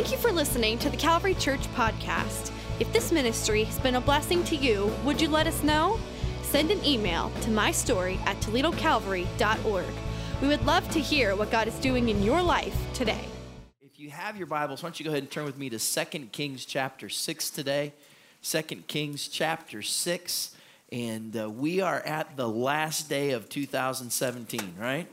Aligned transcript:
Thank 0.00 0.12
you 0.12 0.16
for 0.16 0.32
listening 0.32 0.78
to 0.78 0.88
the 0.88 0.96
Calvary 0.96 1.34
Church 1.34 1.60
podcast. 1.74 2.52
If 2.78 2.90
this 2.90 3.12
ministry 3.12 3.64
has 3.64 3.78
been 3.80 3.96
a 3.96 4.00
blessing 4.00 4.42
to 4.44 4.56
you, 4.56 4.90
would 5.04 5.20
you 5.20 5.28
let 5.28 5.46
us 5.46 5.62
know? 5.62 6.00
Send 6.40 6.70
an 6.70 6.82
email 6.86 7.30
to 7.42 7.50
mystory 7.50 8.16
at 8.24 8.40
toledocalvary.org. 8.40 9.84
We 10.40 10.48
would 10.48 10.64
love 10.64 10.88
to 10.92 11.00
hear 11.00 11.36
what 11.36 11.50
God 11.50 11.68
is 11.68 11.74
doing 11.80 12.08
in 12.08 12.22
your 12.22 12.40
life 12.40 12.74
today. 12.94 13.26
If 13.82 14.00
you 14.00 14.08
have 14.08 14.38
your 14.38 14.46
Bibles, 14.46 14.82
why 14.82 14.88
don't 14.88 14.98
you 14.98 15.04
go 15.04 15.10
ahead 15.10 15.24
and 15.24 15.30
turn 15.30 15.44
with 15.44 15.58
me 15.58 15.68
to 15.68 15.78
2 15.78 16.28
Kings 16.32 16.64
chapter 16.64 17.10
6 17.10 17.50
today. 17.50 17.92
2 18.42 18.62
Kings 18.86 19.28
chapter 19.28 19.82
6. 19.82 20.56
And 20.92 21.36
uh, 21.36 21.50
we 21.50 21.82
are 21.82 22.00
at 22.00 22.38
the 22.38 22.48
last 22.48 23.10
day 23.10 23.32
of 23.32 23.50
2017, 23.50 24.76
right? 24.78 25.06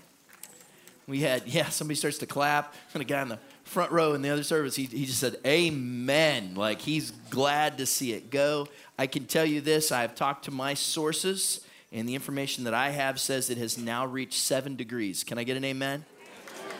We 1.08 1.20
had, 1.20 1.44
yeah, 1.46 1.68
somebody 1.68 1.96
starts 1.96 2.20
to 2.20 2.26
clap, 2.26 2.74
and 2.94 3.02
a 3.02 3.06
guy 3.06 3.22
in 3.22 3.28
the 3.28 3.40
front 3.68 3.92
row 3.92 4.14
in 4.14 4.22
the 4.22 4.30
other 4.30 4.44
service, 4.44 4.76
he, 4.76 4.86
he 4.86 5.06
just 5.06 5.20
said, 5.20 5.38
Amen. 5.46 6.56
Like 6.56 6.82
he's 6.82 7.12
glad 7.30 7.78
to 7.78 7.86
see 7.86 8.14
it 8.14 8.32
go. 8.32 8.68
I 8.98 9.08
can 9.08 9.26
tell 9.26 9.46
you 9.46 9.62
this 9.62 9.92
I've 9.92 10.16
talked 10.16 10.46
to 10.46 10.52
my 10.52 10.74
sources, 10.74 11.62
and 11.92 12.08
the 12.08 12.16
information 12.16 12.64
that 12.64 12.74
I 12.74 12.90
have 12.90 13.20
says 13.20 13.50
it 13.50 13.58
has 13.58 13.78
now 13.78 14.06
reached 14.06 14.40
seven 14.40 14.76
degrees. 14.76 15.24
Can 15.24 15.38
I 15.38 15.44
get 15.44 15.58
an 15.58 15.64
amen? 15.64 16.06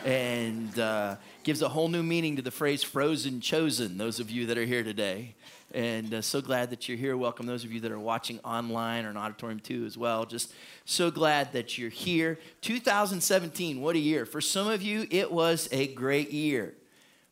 And 0.04 0.78
uh, 0.78 1.16
gives 1.42 1.62
a 1.62 1.68
whole 1.68 1.88
new 1.88 2.02
meaning 2.02 2.36
to 2.36 2.42
the 2.42 2.50
phrase 2.50 2.82
frozen 2.82 3.40
chosen, 3.40 3.98
those 3.98 4.20
of 4.20 4.30
you 4.30 4.46
that 4.46 4.58
are 4.58 4.64
here 4.64 4.84
today. 4.84 5.34
And 5.74 6.14
uh, 6.14 6.22
so 6.22 6.40
glad 6.40 6.70
that 6.70 6.88
you're 6.88 6.96
here. 6.96 7.16
Welcome 7.16 7.44
those 7.46 7.62
of 7.62 7.72
you 7.72 7.80
that 7.80 7.92
are 7.92 7.98
watching 7.98 8.40
online 8.40 9.04
or 9.04 9.10
in 9.10 9.18
auditorium 9.18 9.60
too 9.60 9.84
as 9.84 9.98
well. 9.98 10.24
Just 10.24 10.52
so 10.86 11.10
glad 11.10 11.52
that 11.52 11.76
you're 11.76 11.90
here. 11.90 12.38
2017, 12.62 13.80
what 13.80 13.94
a 13.94 13.98
year. 13.98 14.24
For 14.24 14.40
some 14.40 14.68
of 14.68 14.80
you, 14.80 15.06
it 15.10 15.30
was 15.30 15.68
a 15.70 15.88
great 15.88 16.30
year. 16.30 16.74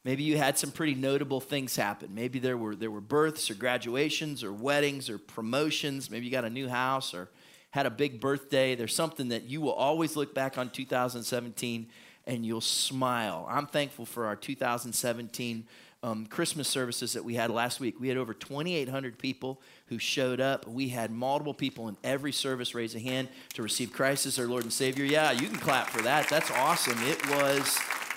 Maybe 0.06 0.23
you 0.23 0.38
had 0.38 0.56
some 0.56 0.70
pretty 0.70 0.95
notable 0.95 1.41
things 1.41 1.74
happen. 1.74 2.14
Maybe 2.14 2.38
there 2.38 2.56
were, 2.56 2.77
there 2.77 2.92
were 2.92 3.01
births 3.01 3.51
or 3.51 3.55
graduations 3.55 4.44
or 4.44 4.53
weddings 4.53 5.11
or 5.11 5.19
promotions. 5.19 6.12
Maybe 6.12 6.27
you 6.27 6.30
got 6.30 6.44
a 6.44 6.48
new 6.48 6.69
house 6.69 7.12
or 7.12 7.28
had 7.72 7.86
a 7.86 7.91
big 7.91 8.20
birthday. 8.20 8.77
There's 8.77 8.95
something 8.95 9.30
that 9.30 9.50
you 9.50 9.61
will 9.61 9.72
always 9.72 10.14
look 10.14 10.33
back 10.33 10.58
on 10.58 10.70
2017 10.70 11.89
and 12.25 12.47
you'll 12.47 12.61
smile. 12.61 13.48
I'm 13.50 13.67
thankful 13.67 14.06
for 14.06 14.27
our 14.27 14.36
2017 14.36 15.67
um, 16.05 16.27
Christmas 16.27 16.69
services 16.69 17.14
that 17.14 17.25
we 17.25 17.34
had 17.34 17.50
last 17.50 17.80
week. 17.80 17.98
We 17.98 18.06
had 18.06 18.17
over 18.17 18.33
2,800 18.33 19.19
people 19.19 19.61
who 19.86 19.98
showed 19.98 20.41
up. 20.41 20.69
We 20.69 20.91
had 20.91 21.11
multiple 21.11 21.52
people 21.52 21.89
in 21.89 21.97
every 22.05 22.30
service 22.30 22.77
raise 22.77 22.95
a 22.95 23.00
hand 23.00 23.27
to 23.55 23.62
receive 23.64 23.92
Christ 23.92 24.25
as 24.27 24.36
their 24.36 24.47
Lord 24.47 24.62
and 24.62 24.73
Savior. 24.73 25.05
Yeah, 25.05 25.33
you 25.33 25.48
can 25.48 25.58
clap 25.58 25.91
for 25.91 26.02
that. 26.02 26.28
That's 26.28 26.52
awesome. 26.52 26.97
It 27.02 27.28
was 27.28 27.77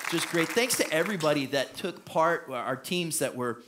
just 0.10 0.30
great. 0.30 0.50
Thanks 0.50 0.78
to 0.78 0.92
everybody 0.92 1.46
that 1.48 1.76
took 1.76 2.04
part, 2.04 2.50
our 2.50 2.76
teams 2.76 3.20
that 3.20 3.36
were 3.36 3.62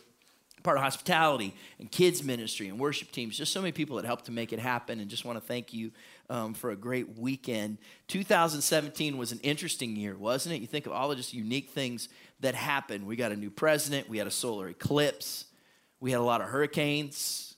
part 0.63 0.75
of 0.75 0.83
hospitality 0.83 1.53
and 1.79 1.91
kids 1.91 2.23
ministry 2.23 2.67
and 2.67 2.79
worship 2.79 3.11
teams. 3.11 3.37
Just 3.37 3.53
so 3.53 3.61
many 3.61 3.71
people 3.71 3.97
that 3.97 4.05
helped 4.05 4.25
to 4.25 4.31
make 4.31 4.51
it 4.51 4.57
happen, 4.57 4.99
and 4.99 5.09
just 5.09 5.23
want 5.23 5.39
to 5.39 5.45
thank 5.45 5.71
you 5.71 5.91
um, 6.31 6.55
for 6.55 6.71
a 6.71 6.75
great 6.75 7.17
weekend. 7.17 7.77
2017 8.07 9.17
was 9.17 9.31
an 9.31 9.39
interesting 9.43 9.95
year, 9.95 10.17
wasn't 10.17 10.55
it? 10.55 10.61
You 10.61 10.67
think 10.67 10.87
of 10.87 10.93
all 10.93 11.09
the 11.09 11.15
just 11.15 11.31
unique 11.33 11.69
things 11.69 12.09
that 12.39 12.55
happened. 12.55 13.05
We 13.05 13.15
got 13.15 13.31
a 13.31 13.35
new 13.35 13.51
president. 13.51 14.09
We 14.09 14.17
had 14.17 14.25
a 14.25 14.31
solar 14.31 14.67
eclipse. 14.67 15.45
We 15.99 16.09
had 16.09 16.19
a 16.19 16.23
lot 16.23 16.41
of 16.41 16.47
hurricanes, 16.47 17.55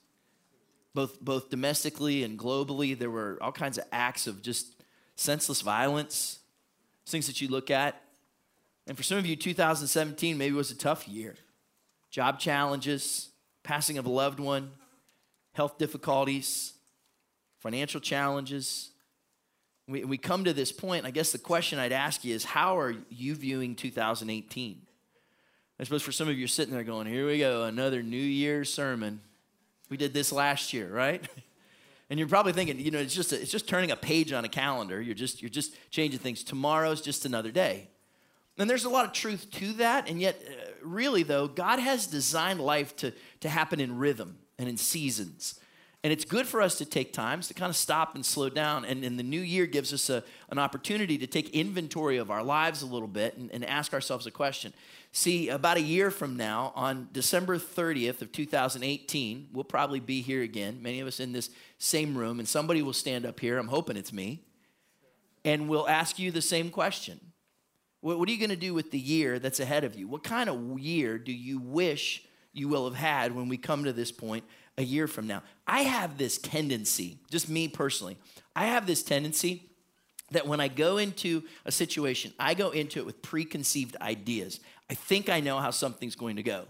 both 0.94 1.22
both 1.22 1.50
domestically 1.50 2.24
and 2.24 2.38
globally. 2.38 3.00
There 3.00 3.10
were 3.12 3.38
all 3.42 3.54
kinds 3.54 3.78
of 3.78 3.86
acts 3.94 4.28
of 4.28 4.42
just 4.42 4.68
senseless 5.16 5.62
violence, 5.62 6.40
things 7.06 7.28
that 7.28 7.40
you 7.40 7.48
look 7.48 7.72
at 7.72 8.03
and 8.88 8.98
for 8.98 9.04
some 9.04 9.18
of 9.18 9.26
you, 9.26 9.36
2017 9.36 10.38
maybe 10.38 10.56
was 10.56 10.72
a 10.72 10.76
tough 10.76 11.08
year. 11.08 11.36
Job 12.10 12.40
challenges, 12.40 13.30
passing 13.64 13.98
of 13.98 14.06
a 14.06 14.10
loved 14.10 14.40
one, 14.40 14.72
health 15.54 15.78
difficulties, 15.78 16.74
financial 17.60 18.02
challenges. 18.02 18.92
We, 19.88 20.04
we 20.04 20.18
come 20.18 20.44
to 20.44 20.54
this 20.54 20.72
point, 20.72 21.06
I 21.06 21.12
guess 21.12 21.32
the 21.32 21.38
question 21.38 21.80
I'd 21.80 21.92
ask 21.92 22.24
you 22.24 22.36
is 22.36 22.44
how 22.44 22.78
are 22.78 22.94
you 23.10 23.36
viewing 23.36 23.76
2018? 23.76 24.82
I 25.80 25.84
suppose 25.84 26.04
for 26.04 26.12
some 26.12 26.30
of 26.30 26.38
you, 26.38 26.46
are 26.46 26.48
sitting 26.48 26.74
there 26.74 26.84
going, 26.84 27.08
here 27.08 27.26
we 27.26 27.40
go, 27.40 27.64
another 27.64 28.04
New 28.04 28.18
Year's 28.18 28.72
sermon. 28.72 29.22
We 29.90 29.98
did 29.98 30.14
this 30.14 30.32
last 30.32 30.74
year, 30.74 30.90
right? 30.90 31.22
And 32.10 32.20
you're 32.20 32.30
probably 32.30 32.54
thinking, 32.54 32.80
you 32.80 32.92
know, 32.92 33.00
it's 33.00 33.16
just 33.16 33.32
a, 33.32 33.42
it's 33.42 33.50
just 33.50 33.68
turning 33.68 33.90
a 33.90 33.96
page 33.96 34.34
on 34.34 34.46
a 34.46 34.48
calendar. 34.48 35.02
You're 35.02 35.16
just 35.16 35.42
you're 35.42 35.50
just 35.50 35.76
changing 35.90 36.20
things. 36.20 36.44
Tomorrow's 36.44 37.02
just 37.02 37.26
another 37.26 37.50
day. 37.50 37.90
And 38.58 38.70
there's 38.70 38.86
a 38.86 38.90
lot 38.90 39.06
of 39.06 39.14
truth 39.14 39.50
to 39.52 39.74
that. 39.74 40.10
And 40.10 40.22
yet, 40.22 40.42
uh, 40.46 40.54
really, 40.84 41.24
though, 41.24 41.48
God 41.48 41.80
has 41.80 42.06
designed 42.08 42.60
life 42.60 42.96
to, 42.98 43.12
to 43.40 43.50
happen 43.50 43.80
in 43.80 43.98
rhythm 43.98 44.38
and 44.60 44.70
in 44.70 44.78
seasons. 44.78 45.60
And 46.04 46.12
it's 46.12 46.26
good 46.26 46.46
for 46.46 46.62
us 46.62 46.78
to 46.80 46.86
take 46.86 47.14
times 47.14 47.48
to 47.48 47.54
kind 47.54 47.70
of 47.70 47.78
stop 47.78 48.14
and 48.14 48.26
slow 48.26 48.50
down. 48.50 48.84
And, 48.84 49.06
and 49.06 49.18
the 49.18 49.24
new 49.24 49.40
year 49.40 49.66
gives 49.66 49.94
us 49.94 50.10
a, 50.10 50.22
an 50.50 50.60
opportunity 50.60 51.18
to 51.18 51.28
take 51.28 51.50
inventory 51.52 52.18
of 52.18 52.30
our 52.30 52.44
lives 52.44 52.82
a 52.82 52.86
little 52.86 53.08
bit 53.08 53.38
and, 53.38 53.50
and 53.52 53.64
ask 53.64 53.94
ourselves 53.94 54.28
a 54.28 54.32
question. 54.32 54.74
See, 55.14 55.48
about 55.48 55.78
a 55.78 55.82
year 55.82 56.12
from 56.12 56.36
now, 56.36 56.74
on 56.76 57.08
December 57.14 57.58
30th 57.58 58.22
of 58.22 58.34
2018, 58.34 59.50
we'll 59.54 59.64
probably 59.64 60.02
be 60.02 60.22
here 60.22 60.42
again, 60.42 60.80
many 60.82 61.00
of 61.00 61.08
us 61.08 61.22
in 61.22 61.32
this 61.32 61.52
same 61.78 62.18
room, 62.18 62.40
and 62.40 62.48
somebody 62.48 62.82
will 62.82 62.94
stand 62.94 63.26
up 63.26 63.40
here, 63.40 63.58
I'm 63.58 63.68
hoping 63.68 63.96
it's 63.96 64.12
me, 64.12 64.42
and 65.46 65.70
we'll 65.70 65.88
ask 65.88 66.20
you 66.20 66.32
the 66.32 66.42
same 66.42 66.70
question. 66.70 67.20
What, 68.04 68.28
are 68.28 68.32
you 68.34 68.38
going 68.38 68.50
to 68.50 68.58
do 68.58 68.74
with 68.74 68.92
the 68.92 69.00
year 69.00 69.40
that's 69.40 69.62
ahead 69.62 69.86
of 69.86 69.96
you? 69.96 70.10
What 70.10 70.26
kind 70.26 70.50
of 70.50 70.78
year 70.78 71.18
do 71.18 71.32
you 71.32 71.58
wish 71.60 72.26
you 72.52 72.68
will 72.68 72.84
have 72.84 73.00
had 73.00 73.34
when 73.34 73.48
we 73.48 73.56
come 73.56 73.86
to 73.86 73.94
this 73.94 74.12
point 74.12 74.44
a 74.78 74.84
year 74.84 75.08
from 75.08 75.26
now? 75.26 75.42
I 75.66 75.84
have 75.84 76.18
this 76.18 76.38
tendency, 76.38 77.18
just 77.32 77.48
me 77.48 77.70
personally, 77.70 78.18
I 78.58 78.66
have 78.66 78.88
this 78.88 79.04
tendency 79.04 79.70
that 80.32 80.46
when 80.46 80.60
I 80.60 80.68
go 80.68 80.98
into 80.98 81.44
a 81.64 81.72
situation, 81.72 82.34
I 82.38 82.56
go 82.56 82.72
into 82.72 83.00
it 83.00 83.06
with 83.06 83.22
preconceived 83.22 83.96
ideas. 84.02 84.60
I 84.90 84.96
think 84.96 85.30
I 85.30 85.40
know 85.40 85.60
how 85.60 85.72
something's 85.72 86.16
going 86.18 86.36
to 86.36 86.44
go. 86.44 86.66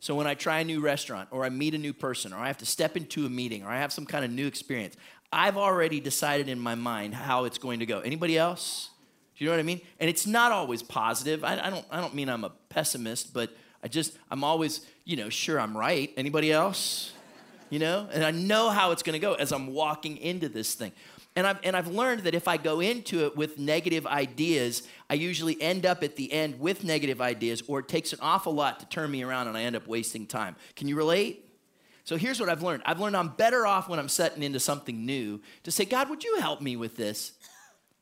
So 0.00 0.14
when 0.14 0.26
I 0.26 0.34
try 0.34 0.60
a 0.60 0.64
new 0.64 0.82
restaurant 0.82 1.30
or 1.32 1.46
I 1.46 1.48
meet 1.48 1.72
a 1.72 1.78
new 1.78 1.94
person 1.94 2.34
or 2.34 2.36
I 2.36 2.48
have 2.48 2.58
to 2.58 2.66
step 2.66 2.98
into 2.98 3.24
a 3.24 3.30
meeting 3.30 3.64
or 3.64 3.70
I 3.70 3.78
have 3.78 3.94
some 3.94 4.04
kind 4.04 4.26
of 4.26 4.30
new 4.30 4.46
experience, 4.46 4.94
I've 5.32 5.56
already 5.56 6.00
decided 6.00 6.50
in 6.50 6.60
my 6.60 6.74
mind 6.74 7.14
how 7.14 7.44
it's 7.44 7.56
going 7.56 7.80
to 7.80 7.86
go. 7.86 8.00
Anybody 8.00 8.36
else? 8.36 8.90
Do 9.36 9.44
you 9.44 9.50
know 9.50 9.56
what 9.56 9.60
I 9.60 9.64
mean? 9.64 9.80
And 10.00 10.08
it's 10.08 10.26
not 10.26 10.50
always 10.50 10.82
positive. 10.82 11.44
I, 11.44 11.60
I, 11.60 11.70
don't, 11.70 11.84
I 11.90 12.00
don't 12.00 12.14
mean 12.14 12.28
I'm 12.28 12.44
a 12.44 12.52
pessimist, 12.70 13.34
but 13.34 13.54
I 13.82 13.88
just, 13.88 14.16
I'm 14.30 14.42
always, 14.42 14.80
you 15.04 15.16
know, 15.16 15.28
sure 15.28 15.60
I'm 15.60 15.76
right. 15.76 16.10
Anybody 16.16 16.50
else? 16.50 17.12
You 17.68 17.78
know? 17.78 18.08
And 18.12 18.24
I 18.24 18.30
know 18.30 18.70
how 18.70 18.92
it's 18.92 19.02
going 19.02 19.12
to 19.12 19.18
go 19.18 19.34
as 19.34 19.52
I'm 19.52 19.74
walking 19.74 20.16
into 20.16 20.48
this 20.48 20.74
thing. 20.74 20.92
And 21.34 21.46
I've, 21.46 21.58
and 21.62 21.76
I've 21.76 21.88
learned 21.88 22.22
that 22.22 22.34
if 22.34 22.48
I 22.48 22.56
go 22.56 22.80
into 22.80 23.26
it 23.26 23.36
with 23.36 23.58
negative 23.58 24.06
ideas, 24.06 24.84
I 25.10 25.14
usually 25.14 25.60
end 25.60 25.84
up 25.84 26.02
at 26.02 26.16
the 26.16 26.32
end 26.32 26.58
with 26.58 26.82
negative 26.82 27.20
ideas, 27.20 27.62
or 27.68 27.80
it 27.80 27.88
takes 27.88 28.14
an 28.14 28.20
awful 28.22 28.54
lot 28.54 28.80
to 28.80 28.86
turn 28.86 29.10
me 29.10 29.22
around 29.22 29.48
and 29.48 29.56
I 29.56 29.62
end 29.62 29.76
up 29.76 29.86
wasting 29.86 30.26
time. 30.26 30.56
Can 30.76 30.88
you 30.88 30.96
relate? 30.96 31.42
So 32.04 32.16
here's 32.16 32.40
what 32.40 32.48
I've 32.48 32.62
learned 32.62 32.84
I've 32.86 33.00
learned 33.00 33.16
I'm 33.16 33.28
better 33.28 33.66
off 33.66 33.88
when 33.88 33.98
I'm 33.98 34.08
setting 34.08 34.42
into 34.42 34.60
something 34.60 35.04
new 35.04 35.42
to 35.64 35.70
say, 35.70 35.84
God, 35.84 36.08
would 36.08 36.24
you 36.24 36.38
help 36.38 36.62
me 36.62 36.76
with 36.76 36.96
this? 36.96 37.32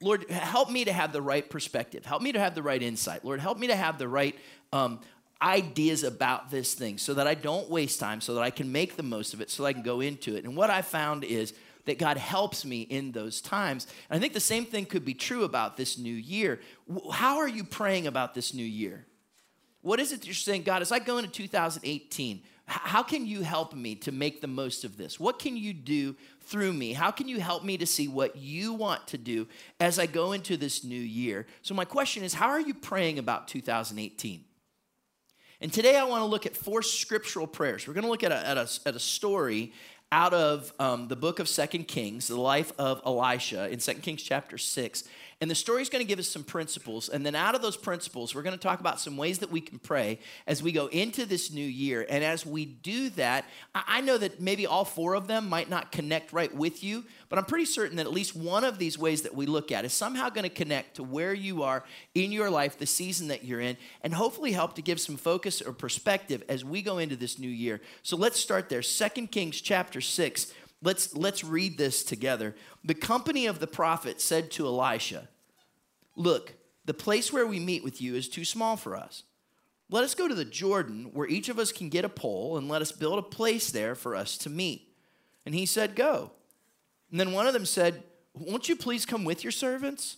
Lord, 0.05 0.29
help 0.29 0.71
me 0.71 0.85
to 0.85 0.93
have 0.93 1.13
the 1.13 1.23
right 1.23 1.49
perspective. 1.49 2.05
Help 2.05 2.21
me 2.21 2.33
to 2.33 2.39
have 2.39 2.55
the 2.55 2.63
right 2.63 2.83
insight. 2.83 3.25
Lord, 3.25 3.41
help 3.41 3.59
me 3.59 3.69
to 3.69 3.75
have 3.75 3.99
the 3.99 4.07
right 4.07 4.39
um, 4.71 5.01
ideas 5.41 6.05
about 6.05 6.51
this 6.51 6.75
thing 6.75 6.99
so 6.99 7.15
that 7.15 7.27
I 7.27 7.33
don't 7.33 7.71
waste 7.71 8.01
time, 8.01 8.21
so 8.21 8.35
that 8.35 8.43
I 8.43 8.51
can 8.51 8.71
make 8.71 8.97
the 8.97 9.03
most 9.03 9.33
of 9.33 9.41
it, 9.41 9.51
so 9.51 9.65
I 9.65 9.73
can 9.73 9.83
go 9.83 10.01
into 10.01 10.37
it. 10.37 10.45
And 10.45 10.55
what 10.57 10.69
I 10.69 10.83
found 10.83 11.25
is 11.25 11.55
that 11.87 11.99
God 11.99 12.19
helps 12.19 12.67
me 12.67 12.83
in 12.83 13.13
those 13.13 13.41
times. 13.41 13.87
And 14.11 14.19
I 14.19 14.21
think 14.21 14.35
the 14.35 14.41
same 14.41 14.67
thing 14.67 14.85
could 14.85 15.07
be 15.07 15.15
true 15.15 15.45
about 15.45 15.79
this 15.79 15.97
new 15.97 16.15
year. 16.15 16.61
How 17.11 17.39
are 17.39 17.49
you 17.49 17.65
praying 17.65 18.07
about 18.07 18.35
this 18.35 18.53
new 18.53 18.65
year? 18.65 19.07
What 19.81 20.01
is 20.01 20.13
it 20.13 20.21
that 20.21 20.27
you're 20.27 20.35
saying, 20.35 20.65
God, 20.65 20.83
as 20.83 20.93
I 20.93 20.99
go 20.99 21.17
into 21.17 21.31
2018, 21.31 22.43
how 22.67 23.03
can 23.03 23.27
you 23.27 23.43
help 23.43 23.75
me 23.75 23.95
to 23.97 24.13
make 24.13 24.41
the 24.41 24.47
most 24.47 24.85
of 24.85 24.97
this? 24.97 25.21
What 25.21 25.39
can 25.39 25.57
you 25.57 25.75
do 25.75 26.17
through 26.47 26.73
me? 26.73 26.93
How 26.93 27.11
can 27.11 27.29
you 27.29 27.41
help 27.41 27.65
me 27.65 27.77
to 27.79 27.87
see 27.87 28.09
what 28.09 28.37
you 28.37 28.73
want 28.73 29.07
to 29.09 29.19
do 29.19 29.47
as 29.81 29.99
I 29.99 30.07
go 30.07 30.33
into 30.33 30.57
this 30.57 30.85
new 30.85 31.01
year? 31.01 31.47
So, 31.63 31.75
my 31.75 31.85
question 31.85 32.23
is 32.23 32.35
how 32.35 32.49
are 32.49 32.61
you 32.61 32.75
praying 32.75 33.19
about 33.19 33.49
2018? 33.49 34.45
And 35.61 35.73
today 35.73 35.97
I 35.97 36.05
want 36.05 36.21
to 36.21 36.27
look 36.27 36.47
at 36.47 36.57
four 36.57 36.83
scriptural 36.83 37.47
prayers. 37.47 37.89
We're 37.89 37.95
going 37.95 38.05
to 38.05 38.11
look 38.11 38.25
at 38.25 38.33
a, 38.33 38.47
at 38.47 38.59
a, 38.59 38.69
at 38.87 38.95
a 38.95 39.01
story 39.01 39.73
out 40.13 40.35
of 40.35 40.73
um, 40.79 41.09
the 41.09 41.17
book 41.17 41.39
of 41.39 41.49
Second 41.49 41.89
Kings, 41.89 42.29
the 42.29 42.41
life 42.41 42.73
of 42.79 43.01
Elisha 43.05 43.69
in 43.71 43.81
Second 43.81 44.03
Kings 44.03 44.23
chapter 44.23 44.59
6. 44.59 45.05
And 45.45 45.51
the 45.51 45.55
story 45.55 45.83
is 45.83 45.91
going 45.91 46.03
to 46.03 46.09
give 46.09 46.19
us 46.19 46.27
some 46.27 46.43
principles. 46.43 47.11
And 47.11 47.27
then 47.27 47.35
out 47.35 47.55
of 47.55 47.61
those 47.61 47.77
principles, 47.77 48.35
we're 48.35 48.41
going 48.41 48.57
to 48.57 48.59
talk 48.59 48.81
about 48.81 48.99
some 48.99 49.19
ways 49.19 49.41
that 49.41 49.51
we 49.51 49.61
can 49.61 49.79
pray 49.79 50.19
as 50.47 50.63
we 50.63 50.73
go 50.73 50.87
into 50.87 51.27
this 51.27 51.53
new 51.53 51.67
year. 51.67 52.07
And 52.09 52.25
as 52.25 52.47
we 52.47 52.65
do 52.65 53.11
that, 53.11 53.45
I 53.75 54.01
know 54.01 54.17
that 54.17 54.41
maybe 54.41 54.67
all 54.67 54.87
four 54.87 55.13
of 55.13 55.27
them 55.27 55.51
might 55.51 55.69
not 55.69 55.93
connect 55.93 56.33
right 56.33 56.55
with 56.55 56.83
you, 56.83 57.05
but 57.29 57.39
I'm 57.39 57.45
pretty 57.45 57.67
certain 57.67 57.99
that 57.99 58.07
at 58.07 58.13
least 58.15 58.35
one 58.35 58.65
of 58.65 58.79
these 58.79 58.97
ways 58.99 59.21
that 59.21 59.35
we 59.35 59.45
look 59.45 59.71
at 59.71 59.85
is 59.85 59.93
somehow 59.93 60.31
going 60.31 60.45
to 60.45 60.49
connect 60.49 60.97
to 60.97 61.03
where 61.03 61.35
you 61.35 61.63
are 61.63 61.85
in 62.15 62.33
your 62.33 62.49
life, 62.49 62.79
the 62.79 62.87
season 62.87 63.29
that 63.29 63.45
you're 63.45 63.61
in, 63.61 63.77
and 64.01 64.15
hopefully 64.15 64.53
help 64.53 64.75
to 64.77 64.81
give 64.81 64.99
some 64.99 65.19
focus 65.19 65.61
or 65.61 65.75
perspective 65.75 66.43
as 66.49 66.65
we 66.65 66.81
go 66.81 66.97
into 66.97 67.17
this 67.17 67.39
new 67.39 67.51
year. 67.51 67.83
So 68.03 68.17
let's 68.17 68.41
start 68.41 68.71
there. 68.71 68.81
Second 68.81 69.31
Kings 69.31 69.61
chapter 69.61 70.01
6. 70.01 70.55
Let's, 70.81 71.15
let's 71.15 71.45
read 71.45 71.77
this 71.77 72.03
together. 72.03 72.55
The 72.83 72.95
company 72.95 73.45
of 73.45 73.59
the 73.59 73.67
prophet 73.67 74.23
said 74.23 74.51
to 74.53 74.67
Elisha, 74.67 75.29
Look, 76.17 76.55
the 76.85 76.95
place 76.95 77.33
where 77.33 77.47
we 77.47 77.61
meet 77.61 77.83
with 77.83 78.01
you 78.01 78.15
is 78.15 78.29
too 78.29 78.45
small 78.45 78.77
for 78.77 78.97
us. 78.97 79.25
Let 79.91 80.05
us 80.05 80.15
go 80.15 80.29
to 80.29 80.35
the 80.35 80.45
Jordan, 80.45 81.11
where 81.13 81.29
each 81.29 81.49
of 81.49 81.59
us 81.59 81.71
can 81.71 81.89
get 81.89 82.05
a 82.05 82.09
pole, 82.09 82.57
and 82.57 82.69
let 82.69 82.83
us 82.83 82.93
build 82.93 83.19
a 83.19 83.23
place 83.23 83.71
there 83.71 83.95
for 83.95 84.17
us 84.17 84.39
to 84.39 84.51
meet. 84.51 84.89
And 85.45 85.55
he 85.55 85.67
said, 85.67 85.95
Go. 85.95 86.33
And 87.11 87.21
then 87.21 87.33
one 87.33 87.47
of 87.47 87.53
them 87.53 87.67
said, 87.67 88.03
Won't 88.35 88.69
you 88.69 88.77
please 88.77 89.07
come 89.07 89.25
with 89.25 89.45
your 89.45 89.53
servants? 89.53 90.17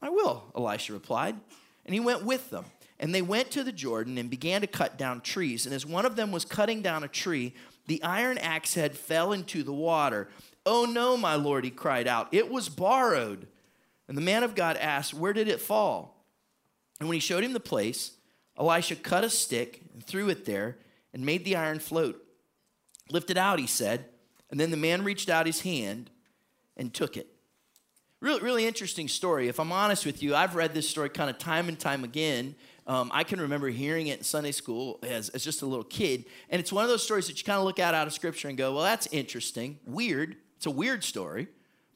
I 0.00 0.10
will, 0.10 0.44
Elisha 0.54 0.92
replied. 0.92 1.36
And 1.84 1.94
he 1.94 2.00
went 2.00 2.24
with 2.24 2.50
them. 2.50 2.66
And 3.00 3.14
they 3.14 3.22
went 3.22 3.50
to 3.52 3.64
the 3.64 3.72
Jordan 3.72 4.18
and 4.18 4.28
began 4.28 4.60
to 4.60 4.66
cut 4.66 4.98
down 4.98 5.20
trees. 5.20 5.66
And 5.66 5.74
as 5.74 5.86
one 5.86 6.04
of 6.04 6.16
them 6.16 6.32
was 6.32 6.44
cutting 6.44 6.82
down 6.82 7.04
a 7.04 7.08
tree, 7.08 7.54
the 7.86 8.02
iron 8.02 8.38
axe 8.38 8.74
head 8.74 8.96
fell 8.96 9.32
into 9.32 9.62
the 9.62 9.72
water. 9.72 10.28
Oh 10.66 10.84
no, 10.84 11.16
my 11.16 11.34
lord, 11.36 11.64
he 11.64 11.70
cried 11.70 12.06
out. 12.06 12.28
It 12.32 12.50
was 12.50 12.68
borrowed. 12.68 13.46
And 14.08 14.16
the 14.16 14.22
man 14.22 14.42
of 14.42 14.54
God 14.54 14.76
asked, 14.76 15.14
Where 15.14 15.32
did 15.32 15.48
it 15.48 15.60
fall? 15.60 16.24
And 16.98 17.08
when 17.08 17.14
he 17.14 17.20
showed 17.20 17.44
him 17.44 17.52
the 17.52 17.60
place, 17.60 18.12
Elisha 18.58 18.96
cut 18.96 19.22
a 19.22 19.30
stick 19.30 19.82
and 19.92 20.04
threw 20.04 20.28
it 20.30 20.44
there 20.44 20.78
and 21.12 21.24
made 21.24 21.44
the 21.44 21.56
iron 21.56 21.78
float. 21.78 22.20
Lift 23.10 23.30
it 23.30 23.36
out, 23.36 23.58
he 23.58 23.66
said. 23.66 24.06
And 24.50 24.58
then 24.58 24.70
the 24.70 24.76
man 24.76 25.04
reached 25.04 25.28
out 25.28 25.46
his 25.46 25.60
hand 25.60 26.10
and 26.76 26.92
took 26.92 27.16
it. 27.16 27.28
Really, 28.20 28.40
really 28.40 28.66
interesting 28.66 29.06
story. 29.06 29.46
If 29.46 29.60
I'm 29.60 29.70
honest 29.70 30.04
with 30.04 30.22
you, 30.22 30.34
I've 30.34 30.56
read 30.56 30.74
this 30.74 30.88
story 30.88 31.08
kind 31.08 31.30
of 31.30 31.38
time 31.38 31.68
and 31.68 31.78
time 31.78 32.02
again. 32.02 32.56
Um, 32.86 33.10
I 33.14 33.22
can 33.22 33.40
remember 33.40 33.68
hearing 33.68 34.08
it 34.08 34.18
in 34.18 34.24
Sunday 34.24 34.50
school 34.50 34.98
as, 35.02 35.28
as 35.28 35.44
just 35.44 35.62
a 35.62 35.66
little 35.66 35.84
kid. 35.84 36.24
And 36.50 36.58
it's 36.58 36.72
one 36.72 36.82
of 36.82 36.90
those 36.90 37.04
stories 37.04 37.28
that 37.28 37.38
you 37.38 37.44
kind 37.44 37.58
of 37.58 37.64
look 37.64 37.78
at 37.78 37.94
out 37.94 38.06
of 38.06 38.12
scripture 38.12 38.48
and 38.48 38.58
go, 38.58 38.74
well, 38.74 38.82
that's 38.82 39.06
interesting. 39.08 39.78
Weird. 39.86 40.36
It's 40.56 40.66
a 40.66 40.70
weird 40.70 41.04
story 41.04 41.46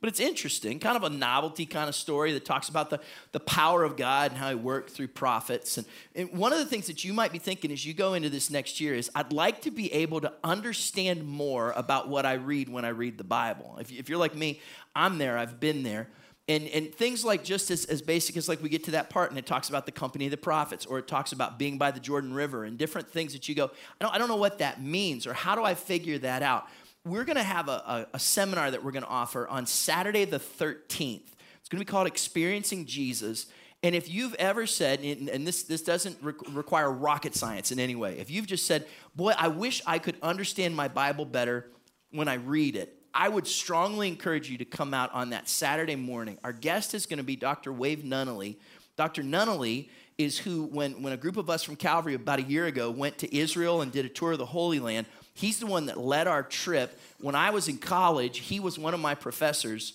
but 0.03 0.09
it's 0.09 0.19
interesting, 0.19 0.81
kind 0.81 0.97
of 0.97 1.05
a 1.05 1.11
novelty 1.11 1.65
kind 1.65 1.89
of 1.89 1.95
story 1.95 2.33
that 2.33 2.45
talks 2.45 2.69
about 2.69 2.91
the, 2.91 2.99
the 3.31 3.39
power 3.39 3.85
of 3.85 3.97
God 3.97 4.33
and 4.33 4.39
how 4.39 4.49
he 4.49 4.57
worked 4.57 4.91
through 4.91 5.07
prophets. 5.07 5.79
And, 5.79 5.87
and 6.17 6.33
one 6.33 6.53
of 6.53 6.59
the 6.59 6.65
things 6.65 6.89
that 6.89 7.05
you 7.05 7.13
might 7.13 7.31
be 7.31 7.39
thinking 7.39 7.71
as 7.71 7.87
you 7.87 7.95
go 7.95 8.15
into 8.15 8.29
this 8.29 8.51
next 8.51 8.81
year 8.81 8.95
is 8.95 9.13
I'd 9.15 9.33
like 9.33 9.63
to 9.63 9.71
be 9.71 9.93
able 9.93 10.21
to 10.23 10.33
understand 10.43 11.25
more 11.25 11.71
about 11.77 12.09
what 12.09 12.27
I 12.27 12.33
read 12.33 12.69
when 12.69 12.85
I 12.85 12.89
read 12.89 13.17
the 13.17 13.23
Bible. 13.23 13.77
If, 13.81 13.93
if 13.93 14.09
you're 14.09 14.19
like 14.19 14.35
me, 14.35 14.61
I'm 14.93 15.19
there, 15.19 15.39
I've 15.39 15.61
been 15.61 15.85
there. 15.85 16.09
And, 16.49 16.67
and 16.67 16.93
things 16.93 17.25
like 17.25 17.45
just 17.45 17.71
as, 17.71 17.85
as 17.85 18.03
basic 18.03 18.37
as 18.37 18.49
like 18.49 18.61
we 18.61 18.69
get 18.69 18.83
to 18.85 18.91
that 18.91 19.09
part 19.09 19.31
and 19.31 19.39
it 19.39 19.47
talks 19.47 19.69
about 19.69 19.87
the 19.87 19.93
company 19.93 20.25
of 20.25 20.33
the 20.33 20.37
prophets 20.37 20.85
or 20.85 20.99
it 20.99 21.07
talks 21.07 21.31
about 21.31 21.57
being 21.57 21.79
by 21.79 21.93
the 21.93 22.01
jordan 22.01 22.35
river 22.35 22.65
and 22.65 22.77
different 22.77 23.09
things 23.09 23.33
that 23.33 23.49
you 23.49 23.55
go 23.55 23.67
I 24.01 24.05
don't, 24.05 24.15
I 24.17 24.19
don't 24.19 24.27
know 24.27 24.35
what 24.35 24.59
that 24.59 24.83
means 24.83 25.25
or 25.25 25.35
how 25.35 25.55
do 25.55 25.63
i 25.63 25.75
figure 25.75 26.19
that 26.19 26.43
out 26.43 26.67
we're 27.05 27.25
going 27.25 27.37
to 27.37 27.43
have 27.43 27.69
a, 27.69 27.73
a, 27.73 28.07
a, 28.15 28.19
seminar 28.19 28.71
that 28.71 28.85
we're 28.85 28.93
going 28.93 29.03
to 29.03 29.09
offer 29.09 29.47
on 29.49 29.67
Saturday 29.67 30.25
the 30.25 30.39
13th. 30.39 31.23
It's 31.59 31.69
going 31.69 31.79
to 31.79 31.85
be 31.85 31.85
called 31.85 32.07
Experiencing 32.07 32.87
Jesus. 32.87 33.47
And 33.83 33.95
if 33.95 34.09
you've 34.09 34.35
ever 34.35 34.67
said, 34.67 35.01
and 35.01 35.47
this, 35.47 35.65
this 35.65 35.83
doesn't 35.83 36.17
re- 36.23 36.35
require 36.51 36.91
rocket 36.91 37.35
science 37.35 37.73
in 37.73 37.81
any 37.81 37.97
way, 37.97 38.19
if 38.19 38.31
you've 38.31 38.47
just 38.47 38.67
said, 38.67 38.87
Boy, 39.17 39.33
I 39.37 39.49
wish 39.49 39.83
I 39.87 39.99
could 39.99 40.17
understand 40.23 40.77
my 40.77 40.87
Bible 40.87 41.25
better 41.25 41.67
when 42.13 42.29
I 42.29 42.35
read 42.35 42.77
it, 42.77 42.97
I 43.13 43.29
would 43.29 43.47
strongly 43.47 44.09
encourage 44.09 44.49
you 44.49 44.59
to 44.59 44.65
come 44.65 44.95
out 44.95 45.13
on 45.13 45.31
that 45.31 45.49
Saturday 45.49 45.97
morning. 45.97 46.39
Our 46.45 46.53
guest 46.53 46.95
is 46.95 47.07
going 47.07 47.19
to 47.19 47.25
be 47.25 47.37
Dr. 47.37 47.73
Wave 47.73 48.01
Nunnally. 48.01 48.57
Dr. 48.97 49.23
Nunnally 49.23 49.89
is 50.19 50.39
who, 50.39 50.65
when, 50.65 51.03
when 51.03 51.13
a 51.13 51.17
group 51.17 51.37
of 51.37 51.51
us 51.51 51.63
from 51.63 51.77
Calvary 51.77 52.15
about 52.15 52.39
a 52.39 52.43
year 52.43 52.67
ago 52.67 52.91
went 52.91 53.19
to 53.19 53.37
Israel 53.37 53.83
and 53.83 53.91
did 53.91 54.05
a 54.05 54.09
tour 54.09 54.33
of 54.33 54.39
the 54.39 54.47
Holy 54.47 54.79
Land, 54.79 55.07
He's 55.43 55.59
the 55.59 55.67
one 55.67 55.87
that 55.87 55.99
led 55.99 56.29
our 56.29 56.45
trip. 56.45 56.97
When 57.19 57.35
I 57.35 57.51
was 57.51 57.67
in 57.67 57.79
college, 57.79 58.39
he 58.39 58.61
was 58.61 58.79
one 58.79 58.95
of 58.95 59.01
my 59.01 59.17
professors. 59.17 59.95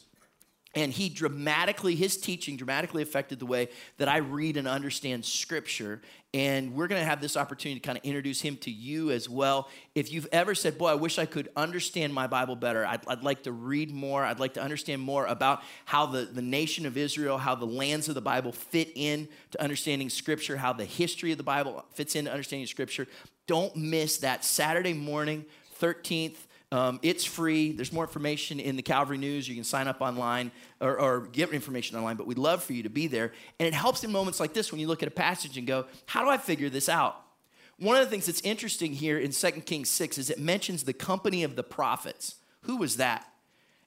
And 0.77 0.93
he 0.93 1.09
dramatically, 1.09 1.95
his 1.95 2.17
teaching 2.17 2.55
dramatically 2.55 3.01
affected 3.01 3.39
the 3.39 3.47
way 3.47 3.69
that 3.97 4.07
I 4.07 4.17
read 4.17 4.57
and 4.57 4.67
understand 4.67 5.25
scripture. 5.25 6.03
And 6.35 6.75
we're 6.75 6.87
going 6.87 7.01
to 7.01 7.09
have 7.09 7.19
this 7.19 7.35
opportunity 7.35 7.79
to 7.79 7.83
kind 7.83 7.97
of 7.97 8.05
introduce 8.05 8.41
him 8.41 8.57
to 8.57 8.69
you 8.69 9.09
as 9.09 9.27
well. 9.27 9.69
If 9.95 10.11
you've 10.11 10.27
ever 10.31 10.53
said, 10.53 10.77
Boy, 10.77 10.89
I 10.89 10.93
wish 10.93 11.17
I 11.17 11.25
could 11.25 11.49
understand 11.55 12.13
my 12.13 12.27
Bible 12.27 12.55
better, 12.55 12.85
I'd, 12.85 13.01
I'd 13.07 13.23
like 13.23 13.41
to 13.43 13.51
read 13.51 13.89
more, 13.89 14.23
I'd 14.23 14.39
like 14.39 14.53
to 14.53 14.61
understand 14.61 15.01
more 15.01 15.25
about 15.25 15.63
how 15.85 16.05
the, 16.05 16.25
the 16.25 16.43
nation 16.43 16.85
of 16.85 16.95
Israel, 16.95 17.39
how 17.39 17.55
the 17.55 17.65
lands 17.65 18.07
of 18.07 18.13
the 18.13 18.21
Bible 18.21 18.51
fit 18.51 18.91
in 18.93 19.27
to 19.53 19.59
understanding 19.63 20.11
scripture, 20.11 20.57
how 20.57 20.73
the 20.73 20.85
history 20.85 21.31
of 21.31 21.39
the 21.39 21.43
Bible 21.43 21.85
fits 21.95 22.15
into 22.15 22.29
understanding 22.29 22.67
scripture, 22.67 23.07
don't 23.47 23.75
miss 23.75 24.17
that 24.17 24.45
Saturday 24.45 24.93
morning, 24.93 25.43
13th. 25.81 26.37
Um, 26.71 26.99
it's 27.01 27.23
free. 27.23 27.71
There's 27.71 27.93
more 27.93 28.03
information 28.03 28.59
in 28.59 28.75
the 28.75 28.81
Calvary 28.81 29.17
News. 29.17 29.47
You 29.47 29.55
can 29.55 29.63
sign 29.63 29.87
up 29.87 30.01
online 30.01 30.51
or, 30.81 30.99
or, 30.99 31.21
get 31.21 31.51
information 31.51 31.95
online, 31.95 32.17
but 32.17 32.27
we'd 32.27 32.37
love 32.37 32.61
for 32.61 32.73
you 32.73 32.83
to 32.83 32.89
be 32.89 33.07
there. 33.07 33.31
And 33.57 33.65
it 33.65 33.73
helps 33.73 34.03
in 34.03 34.11
moments 34.11 34.41
like 34.41 34.53
this 34.53 34.69
when 34.69 34.81
you 34.81 34.87
look 34.87 35.01
at 35.01 35.07
a 35.07 35.11
passage 35.11 35.57
and 35.57 35.65
go, 35.65 35.85
How 36.07 36.23
do 36.23 36.29
I 36.29 36.37
figure 36.37 36.69
this 36.69 36.89
out? 36.89 37.23
One 37.79 37.95
of 37.95 38.03
the 38.03 38.09
things 38.09 38.25
that's 38.25 38.41
interesting 38.41 38.91
here 38.91 39.17
in 39.17 39.31
2 39.31 39.51
Kings 39.61 39.89
6 39.89 40.17
is 40.17 40.29
it 40.29 40.39
mentions 40.39 40.83
the 40.83 40.93
company 40.93 41.43
of 41.43 41.55
the 41.55 41.63
prophets. 41.63 42.35
Who 42.61 42.77
was 42.77 42.97
that? 42.97 43.25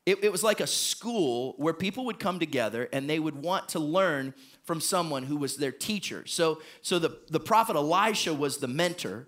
It, 0.07 0.25
it 0.25 0.33
was 0.33 0.43
like 0.43 0.61
a 0.61 0.67
school 0.67 1.55
where 1.59 1.75
people 1.75 2.07
would 2.07 2.19
come 2.19 2.39
together 2.39 2.89
and 2.93 3.11
they 3.11 3.19
would 3.19 3.43
want 3.43 3.69
to 3.71 3.79
learn 3.79 4.33
from 4.65 4.81
someone 4.81 5.25
who 5.25 5.37
was 5.37 5.57
their 5.57 5.73
teacher. 5.73 6.25
So, 6.27 6.63
so 6.81 6.99
the, 6.99 7.19
the 7.29 7.41
prophet 7.41 7.77
Elisha 7.77 8.33
was 8.33 8.59
the 8.59 8.69
mentor 8.69 9.27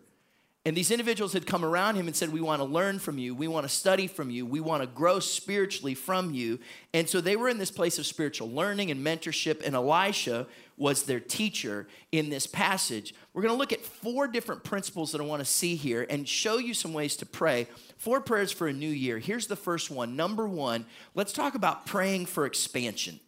and 0.64 0.76
these 0.76 0.92
individuals 0.92 1.32
had 1.32 1.44
come 1.44 1.64
around 1.64 1.96
him 1.96 2.06
and 2.06 2.14
said, 2.14 2.32
We 2.32 2.40
want 2.40 2.60
to 2.60 2.64
learn 2.64 3.00
from 3.00 3.18
you. 3.18 3.34
We 3.34 3.48
want 3.48 3.64
to 3.64 3.68
study 3.68 4.06
from 4.06 4.30
you. 4.30 4.46
We 4.46 4.60
want 4.60 4.82
to 4.82 4.86
grow 4.86 5.18
spiritually 5.18 5.94
from 5.94 6.32
you. 6.32 6.60
And 6.94 7.08
so 7.08 7.20
they 7.20 7.34
were 7.34 7.48
in 7.48 7.58
this 7.58 7.72
place 7.72 7.98
of 7.98 8.06
spiritual 8.06 8.48
learning 8.48 8.92
and 8.92 9.04
mentorship, 9.04 9.66
and 9.66 9.74
Elisha 9.74 10.46
was 10.76 11.02
their 11.02 11.18
teacher 11.18 11.88
in 12.12 12.30
this 12.30 12.46
passage. 12.46 13.12
We're 13.34 13.42
going 13.42 13.54
to 13.54 13.58
look 13.58 13.72
at 13.72 13.80
four 13.80 14.28
different 14.28 14.62
principles 14.62 15.10
that 15.12 15.20
I 15.20 15.24
want 15.24 15.40
to 15.40 15.50
see 15.50 15.74
here 15.74 16.06
and 16.08 16.28
show 16.28 16.58
you 16.58 16.74
some 16.74 16.92
ways 16.92 17.16
to 17.16 17.26
pray. 17.26 17.66
Four 17.98 18.20
prayers 18.20 18.52
for 18.52 18.68
a 18.68 18.72
new 18.72 18.88
year. 18.88 19.18
Here's 19.18 19.48
the 19.48 19.56
first 19.56 19.90
one. 19.90 20.14
Number 20.14 20.46
one, 20.46 20.86
let's 21.14 21.32
talk 21.32 21.56
about 21.56 21.86
praying 21.86 22.26
for 22.26 22.46
expansion. 22.46 23.18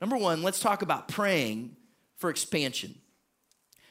Number 0.00 0.16
one, 0.16 0.42
let's 0.42 0.60
talk 0.60 0.80
about 0.80 1.08
praying 1.08 1.76
for 2.16 2.30
expansion. 2.30 2.94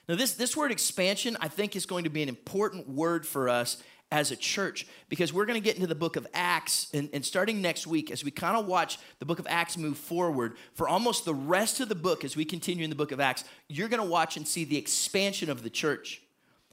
Now, 0.07 0.15
this, 0.15 0.33
this 0.33 0.55
word 0.55 0.71
expansion, 0.71 1.37
I 1.39 1.47
think, 1.47 1.75
is 1.75 1.85
going 1.85 2.03
to 2.03 2.09
be 2.09 2.21
an 2.21 2.29
important 2.29 2.87
word 2.87 3.25
for 3.25 3.49
us 3.49 3.81
as 4.11 4.31
a 4.31 4.35
church 4.35 4.85
because 5.09 5.33
we're 5.33 5.45
going 5.45 5.59
to 5.59 5.63
get 5.63 5.75
into 5.75 5.87
the 5.87 5.95
book 5.95 6.15
of 6.15 6.27
Acts. 6.33 6.87
And, 6.93 7.09
and 7.11 7.25
starting 7.25 7.61
next 7.61 7.87
week, 7.87 8.11
as 8.11 8.23
we 8.23 8.31
kind 8.31 8.55
of 8.55 8.67
watch 8.67 8.99
the 9.19 9.25
book 9.25 9.39
of 9.39 9.47
Acts 9.49 9.77
move 9.77 9.97
forward, 9.97 10.57
for 10.73 10.87
almost 10.87 11.25
the 11.25 11.33
rest 11.33 11.79
of 11.79 11.89
the 11.89 11.95
book, 11.95 12.23
as 12.23 12.35
we 12.35 12.45
continue 12.45 12.83
in 12.83 12.89
the 12.89 12.95
book 12.95 13.11
of 13.11 13.19
Acts, 13.19 13.43
you're 13.67 13.89
going 13.89 14.01
to 14.01 14.07
watch 14.07 14.37
and 14.37 14.47
see 14.47 14.63
the 14.63 14.77
expansion 14.77 15.49
of 15.49 15.63
the 15.63 15.69
church 15.69 16.21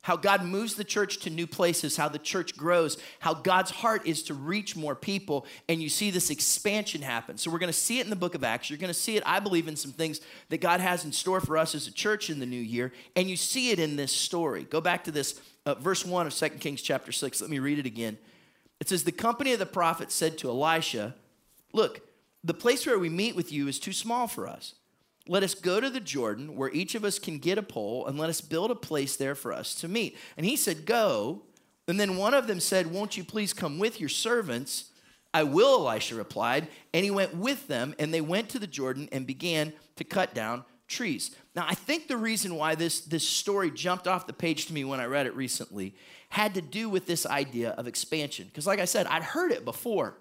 how 0.02 0.16
God 0.16 0.44
moves 0.44 0.74
the 0.74 0.84
church 0.84 1.18
to 1.18 1.30
new 1.30 1.46
places, 1.46 1.96
how 1.96 2.08
the 2.08 2.18
church 2.18 2.56
grows, 2.56 2.98
how 3.20 3.34
God's 3.34 3.70
heart 3.70 4.06
is 4.06 4.22
to 4.24 4.34
reach 4.34 4.76
more 4.76 4.94
people, 4.94 5.46
and 5.68 5.82
you 5.82 5.88
see 5.88 6.10
this 6.10 6.30
expansion 6.30 7.02
happen. 7.02 7.38
So, 7.38 7.50
we're 7.50 7.58
going 7.58 7.72
to 7.72 7.78
see 7.78 7.98
it 7.98 8.04
in 8.04 8.10
the 8.10 8.16
book 8.16 8.34
of 8.34 8.44
Acts. 8.44 8.68
You're 8.68 8.78
going 8.78 8.88
to 8.88 8.94
see 8.94 9.16
it, 9.16 9.22
I 9.24 9.40
believe, 9.40 9.68
in 9.68 9.76
some 9.76 9.92
things 9.92 10.20
that 10.50 10.60
God 10.60 10.80
has 10.80 11.04
in 11.04 11.12
store 11.12 11.40
for 11.40 11.56
us 11.56 11.74
as 11.74 11.86
a 11.86 11.92
church 11.92 12.30
in 12.30 12.38
the 12.38 12.46
new 12.46 12.56
year, 12.56 12.92
and 13.16 13.30
you 13.30 13.36
see 13.36 13.70
it 13.70 13.78
in 13.78 13.96
this 13.96 14.12
story. 14.12 14.64
Go 14.64 14.80
back 14.80 15.04
to 15.04 15.10
this 15.10 15.40
uh, 15.66 15.74
verse 15.74 16.04
1 16.04 16.26
of 16.26 16.34
2 16.34 16.48
Kings 16.50 16.82
chapter 16.82 17.12
6. 17.12 17.40
Let 17.40 17.50
me 17.50 17.58
read 17.58 17.78
it 17.78 17.86
again. 17.86 18.18
It 18.80 18.88
says, 18.88 19.04
The 19.04 19.12
company 19.12 19.52
of 19.52 19.58
the 19.58 19.66
prophets 19.66 20.14
said 20.14 20.38
to 20.38 20.48
Elisha, 20.48 21.14
Look, 21.72 22.00
the 22.44 22.54
place 22.54 22.86
where 22.86 22.98
we 22.98 23.08
meet 23.08 23.36
with 23.36 23.52
you 23.52 23.68
is 23.68 23.78
too 23.78 23.92
small 23.92 24.26
for 24.26 24.48
us. 24.48 24.74
Let 25.28 25.42
us 25.42 25.54
go 25.54 25.80
to 25.80 25.88
the 25.88 26.00
Jordan 26.00 26.56
where 26.56 26.70
each 26.70 26.94
of 26.94 27.04
us 27.04 27.18
can 27.18 27.38
get 27.38 27.58
a 27.58 27.62
pole 27.62 28.06
and 28.06 28.18
let 28.18 28.30
us 28.30 28.40
build 28.40 28.70
a 28.70 28.76
place 28.76 29.16
there 29.16 29.34
for 29.34 29.52
us 29.52 29.74
to 29.76 29.88
meet. 29.88 30.16
And 30.36 30.44
he 30.44 30.56
said, 30.56 30.84
Go. 30.86 31.42
And 31.88 31.98
then 31.98 32.16
one 32.16 32.34
of 32.34 32.46
them 32.46 32.60
said, 32.60 32.92
Won't 32.92 33.16
you 33.16 33.24
please 33.24 33.52
come 33.52 33.78
with 33.78 34.00
your 34.00 34.08
servants? 34.08 34.86
I 35.34 35.44
will, 35.44 35.88
Elisha 35.88 36.14
replied. 36.14 36.68
And 36.92 37.04
he 37.04 37.10
went 37.10 37.36
with 37.36 37.68
them, 37.68 37.94
and 37.98 38.12
they 38.12 38.20
went 38.20 38.48
to 38.50 38.58
the 38.58 38.66
Jordan 38.66 39.08
and 39.12 39.26
began 39.26 39.72
to 39.96 40.04
cut 40.04 40.34
down 40.34 40.64
trees. 40.88 41.34
Now, 41.54 41.66
I 41.68 41.74
think 41.74 42.08
the 42.08 42.16
reason 42.16 42.54
why 42.56 42.74
this, 42.74 43.00
this 43.00 43.26
story 43.26 43.70
jumped 43.70 44.06
off 44.06 44.26
the 44.26 44.32
page 44.32 44.66
to 44.66 44.74
me 44.74 44.84
when 44.84 45.00
I 45.00 45.06
read 45.06 45.26
it 45.26 45.34
recently 45.34 45.94
had 46.28 46.54
to 46.54 46.62
do 46.62 46.88
with 46.88 47.06
this 47.06 47.26
idea 47.26 47.70
of 47.70 47.86
expansion. 47.86 48.46
Because, 48.46 48.66
like 48.66 48.80
I 48.80 48.84
said, 48.84 49.06
I'd 49.06 49.22
heard 49.22 49.52
it 49.52 49.64
before. 49.64 50.16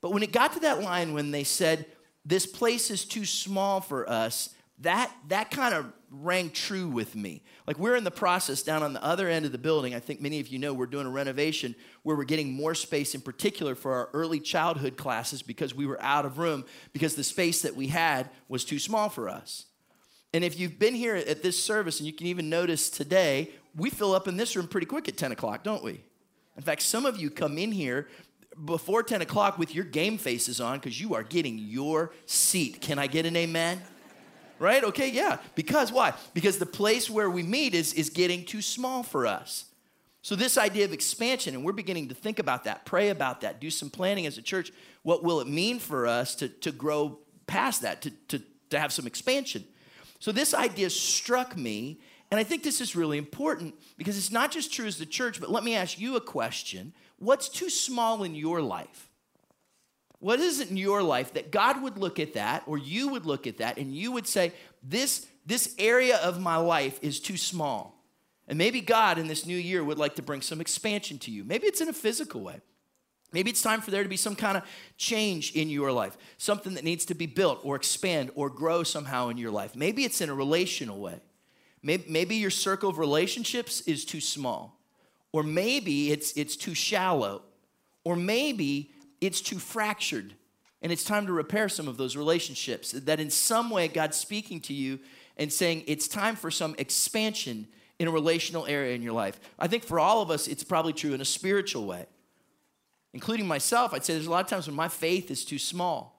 But 0.00 0.12
when 0.12 0.22
it 0.22 0.32
got 0.32 0.52
to 0.54 0.60
that 0.60 0.82
line 0.82 1.14
when 1.14 1.30
they 1.30 1.44
said, 1.44 1.86
this 2.26 2.44
place 2.44 2.90
is 2.90 3.04
too 3.04 3.24
small 3.24 3.80
for 3.80 4.08
us, 4.10 4.50
that, 4.80 5.10
that 5.28 5.50
kind 5.50 5.72
of 5.72 5.92
rang 6.10 6.50
true 6.50 6.88
with 6.88 7.14
me. 7.14 7.42
Like 7.66 7.78
we're 7.78 7.94
in 7.94 8.04
the 8.04 8.10
process 8.10 8.62
down 8.62 8.82
on 8.82 8.92
the 8.92 9.02
other 9.02 9.28
end 9.28 9.46
of 9.46 9.52
the 9.52 9.58
building. 9.58 9.94
I 9.94 10.00
think 10.00 10.20
many 10.20 10.40
of 10.40 10.48
you 10.48 10.58
know 10.58 10.74
we're 10.74 10.86
doing 10.86 11.06
a 11.06 11.10
renovation 11.10 11.74
where 12.02 12.16
we're 12.16 12.24
getting 12.24 12.52
more 12.52 12.74
space 12.74 13.14
in 13.14 13.20
particular 13.20 13.74
for 13.74 13.94
our 13.94 14.10
early 14.12 14.40
childhood 14.40 14.96
classes 14.96 15.40
because 15.40 15.74
we 15.74 15.86
were 15.86 16.02
out 16.02 16.26
of 16.26 16.38
room 16.38 16.64
because 16.92 17.14
the 17.14 17.24
space 17.24 17.62
that 17.62 17.76
we 17.76 17.86
had 17.86 18.28
was 18.48 18.64
too 18.64 18.78
small 18.78 19.08
for 19.08 19.28
us. 19.28 19.66
And 20.34 20.44
if 20.44 20.58
you've 20.58 20.78
been 20.78 20.94
here 20.94 21.14
at 21.14 21.42
this 21.42 21.62
service, 21.62 22.00
and 22.00 22.06
you 22.06 22.12
can 22.12 22.26
even 22.26 22.50
notice 22.50 22.90
today, 22.90 23.50
we 23.74 23.88
fill 23.88 24.14
up 24.14 24.28
in 24.28 24.36
this 24.36 24.56
room 24.56 24.68
pretty 24.68 24.86
quick 24.86 25.08
at 25.08 25.16
10 25.16 25.32
o'clock, 25.32 25.62
don't 25.62 25.82
we? 25.82 26.02
In 26.56 26.62
fact, 26.62 26.82
some 26.82 27.06
of 27.06 27.18
you 27.18 27.30
come 27.30 27.56
in 27.58 27.72
here 27.72 28.08
before 28.64 29.02
10 29.02 29.22
o'clock 29.22 29.58
with 29.58 29.74
your 29.74 29.84
game 29.84 30.18
faces 30.18 30.60
on 30.60 30.78
because 30.78 31.00
you 31.00 31.14
are 31.14 31.22
getting 31.22 31.58
your 31.58 32.12
seat. 32.24 32.80
Can 32.80 32.98
I 32.98 33.06
get 33.06 33.26
an 33.26 33.36
amen? 33.36 33.82
right? 34.58 34.84
Okay, 34.84 35.10
yeah. 35.10 35.38
Because 35.54 35.92
why? 35.92 36.14
Because 36.34 36.58
the 36.58 36.66
place 36.66 37.10
where 37.10 37.30
we 37.30 37.42
meet 37.42 37.74
is, 37.74 37.92
is 37.92 38.10
getting 38.10 38.44
too 38.44 38.62
small 38.62 39.02
for 39.02 39.26
us. 39.26 39.66
So, 40.22 40.34
this 40.34 40.58
idea 40.58 40.84
of 40.84 40.92
expansion, 40.92 41.54
and 41.54 41.64
we're 41.64 41.72
beginning 41.72 42.08
to 42.08 42.14
think 42.14 42.38
about 42.38 42.64
that, 42.64 42.84
pray 42.84 43.10
about 43.10 43.42
that, 43.42 43.60
do 43.60 43.70
some 43.70 43.90
planning 43.90 44.26
as 44.26 44.38
a 44.38 44.42
church. 44.42 44.72
What 45.02 45.22
will 45.22 45.40
it 45.40 45.46
mean 45.46 45.78
for 45.78 46.06
us 46.06 46.34
to, 46.36 46.48
to 46.48 46.72
grow 46.72 47.18
past 47.46 47.82
that, 47.82 48.02
to, 48.02 48.10
to, 48.28 48.42
to 48.70 48.78
have 48.78 48.92
some 48.92 49.06
expansion? 49.06 49.64
So, 50.18 50.32
this 50.32 50.52
idea 50.52 50.90
struck 50.90 51.56
me, 51.56 52.00
and 52.30 52.40
I 52.40 52.42
think 52.42 52.64
this 52.64 52.80
is 52.80 52.96
really 52.96 53.18
important 53.18 53.76
because 53.96 54.18
it's 54.18 54.32
not 54.32 54.50
just 54.50 54.72
true 54.72 54.86
as 54.86 54.98
the 54.98 55.06
church, 55.06 55.40
but 55.40 55.50
let 55.50 55.62
me 55.62 55.76
ask 55.76 56.00
you 56.00 56.16
a 56.16 56.20
question 56.20 56.92
What's 57.18 57.48
too 57.48 57.70
small 57.70 58.22
in 58.22 58.34
your 58.34 58.60
life? 58.60 59.08
What 60.18 60.40
is 60.40 60.60
it 60.60 60.70
in 60.70 60.76
your 60.76 61.02
life 61.02 61.34
that 61.34 61.50
God 61.50 61.82
would 61.82 61.98
look 61.98 62.18
at 62.18 62.34
that, 62.34 62.62
or 62.66 62.78
you 62.78 63.08
would 63.08 63.26
look 63.26 63.46
at 63.46 63.58
that, 63.58 63.78
and 63.78 63.94
you 63.94 64.12
would 64.12 64.26
say, 64.26 64.52
This, 64.82 65.26
this 65.44 65.74
area 65.78 66.16
of 66.18 66.40
my 66.40 66.56
life 66.56 66.98
is 67.02 67.20
too 67.20 67.36
small? 67.36 68.02
And 68.48 68.58
maybe 68.58 68.80
God 68.80 69.18
in 69.18 69.26
this 69.26 69.44
new 69.44 69.56
year 69.56 69.82
would 69.82 69.98
like 69.98 70.14
to 70.16 70.22
bring 70.22 70.40
some 70.40 70.60
expansion 70.60 71.18
to 71.20 71.30
you. 71.30 71.44
Maybe 71.44 71.66
it's 71.66 71.80
in 71.80 71.88
a 71.88 71.92
physical 71.92 72.42
way. 72.42 72.60
Maybe 73.32 73.50
it's 73.50 73.62
time 73.62 73.80
for 73.80 73.90
there 73.90 74.04
to 74.04 74.08
be 74.08 74.16
some 74.16 74.36
kind 74.36 74.56
of 74.56 74.62
change 74.96 75.52
in 75.52 75.68
your 75.68 75.90
life, 75.90 76.16
something 76.38 76.74
that 76.74 76.84
needs 76.84 77.04
to 77.06 77.14
be 77.14 77.26
built 77.26 77.60
or 77.64 77.74
expand 77.76 78.30
or 78.34 78.48
grow 78.48 78.82
somehow 78.82 79.28
in 79.28 79.36
your 79.36 79.50
life. 79.50 79.74
Maybe 79.74 80.04
it's 80.04 80.20
in 80.20 80.30
a 80.30 80.34
relational 80.34 81.00
way. 81.00 81.20
Maybe, 81.82 82.04
maybe 82.08 82.36
your 82.36 82.50
circle 82.50 82.88
of 82.88 82.98
relationships 82.98 83.80
is 83.82 84.04
too 84.04 84.20
small, 84.20 84.75
or 85.36 85.42
maybe 85.42 86.10
it's, 86.12 86.32
it's 86.32 86.56
too 86.56 86.72
shallow, 86.72 87.42
or 88.04 88.16
maybe 88.16 88.90
it's 89.20 89.42
too 89.42 89.58
fractured. 89.58 90.32
And 90.80 90.90
it's 90.90 91.04
time 91.04 91.26
to 91.26 91.32
repair 91.34 91.68
some 91.68 91.88
of 91.88 91.98
those 91.98 92.16
relationships. 92.16 92.92
That 92.92 93.20
in 93.20 93.28
some 93.28 93.68
way, 93.68 93.86
God's 93.86 94.16
speaking 94.16 94.60
to 94.62 94.72
you 94.72 94.98
and 95.36 95.52
saying 95.52 95.84
it's 95.86 96.08
time 96.08 96.36
for 96.36 96.50
some 96.50 96.74
expansion 96.78 97.68
in 97.98 98.08
a 98.08 98.10
relational 98.10 98.64
area 98.64 98.94
in 98.94 99.02
your 99.02 99.12
life. 99.12 99.38
I 99.58 99.66
think 99.66 99.84
for 99.84 100.00
all 100.00 100.22
of 100.22 100.30
us, 100.30 100.48
it's 100.48 100.64
probably 100.64 100.94
true 100.94 101.12
in 101.12 101.20
a 101.20 101.26
spiritual 101.26 101.84
way. 101.84 102.06
Including 103.12 103.46
myself, 103.46 103.92
I'd 103.92 104.06
say 104.06 104.14
there's 104.14 104.26
a 104.26 104.30
lot 104.30 104.42
of 104.42 104.48
times 104.48 104.66
when 104.66 104.76
my 104.76 104.88
faith 104.88 105.30
is 105.30 105.44
too 105.44 105.58
small 105.58 106.15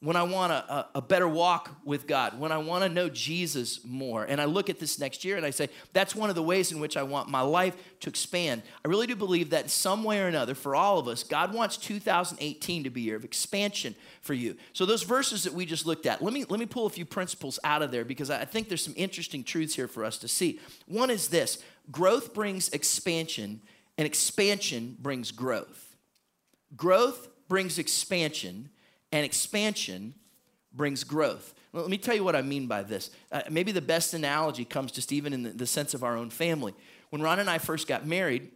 when 0.00 0.14
I 0.14 0.24
want 0.24 0.52
a, 0.52 0.86
a, 0.94 1.00
better 1.00 1.26
walk 1.26 1.70
with 1.82 2.06
God, 2.06 2.38
when 2.38 2.52
I 2.52 2.58
want 2.58 2.84
to 2.84 2.90
know 2.90 3.08
Jesus 3.08 3.82
more. 3.82 4.24
And 4.24 4.42
I 4.42 4.44
look 4.44 4.68
at 4.68 4.78
this 4.78 4.98
next 4.98 5.24
year 5.24 5.38
and 5.38 5.46
I 5.46 5.48
say, 5.48 5.70
that's 5.94 6.14
one 6.14 6.28
of 6.28 6.36
the 6.36 6.42
ways 6.42 6.70
in 6.70 6.80
which 6.80 6.98
I 6.98 7.02
want 7.02 7.30
my 7.30 7.40
life 7.40 7.74
to 8.00 8.10
expand. 8.10 8.62
I 8.84 8.88
really 8.88 9.06
do 9.06 9.16
believe 9.16 9.50
that 9.50 9.64
in 9.64 9.68
some 9.70 10.04
way 10.04 10.20
or 10.20 10.26
another, 10.26 10.54
for 10.54 10.76
all 10.76 10.98
of 10.98 11.08
us, 11.08 11.22
God 11.22 11.54
wants 11.54 11.78
2018 11.78 12.84
to 12.84 12.90
be 12.90 13.00
a 13.00 13.04
year 13.04 13.16
of 13.16 13.24
expansion 13.24 13.94
for 14.20 14.34
you. 14.34 14.56
So 14.74 14.84
those 14.84 15.02
verses 15.02 15.44
that 15.44 15.54
we 15.54 15.64
just 15.64 15.86
looked 15.86 16.04
at, 16.04 16.20
let 16.20 16.34
me, 16.34 16.44
let 16.50 16.60
me 16.60 16.66
pull 16.66 16.84
a 16.84 16.90
few 16.90 17.06
principles 17.06 17.58
out 17.64 17.80
of 17.80 17.90
there 17.90 18.04
because 18.04 18.28
I 18.28 18.44
think 18.44 18.68
there's 18.68 18.84
some 18.84 18.94
interesting 18.98 19.44
truths 19.44 19.74
here 19.74 19.88
for 19.88 20.04
us 20.04 20.18
to 20.18 20.28
see. 20.28 20.60
One 20.86 21.08
is 21.08 21.28
this 21.28 21.62
growth 21.90 22.34
brings 22.34 22.68
expansion, 22.68 23.62
and 23.96 24.04
expansion 24.04 24.98
brings 25.00 25.30
growth. 25.30 25.96
Growth 26.76 27.28
brings 27.48 27.78
expansion 27.78 28.68
and 29.16 29.24
expansion 29.24 30.14
brings 30.74 31.02
growth. 31.02 31.54
Let 31.72 31.88
me 31.88 31.96
tell 31.96 32.14
you 32.14 32.22
what 32.22 32.36
I 32.36 32.42
mean 32.42 32.66
by 32.66 32.82
this. 32.82 33.10
Uh, 33.32 33.40
maybe 33.50 33.72
the 33.72 33.80
best 33.80 34.12
analogy 34.12 34.66
comes 34.66 34.92
just 34.92 35.10
even 35.10 35.32
in 35.32 35.42
the, 35.42 35.50
the, 35.50 35.66
sense 35.66 35.94
of 35.94 36.04
our 36.04 36.16
own 36.18 36.28
family. 36.28 36.74
When 37.08 37.22
Ron 37.22 37.38
and 37.38 37.48
I 37.48 37.56
first 37.56 37.88
got 37.88 38.06
married, 38.06 38.50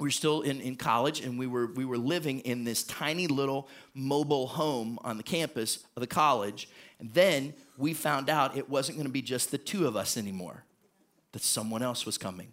we 0.00 0.08
were 0.08 0.12
still 0.12 0.42
in, 0.42 0.60
in 0.60 0.74
college 0.74 1.20
and 1.20 1.38
we 1.38 1.46
were, 1.46 1.68
we 1.68 1.84
were 1.84 1.98
living 1.98 2.40
in 2.40 2.64
this 2.64 2.82
tiny 2.82 3.28
little 3.28 3.68
mobile 3.94 4.48
home 4.48 4.98
on 5.04 5.18
the 5.18 5.22
campus 5.22 5.84
of 5.94 6.00
the 6.00 6.06
college. 6.08 6.68
And 6.98 7.14
then 7.14 7.54
we 7.78 7.94
found 7.94 8.28
out 8.28 8.56
it 8.56 8.68
wasn't 8.68 8.98
going 8.98 9.06
to 9.06 9.12
be 9.12 9.22
just 9.22 9.52
the 9.52 9.58
two 9.58 9.86
of 9.86 9.94
us 9.94 10.16
anymore, 10.16 10.64
that 11.30 11.42
someone 11.42 11.82
else 11.82 12.04
was 12.04 12.18
coming. 12.18 12.48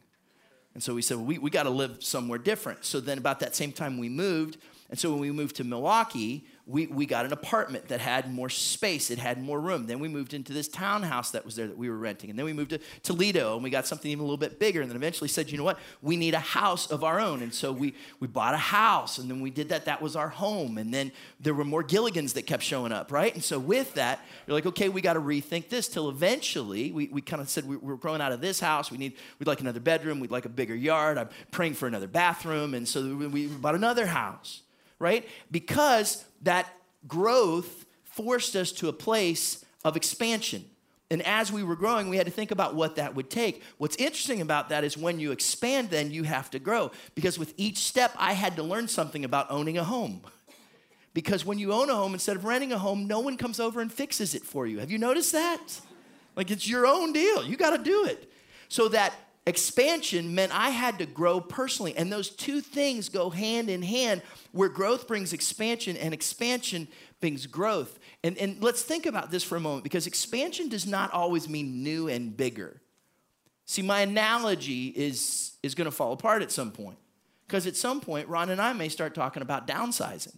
And 0.75 0.83
so 0.83 0.93
we 0.93 1.01
said, 1.01 1.17
well, 1.17 1.25
we, 1.25 1.39
we 1.39 1.49
got 1.49 1.63
to 1.63 1.71
live 1.71 2.03
somewhere 2.03 2.39
different. 2.39 2.85
So 2.85 2.99
then, 2.99 3.17
about 3.17 3.39
that 3.39 3.55
same 3.55 3.71
time, 3.71 3.97
we 3.97 4.09
moved. 4.09 4.57
And 4.89 4.99
so 4.99 5.11
when 5.11 5.19
we 5.19 5.31
moved 5.31 5.55
to 5.57 5.63
Milwaukee, 5.63 6.45
we, 6.65 6.87
we 6.87 7.05
got 7.05 7.25
an 7.25 7.33
apartment 7.33 7.89
that 7.89 7.99
had 7.99 8.33
more 8.33 8.49
space, 8.49 9.11
it 9.11 9.19
had 9.19 9.41
more 9.43 9.59
room. 9.59 9.85
Then 9.85 9.99
we 9.99 10.07
moved 10.07 10.33
into 10.33 10.53
this 10.53 10.69
townhouse 10.69 11.31
that 11.31 11.43
was 11.43 11.57
there 11.57 11.67
that 11.67 11.77
we 11.77 11.89
were 11.89 11.97
renting. 11.97 12.29
And 12.29 12.39
then 12.39 12.45
we 12.45 12.53
moved 12.53 12.69
to 12.69 12.79
Toledo 13.01 13.55
and 13.55 13.63
we 13.63 13.69
got 13.69 13.85
something 13.85 14.09
even 14.09 14.21
a 14.21 14.23
little 14.23 14.37
bit 14.37 14.59
bigger. 14.59 14.79
And 14.81 14.89
then 14.89 14.95
eventually 14.95 15.27
said, 15.27 15.51
you 15.51 15.57
know 15.57 15.65
what? 15.65 15.77
We 16.01 16.15
need 16.15 16.33
a 16.33 16.39
house 16.39 16.89
of 16.89 17.03
our 17.03 17.19
own. 17.19 17.41
And 17.41 17.53
so 17.53 17.73
we, 17.73 17.93
we 18.21 18.27
bought 18.27 18.53
a 18.53 18.57
house 18.57 19.17
and 19.17 19.29
then 19.29 19.41
we 19.41 19.49
did 19.49 19.69
that. 19.69 19.85
That 19.85 20.01
was 20.01 20.15
our 20.15 20.29
home. 20.29 20.77
And 20.77 20.93
then 20.93 21.11
there 21.41 21.53
were 21.53 21.65
more 21.65 21.83
Gilligans 21.83 22.33
that 22.33 22.43
kept 22.43 22.63
showing 22.63 22.93
up, 22.93 23.11
right? 23.11 23.33
And 23.33 23.43
so 23.43 23.59
with 23.59 23.95
that, 23.95 24.21
you're 24.47 24.55
like, 24.55 24.65
okay, 24.65 24.87
we 24.87 25.01
got 25.01 25.13
to 25.13 25.21
rethink 25.21 25.67
this 25.67 25.89
till 25.89 26.07
eventually 26.07 26.93
we, 26.93 27.07
we 27.09 27.19
kind 27.19 27.41
of 27.41 27.49
said 27.49 27.67
we, 27.67 27.75
we're 27.75 27.97
growing 27.97 28.21
out 28.21 28.31
of 28.31 28.39
this 28.39 28.61
house. 28.61 28.89
We 28.89 28.97
need, 28.97 29.13
we'd 29.37 29.47
like 29.47 29.59
another 29.59 29.81
bedroom. 29.81 30.21
We'd 30.21 30.31
like 30.31 30.45
a 30.45 30.49
bigger 30.49 30.75
yard. 30.75 31.17
I'm 31.17 31.29
praying 31.51 31.73
for 31.73 31.87
another 31.87 32.07
bathroom. 32.07 32.73
And 32.73 32.87
so 32.87 33.15
we 33.15 33.47
bought 33.47 33.75
another 33.75 34.05
house 34.05 34.62
right? 35.03 35.27
Because 35.51 36.25
that 36.41 36.67
growth 37.07 37.85
forced 38.05 38.55
us 38.55 38.71
to 38.71 38.87
a 38.87 38.93
place 38.93 39.63
of 39.83 39.95
expansion. 39.95 40.65
And 41.11 41.21
as 41.27 41.51
we 41.51 41.63
were 41.63 41.75
growing, 41.75 42.09
we 42.09 42.17
had 42.17 42.25
to 42.25 42.31
think 42.31 42.49
about 42.49 42.73
what 42.73 42.95
that 42.95 43.13
would 43.13 43.29
take. 43.29 43.61
What's 43.77 43.97
interesting 43.97 44.41
about 44.41 44.69
that 44.69 44.83
is 44.83 44.97
when 44.97 45.19
you 45.19 45.31
expand, 45.31 45.91
then 45.91 46.09
you 46.09 46.23
have 46.23 46.49
to 46.51 46.59
grow. 46.59 46.91
Because 47.13 47.37
with 47.37 47.53
each 47.57 47.77
step, 47.77 48.15
I 48.17 48.33
had 48.33 48.55
to 48.55 48.63
learn 48.63 48.87
something 48.87 49.23
about 49.23 49.51
owning 49.51 49.77
a 49.77 49.83
home. 49.83 50.21
Because 51.13 51.45
when 51.45 51.59
you 51.59 51.73
own 51.73 51.89
a 51.89 51.95
home, 51.95 52.13
instead 52.13 52.35
of 52.35 52.45
renting 52.45 52.71
a 52.71 52.79
home, 52.79 53.05
no 53.05 53.19
one 53.19 53.37
comes 53.37 53.59
over 53.59 53.81
and 53.81 53.93
fixes 53.93 54.33
it 54.33 54.43
for 54.43 54.65
you. 54.65 54.79
Have 54.79 54.89
you 54.89 54.97
noticed 54.97 55.33
that? 55.33 55.81
Like 56.35 56.49
it's 56.49 56.67
your 56.67 56.87
own 56.87 57.13
deal. 57.13 57.45
You 57.45 57.57
got 57.57 57.77
to 57.77 57.83
do 57.83 58.05
it. 58.05 58.31
So 58.69 58.87
that 58.87 59.13
expansion 59.45 60.33
meant 60.35 60.57
I 60.57 60.69
had 60.69 60.99
to 60.99 61.05
grow 61.05 61.39
personally. 61.41 61.95
And 61.95 62.11
those 62.11 62.29
two 62.29 62.61
things 62.61 63.09
go 63.09 63.29
hand 63.29 63.69
in 63.69 63.81
hand, 63.81 64.21
where 64.51 64.69
growth 64.69 65.07
brings 65.07 65.33
expansion 65.33 65.97
and 65.97 66.13
expansion 66.13 66.87
brings 67.19 67.45
growth. 67.45 67.99
And, 68.23 68.37
and 68.37 68.61
let's 68.63 68.83
think 68.83 69.05
about 69.05 69.31
this 69.31 69.43
for 69.43 69.55
a 69.55 69.59
moment 69.59 69.83
because 69.83 70.07
expansion 70.07 70.69
does 70.69 70.85
not 70.85 71.11
always 71.11 71.47
mean 71.49 71.83
new 71.83 72.07
and 72.07 72.35
bigger. 72.35 72.81
See, 73.65 73.81
my 73.81 74.01
analogy 74.01 74.87
is, 74.87 75.53
is 75.63 75.73
going 75.75 75.85
to 75.85 75.91
fall 75.91 76.11
apart 76.11 76.41
at 76.41 76.51
some 76.51 76.71
point 76.71 76.97
because 77.47 77.65
at 77.65 77.75
some 77.75 78.01
point, 78.01 78.27
Ron 78.27 78.49
and 78.49 78.61
I 78.61 78.73
may 78.73 78.89
start 78.89 79.15
talking 79.15 79.41
about 79.41 79.67
downsizing. 79.67 80.35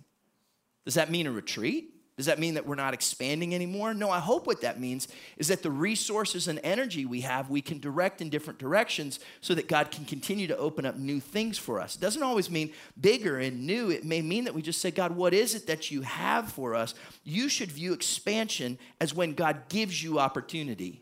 Does 0.85 0.93
that 0.93 1.09
mean 1.09 1.25
a 1.25 1.31
retreat? 1.31 1.94
Does 2.17 2.27
that 2.27 2.39
mean 2.39 2.53
that 2.53 2.65
we're 2.65 2.75
not 2.75 2.93
expanding 2.93 3.53
anymore? 3.53 3.93
No, 3.93 4.09
I 4.09 4.19
hope 4.19 4.47
what 4.47 4.61
that 4.61 4.79
means 4.79 5.09
is 5.35 5.49
that 5.49 5.63
the 5.63 5.71
resources 5.71 6.47
and 6.47 6.61
energy 6.63 7.05
we 7.05 7.21
have, 7.21 7.49
we 7.49 7.61
can 7.61 7.79
direct 7.79 8.21
in 8.21 8.29
different 8.29 8.57
directions 8.57 9.19
so 9.41 9.53
that 9.53 9.67
God 9.67 9.91
can 9.91 10.05
continue 10.05 10.47
to 10.47 10.57
open 10.57 10.85
up 10.85 10.95
new 10.95 11.19
things 11.19 11.57
for 11.57 11.81
us. 11.81 11.95
It 11.95 12.01
doesn't 12.01 12.23
always 12.23 12.49
mean 12.49 12.71
bigger 12.99 13.39
and 13.39 13.65
new. 13.65 13.89
It 13.89 14.05
may 14.05 14.21
mean 14.21 14.45
that 14.45 14.53
we 14.53 14.61
just 14.61 14.79
say, 14.79 14.91
God, 14.91 15.13
what 15.13 15.33
is 15.33 15.55
it 15.55 15.67
that 15.67 15.91
you 15.91 16.03
have 16.03 16.49
for 16.53 16.73
us? 16.73 16.93
You 17.25 17.49
should 17.49 17.71
view 17.71 17.91
expansion 17.91 18.77
as 19.01 19.13
when 19.13 19.33
God 19.33 19.67
gives 19.67 20.01
you 20.01 20.17
opportunity. 20.17 21.01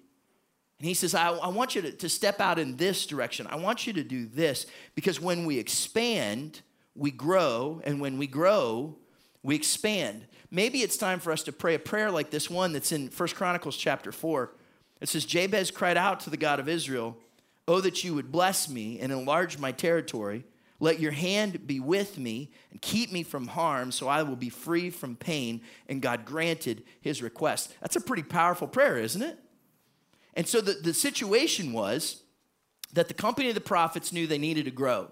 And 0.79 0.87
he 0.87 0.95
says, 0.95 1.13
I, 1.13 1.29
I 1.29 1.49
want 1.49 1.75
you 1.75 1.83
to, 1.83 1.91
to 1.91 2.09
step 2.09 2.41
out 2.41 2.57
in 2.57 2.75
this 2.75 3.05
direction. 3.05 3.45
I 3.47 3.57
want 3.57 3.85
you 3.85 3.93
to 3.93 4.03
do 4.03 4.25
this 4.25 4.65
because 4.95 5.21
when 5.21 5.45
we 5.45 5.59
expand, 5.59 6.61
we 6.95 7.11
grow. 7.11 7.81
And 7.85 8.01
when 8.01 8.17
we 8.17 8.25
grow, 8.25 8.97
we 9.43 9.55
expand 9.55 10.25
maybe 10.53 10.81
it's 10.81 10.95
time 10.95 11.19
for 11.19 11.31
us 11.31 11.43
to 11.43 11.51
pray 11.51 11.73
a 11.75 11.79
prayer 11.79 12.11
like 12.11 12.29
this 12.29 12.49
one 12.49 12.71
that's 12.71 12.91
in 12.91 13.09
First 13.09 13.35
Chronicles 13.35 13.75
chapter 13.75 14.11
4. 14.11 14.53
It 15.01 15.09
says, 15.09 15.25
Jabez 15.25 15.71
cried 15.71 15.97
out 15.97 16.21
to 16.21 16.29
the 16.29 16.37
God 16.37 16.59
of 16.61 16.69
Israel, 16.69 17.17
Oh, 17.67 17.81
that 17.81 18.03
you 18.03 18.13
would 18.13 18.31
bless 18.31 18.69
me 18.69 18.99
and 18.99 19.11
enlarge 19.11 19.57
my 19.57 19.71
territory. 19.71 20.43
Let 20.81 20.99
your 20.99 21.13
hand 21.13 21.65
be 21.65 21.79
with 21.79 22.17
me 22.17 22.51
and 22.71 22.81
keep 22.81 23.09
me 23.09 23.23
from 23.23 23.47
harm 23.47 23.91
so 23.91 24.09
I 24.09 24.23
will 24.23 24.35
be 24.35 24.49
free 24.49 24.89
from 24.89 25.15
pain. 25.15 25.61
And 25.87 26.01
God 26.01 26.25
granted 26.25 26.83
his 26.99 27.21
request. 27.21 27.73
That's 27.79 27.95
a 27.95 28.01
pretty 28.01 28.23
powerful 28.23 28.67
prayer, 28.67 28.97
isn't 28.97 29.21
it? 29.21 29.39
And 30.33 30.45
so 30.45 30.59
the, 30.59 30.73
the 30.73 30.93
situation 30.93 31.71
was 31.71 32.23
that 32.91 33.07
the 33.07 33.13
company 33.13 33.47
of 33.47 33.55
the 33.55 33.61
prophets 33.61 34.11
knew 34.11 34.27
they 34.27 34.37
needed 34.37 34.65
to 34.65 34.71
grow. 34.71 35.09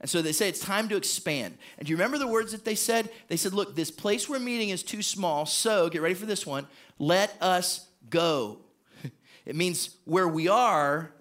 And 0.00 0.08
so 0.08 0.22
they 0.22 0.32
say 0.32 0.48
it's 0.48 0.60
time 0.60 0.88
to 0.88 0.96
expand. 0.96 1.58
And 1.78 1.86
do 1.86 1.90
you 1.90 1.96
remember 1.96 2.16
the 2.16 2.26
words 2.26 2.52
that 2.52 2.64
they 2.64 2.74
said? 2.74 3.10
They 3.28 3.36
said, 3.36 3.52
Look, 3.52 3.76
this 3.76 3.90
place 3.90 4.28
we're 4.28 4.38
meeting 4.38 4.70
is 4.70 4.82
too 4.82 5.02
small, 5.02 5.46
so 5.46 5.88
get 5.88 6.00
ready 6.02 6.14
for 6.14 6.26
this 6.26 6.46
one. 6.46 6.66
Let 6.98 7.36
us 7.40 7.86
go. 8.08 8.60
It 9.46 9.56
means 9.56 9.96
where 10.04 10.28
we 10.28 10.48
are, 10.48 11.12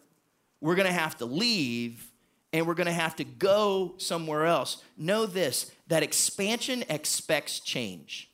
we're 0.61 0.75
going 0.75 0.87
to 0.87 0.93
have 0.93 1.17
to 1.17 1.25
leave 1.25 2.05
and 2.51 2.67
we're 2.67 2.73
going 2.73 2.87
to 2.87 2.91
have 2.91 3.15
to 3.15 3.23
go 3.23 3.95
somewhere 3.97 4.45
else. 4.45 4.83
Know 4.97 5.25
this 5.25 5.71
that 5.87 6.03
expansion 6.03 6.83
expects 6.89 7.59
change. 7.59 8.29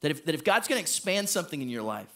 That 0.00 0.10
if, 0.10 0.24
that 0.24 0.34
if 0.34 0.44
God's 0.44 0.66
going 0.66 0.78
to 0.78 0.82
expand 0.82 1.28
something 1.28 1.60
in 1.60 1.68
your 1.68 1.82
life, 1.82 2.12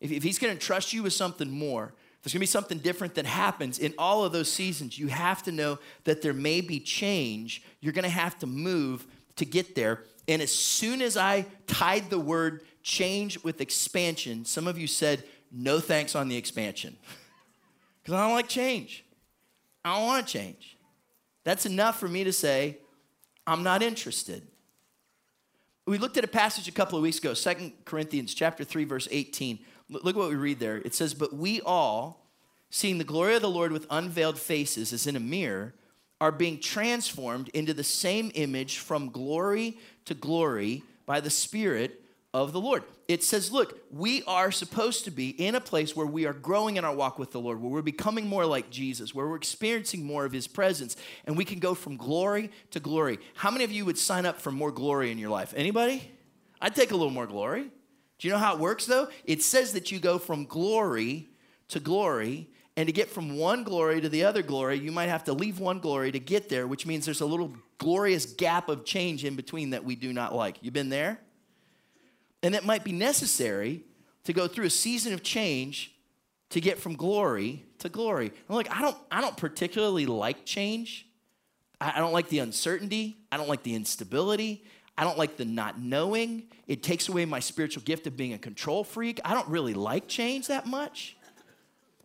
if, 0.00 0.12
if 0.12 0.22
He's 0.22 0.38
going 0.38 0.56
to 0.56 0.60
trust 0.60 0.92
you 0.92 1.02
with 1.02 1.12
something 1.12 1.50
more, 1.50 1.94
there's 2.22 2.32
going 2.32 2.38
to 2.38 2.40
be 2.40 2.46
something 2.46 2.78
different 2.78 3.14
that 3.14 3.26
happens 3.26 3.78
in 3.78 3.94
all 3.98 4.24
of 4.24 4.32
those 4.32 4.50
seasons. 4.50 4.98
You 4.98 5.08
have 5.08 5.42
to 5.44 5.52
know 5.52 5.78
that 6.04 6.22
there 6.22 6.34
may 6.34 6.60
be 6.60 6.80
change. 6.80 7.62
You're 7.80 7.92
going 7.92 8.04
to 8.04 8.08
have 8.08 8.38
to 8.40 8.46
move 8.46 9.06
to 9.36 9.44
get 9.44 9.74
there. 9.74 10.04
And 10.26 10.42
as 10.42 10.52
soon 10.52 11.02
as 11.02 11.16
I 11.16 11.46
tied 11.66 12.10
the 12.10 12.18
word 12.18 12.62
change 12.82 13.42
with 13.44 13.60
expansion, 13.60 14.44
some 14.44 14.66
of 14.66 14.76
you 14.76 14.86
said, 14.86 15.22
no 15.52 15.78
thanks 15.78 16.14
on 16.14 16.28
the 16.28 16.36
expansion. 16.36 16.96
Because 18.02 18.20
I 18.20 18.26
don't 18.28 18.36
like 18.36 18.46
change. 18.46 19.04
I 19.84 19.96
don't 19.96 20.06
want 20.06 20.24
to 20.28 20.32
change. 20.32 20.76
That's 21.42 21.66
enough 21.66 21.98
for 21.98 22.06
me 22.06 22.22
to 22.22 22.32
say, 22.32 22.78
I'm 23.48 23.64
not 23.64 23.82
interested. 23.82 24.46
We 25.86 25.98
looked 25.98 26.16
at 26.16 26.22
a 26.22 26.28
passage 26.28 26.68
a 26.68 26.72
couple 26.72 26.96
of 26.96 27.02
weeks 27.02 27.18
ago, 27.18 27.34
Second 27.34 27.72
Corinthians 27.84 28.32
chapter 28.32 28.62
3, 28.62 28.84
verse 28.84 29.08
18. 29.10 29.58
Look 29.88 30.16
what 30.16 30.28
we 30.28 30.34
read 30.34 30.58
there. 30.58 30.78
It 30.78 30.94
says, 30.94 31.14
But 31.14 31.34
we 31.34 31.60
all, 31.60 32.26
seeing 32.70 32.98
the 32.98 33.04
glory 33.04 33.36
of 33.36 33.42
the 33.42 33.50
Lord 33.50 33.72
with 33.72 33.86
unveiled 33.90 34.38
faces 34.38 34.92
as 34.92 35.06
in 35.06 35.16
a 35.16 35.20
mirror, 35.20 35.74
are 36.20 36.32
being 36.32 36.58
transformed 36.58 37.48
into 37.50 37.74
the 37.74 37.84
same 37.84 38.30
image 38.34 38.78
from 38.78 39.10
glory 39.10 39.78
to 40.06 40.14
glory 40.14 40.82
by 41.04 41.20
the 41.20 41.30
Spirit 41.30 42.00
of 42.32 42.52
the 42.52 42.60
Lord. 42.60 42.82
It 43.08 43.22
says, 43.22 43.52
look, 43.52 43.78
we 43.90 44.22
are 44.24 44.50
supposed 44.50 45.04
to 45.04 45.10
be 45.10 45.30
in 45.30 45.54
a 45.54 45.60
place 45.60 45.94
where 45.94 46.06
we 46.06 46.26
are 46.26 46.32
growing 46.32 46.76
in 46.76 46.84
our 46.84 46.94
walk 46.94 47.18
with 47.18 47.30
the 47.30 47.40
Lord, 47.40 47.60
where 47.60 47.70
we're 47.70 47.82
becoming 47.82 48.26
more 48.26 48.44
like 48.44 48.68
Jesus, 48.68 49.14
where 49.14 49.26
we're 49.26 49.36
experiencing 49.36 50.04
more 50.04 50.24
of 50.24 50.32
his 50.32 50.46
presence, 50.46 50.96
and 51.24 51.36
we 51.36 51.44
can 51.44 51.60
go 51.60 51.74
from 51.74 51.96
glory 51.96 52.50
to 52.72 52.80
glory. 52.80 53.18
How 53.34 53.50
many 53.50 53.64
of 53.64 53.70
you 53.70 53.84
would 53.84 53.98
sign 53.98 54.26
up 54.26 54.40
for 54.40 54.50
more 54.50 54.72
glory 54.72 55.12
in 55.12 55.18
your 55.18 55.30
life? 55.30 55.54
Anybody? 55.56 56.10
I'd 56.60 56.74
take 56.74 56.90
a 56.90 56.96
little 56.96 57.12
more 57.12 57.26
glory. 57.26 57.70
Do 58.18 58.28
you 58.28 58.32
know 58.32 58.38
how 58.38 58.54
it 58.54 58.60
works 58.60 58.86
though? 58.86 59.08
It 59.24 59.42
says 59.42 59.72
that 59.72 59.90
you 59.90 59.98
go 59.98 60.18
from 60.18 60.44
glory 60.44 61.28
to 61.68 61.80
glory, 61.80 62.48
and 62.76 62.86
to 62.86 62.92
get 62.92 63.08
from 63.08 63.38
one 63.38 63.64
glory 63.64 64.00
to 64.00 64.08
the 64.08 64.24
other 64.24 64.42
glory, 64.42 64.78
you 64.78 64.92
might 64.92 65.08
have 65.08 65.24
to 65.24 65.32
leave 65.32 65.58
one 65.58 65.80
glory 65.80 66.12
to 66.12 66.18
get 66.18 66.48
there, 66.48 66.66
which 66.66 66.86
means 66.86 67.06
there's 67.06 67.22
a 67.22 67.26
little 67.26 67.56
glorious 67.78 68.26
gap 68.26 68.68
of 68.68 68.84
change 68.84 69.24
in 69.24 69.34
between 69.34 69.70
that 69.70 69.84
we 69.84 69.96
do 69.96 70.12
not 70.12 70.34
like. 70.34 70.58
You 70.60 70.70
been 70.70 70.90
there? 70.90 71.18
And 72.42 72.54
it 72.54 72.64
might 72.64 72.84
be 72.84 72.92
necessary 72.92 73.82
to 74.24 74.32
go 74.32 74.46
through 74.46 74.66
a 74.66 74.70
season 74.70 75.14
of 75.14 75.22
change 75.22 75.94
to 76.50 76.60
get 76.60 76.78
from 76.78 76.94
glory 76.94 77.64
to 77.78 77.88
glory. 77.88 78.30
I'm 78.48 78.54
like, 78.54 78.70
I 78.70 78.82
don't, 78.82 78.96
I 79.10 79.20
don't 79.22 79.36
particularly 79.36 80.04
like 80.04 80.44
change. 80.44 81.06
I 81.80 81.98
don't 81.98 82.12
like 82.12 82.28
the 82.28 82.38
uncertainty. 82.38 83.16
I 83.32 83.36
don't 83.36 83.48
like 83.48 83.62
the 83.62 83.74
instability. 83.74 84.64
I 84.98 85.04
don't 85.04 85.18
like 85.18 85.36
the 85.36 85.44
not 85.44 85.80
knowing. 85.80 86.44
It 86.66 86.82
takes 86.82 87.08
away 87.08 87.24
my 87.24 87.40
spiritual 87.40 87.82
gift 87.82 88.06
of 88.06 88.16
being 88.16 88.32
a 88.32 88.38
control 88.38 88.82
freak. 88.82 89.20
I 89.24 89.34
don't 89.34 89.48
really 89.48 89.74
like 89.74 90.08
change 90.08 90.46
that 90.46 90.66
much. 90.66 91.16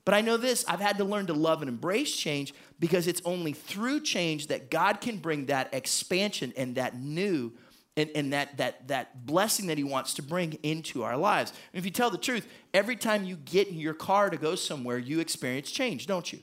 But 0.03 0.13
I 0.13 0.21
know 0.21 0.37
this 0.37 0.65
I've 0.67 0.79
had 0.79 0.97
to 0.97 1.03
learn 1.03 1.27
to 1.27 1.33
love 1.33 1.61
and 1.61 1.69
embrace 1.69 2.15
change 2.15 2.53
because 2.79 3.07
it's 3.07 3.21
only 3.23 3.53
through 3.53 4.01
change 4.01 4.47
that 4.47 4.69
God 4.69 4.99
can 4.99 5.17
bring 5.17 5.45
that 5.45 5.73
expansion 5.73 6.53
and 6.57 6.75
that 6.75 6.99
new 6.99 7.53
and, 7.97 8.09
and 8.15 8.33
that, 8.33 8.57
that, 8.57 8.87
that 8.87 9.25
blessing 9.25 9.67
that 9.67 9.77
He 9.77 9.83
wants 9.83 10.15
to 10.15 10.21
bring 10.21 10.53
into 10.63 11.03
our 11.03 11.17
lives. 11.17 11.51
And 11.73 11.79
if 11.79 11.85
you 11.85 11.91
tell 11.91 12.09
the 12.09 12.17
truth, 12.17 12.47
every 12.73 12.95
time 12.95 13.25
you 13.25 13.35
get 13.35 13.67
in 13.67 13.77
your 13.77 13.93
car 13.93 14.29
to 14.29 14.37
go 14.37 14.55
somewhere, 14.55 14.97
you 14.97 15.19
experience 15.19 15.71
change, 15.71 16.07
don't 16.07 16.31
you? 16.31 16.39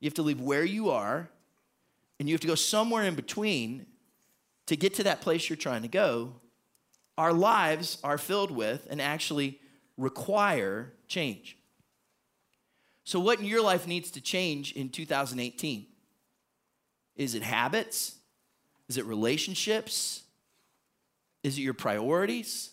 You 0.00 0.06
have 0.06 0.14
to 0.14 0.22
leave 0.22 0.40
where 0.40 0.64
you 0.64 0.90
are 0.90 1.28
and 2.20 2.28
you 2.28 2.34
have 2.34 2.40
to 2.42 2.46
go 2.46 2.54
somewhere 2.54 3.04
in 3.04 3.14
between 3.14 3.86
to 4.68 4.76
get 4.76 4.94
to 4.94 5.02
that 5.04 5.22
place 5.22 5.48
you're 5.48 5.56
trying 5.56 5.82
to 5.82 5.88
go. 5.88 6.34
Our 7.16 7.32
lives 7.32 7.98
are 8.04 8.18
filled 8.18 8.50
with 8.50 8.86
and 8.90 9.00
actually 9.00 9.60
require 9.96 10.92
change. 11.08 11.56
So, 13.04 13.18
what 13.18 13.40
in 13.40 13.46
your 13.46 13.62
life 13.62 13.86
needs 13.86 14.10
to 14.12 14.20
change 14.20 14.72
in 14.72 14.90
2018? 14.90 15.86
Is 17.16 17.34
it 17.34 17.42
habits? 17.42 18.16
Is 18.88 18.98
it 18.98 19.06
relationships? 19.06 20.22
Is 21.42 21.56
it 21.56 21.62
your 21.62 21.74
priorities? 21.74 22.70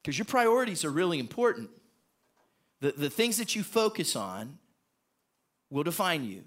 Because 0.00 0.16
your 0.16 0.24
priorities 0.24 0.84
are 0.84 0.90
really 0.90 1.18
important. 1.18 1.68
The, 2.80 2.92
the 2.92 3.10
things 3.10 3.38
that 3.38 3.56
you 3.56 3.64
focus 3.64 4.14
on 4.14 4.58
will 5.68 5.82
define 5.82 6.24
you. 6.24 6.44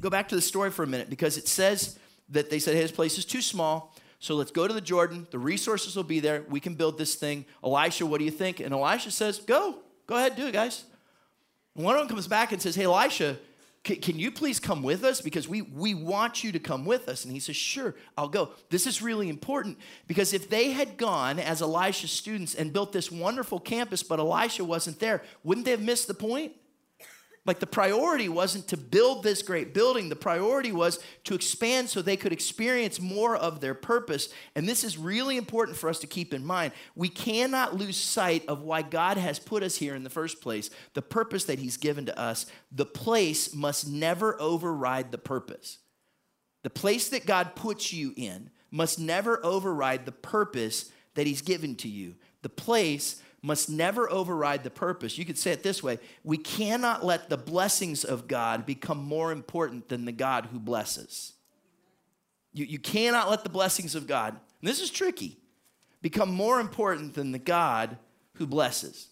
Go 0.00 0.10
back 0.10 0.28
to 0.28 0.34
the 0.34 0.42
story 0.42 0.70
for 0.70 0.82
a 0.82 0.86
minute 0.86 1.08
because 1.08 1.36
it 1.36 1.46
says 1.48 1.98
that 2.30 2.50
they 2.50 2.58
said, 2.58 2.74
hey, 2.74 2.82
this 2.82 2.92
place 2.92 3.18
is 3.18 3.24
too 3.24 3.42
small. 3.42 3.94
So 4.20 4.34
let's 4.34 4.50
go 4.50 4.68
to 4.68 4.74
the 4.74 4.82
Jordan. 4.82 5.26
The 5.30 5.38
resources 5.38 5.96
will 5.96 6.04
be 6.04 6.20
there. 6.20 6.44
We 6.48 6.60
can 6.60 6.74
build 6.74 6.98
this 6.98 7.14
thing. 7.14 7.46
Elisha, 7.64 8.04
what 8.04 8.18
do 8.18 8.24
you 8.24 8.30
think? 8.30 8.60
And 8.60 8.72
Elisha 8.72 9.10
says, 9.10 9.38
Go. 9.38 9.78
Go 10.06 10.16
ahead, 10.16 10.36
do 10.36 10.46
it, 10.46 10.52
guys. 10.52 10.84
And 11.74 11.84
one 11.84 11.94
of 11.94 12.00
them 12.00 12.08
comes 12.08 12.26
back 12.26 12.52
and 12.52 12.60
says, 12.60 12.76
Hey, 12.76 12.84
Elisha, 12.84 13.38
can 13.82 14.18
you 14.18 14.30
please 14.30 14.60
come 14.60 14.82
with 14.82 15.04
us? 15.04 15.22
Because 15.22 15.48
we, 15.48 15.62
we 15.62 15.94
want 15.94 16.44
you 16.44 16.52
to 16.52 16.58
come 16.58 16.84
with 16.84 17.08
us. 17.08 17.24
And 17.24 17.32
he 17.32 17.40
says, 17.40 17.56
Sure, 17.56 17.94
I'll 18.18 18.28
go. 18.28 18.50
This 18.68 18.86
is 18.86 19.00
really 19.00 19.30
important 19.30 19.78
because 20.06 20.34
if 20.34 20.50
they 20.50 20.72
had 20.72 20.98
gone 20.98 21.38
as 21.38 21.62
Elisha's 21.62 22.10
students 22.10 22.54
and 22.54 22.74
built 22.74 22.92
this 22.92 23.10
wonderful 23.10 23.58
campus, 23.58 24.02
but 24.02 24.18
Elisha 24.18 24.64
wasn't 24.64 24.98
there, 24.98 25.22
wouldn't 25.42 25.64
they 25.64 25.70
have 25.70 25.80
missed 25.80 26.08
the 26.08 26.14
point? 26.14 26.52
Like 27.50 27.58
the 27.58 27.66
priority 27.66 28.28
wasn't 28.28 28.68
to 28.68 28.76
build 28.76 29.24
this 29.24 29.42
great 29.42 29.74
building, 29.74 30.08
the 30.08 30.14
priority 30.14 30.70
was 30.70 31.00
to 31.24 31.34
expand 31.34 31.90
so 31.90 32.00
they 32.00 32.16
could 32.16 32.32
experience 32.32 33.00
more 33.00 33.34
of 33.34 33.60
their 33.60 33.74
purpose. 33.74 34.28
And 34.54 34.68
this 34.68 34.84
is 34.84 34.96
really 34.96 35.36
important 35.36 35.76
for 35.76 35.90
us 35.90 35.98
to 35.98 36.06
keep 36.06 36.32
in 36.32 36.44
mind. 36.44 36.72
We 36.94 37.08
cannot 37.08 37.76
lose 37.76 37.96
sight 37.96 38.44
of 38.46 38.62
why 38.62 38.82
God 38.82 39.16
has 39.16 39.40
put 39.40 39.64
us 39.64 39.74
here 39.74 39.96
in 39.96 40.04
the 40.04 40.10
first 40.10 40.40
place, 40.40 40.70
the 40.94 41.02
purpose 41.02 41.46
that 41.46 41.58
He's 41.58 41.76
given 41.76 42.06
to 42.06 42.16
us. 42.16 42.46
The 42.70 42.86
place 42.86 43.52
must 43.52 43.88
never 43.88 44.40
override 44.40 45.10
the 45.10 45.18
purpose. 45.18 45.78
The 46.62 46.70
place 46.70 47.08
that 47.08 47.26
God 47.26 47.56
puts 47.56 47.92
you 47.92 48.14
in 48.16 48.50
must 48.70 49.00
never 49.00 49.44
override 49.44 50.06
the 50.06 50.12
purpose 50.12 50.92
that 51.16 51.26
He's 51.26 51.42
given 51.42 51.74
to 51.78 51.88
you. 51.88 52.14
The 52.42 52.48
place 52.48 53.20
must 53.42 53.70
never 53.70 54.10
override 54.10 54.64
the 54.64 54.70
purpose. 54.70 55.16
You 55.16 55.24
could 55.24 55.38
say 55.38 55.52
it 55.52 55.62
this 55.62 55.82
way 55.82 55.98
we 56.24 56.36
cannot 56.36 57.04
let 57.04 57.28
the 57.28 57.36
blessings 57.36 58.04
of 58.04 58.28
God 58.28 58.66
become 58.66 58.98
more 58.98 59.32
important 59.32 59.88
than 59.88 60.04
the 60.04 60.12
God 60.12 60.48
who 60.52 60.58
blesses. 60.58 61.32
You, 62.52 62.64
you 62.64 62.78
cannot 62.78 63.30
let 63.30 63.44
the 63.44 63.50
blessings 63.50 63.94
of 63.94 64.06
God, 64.06 64.32
and 64.60 64.68
this 64.68 64.80
is 64.80 64.90
tricky, 64.90 65.38
become 66.02 66.30
more 66.32 66.60
important 66.60 67.14
than 67.14 67.32
the 67.32 67.38
God 67.38 67.96
who 68.34 68.46
blesses. 68.46 69.08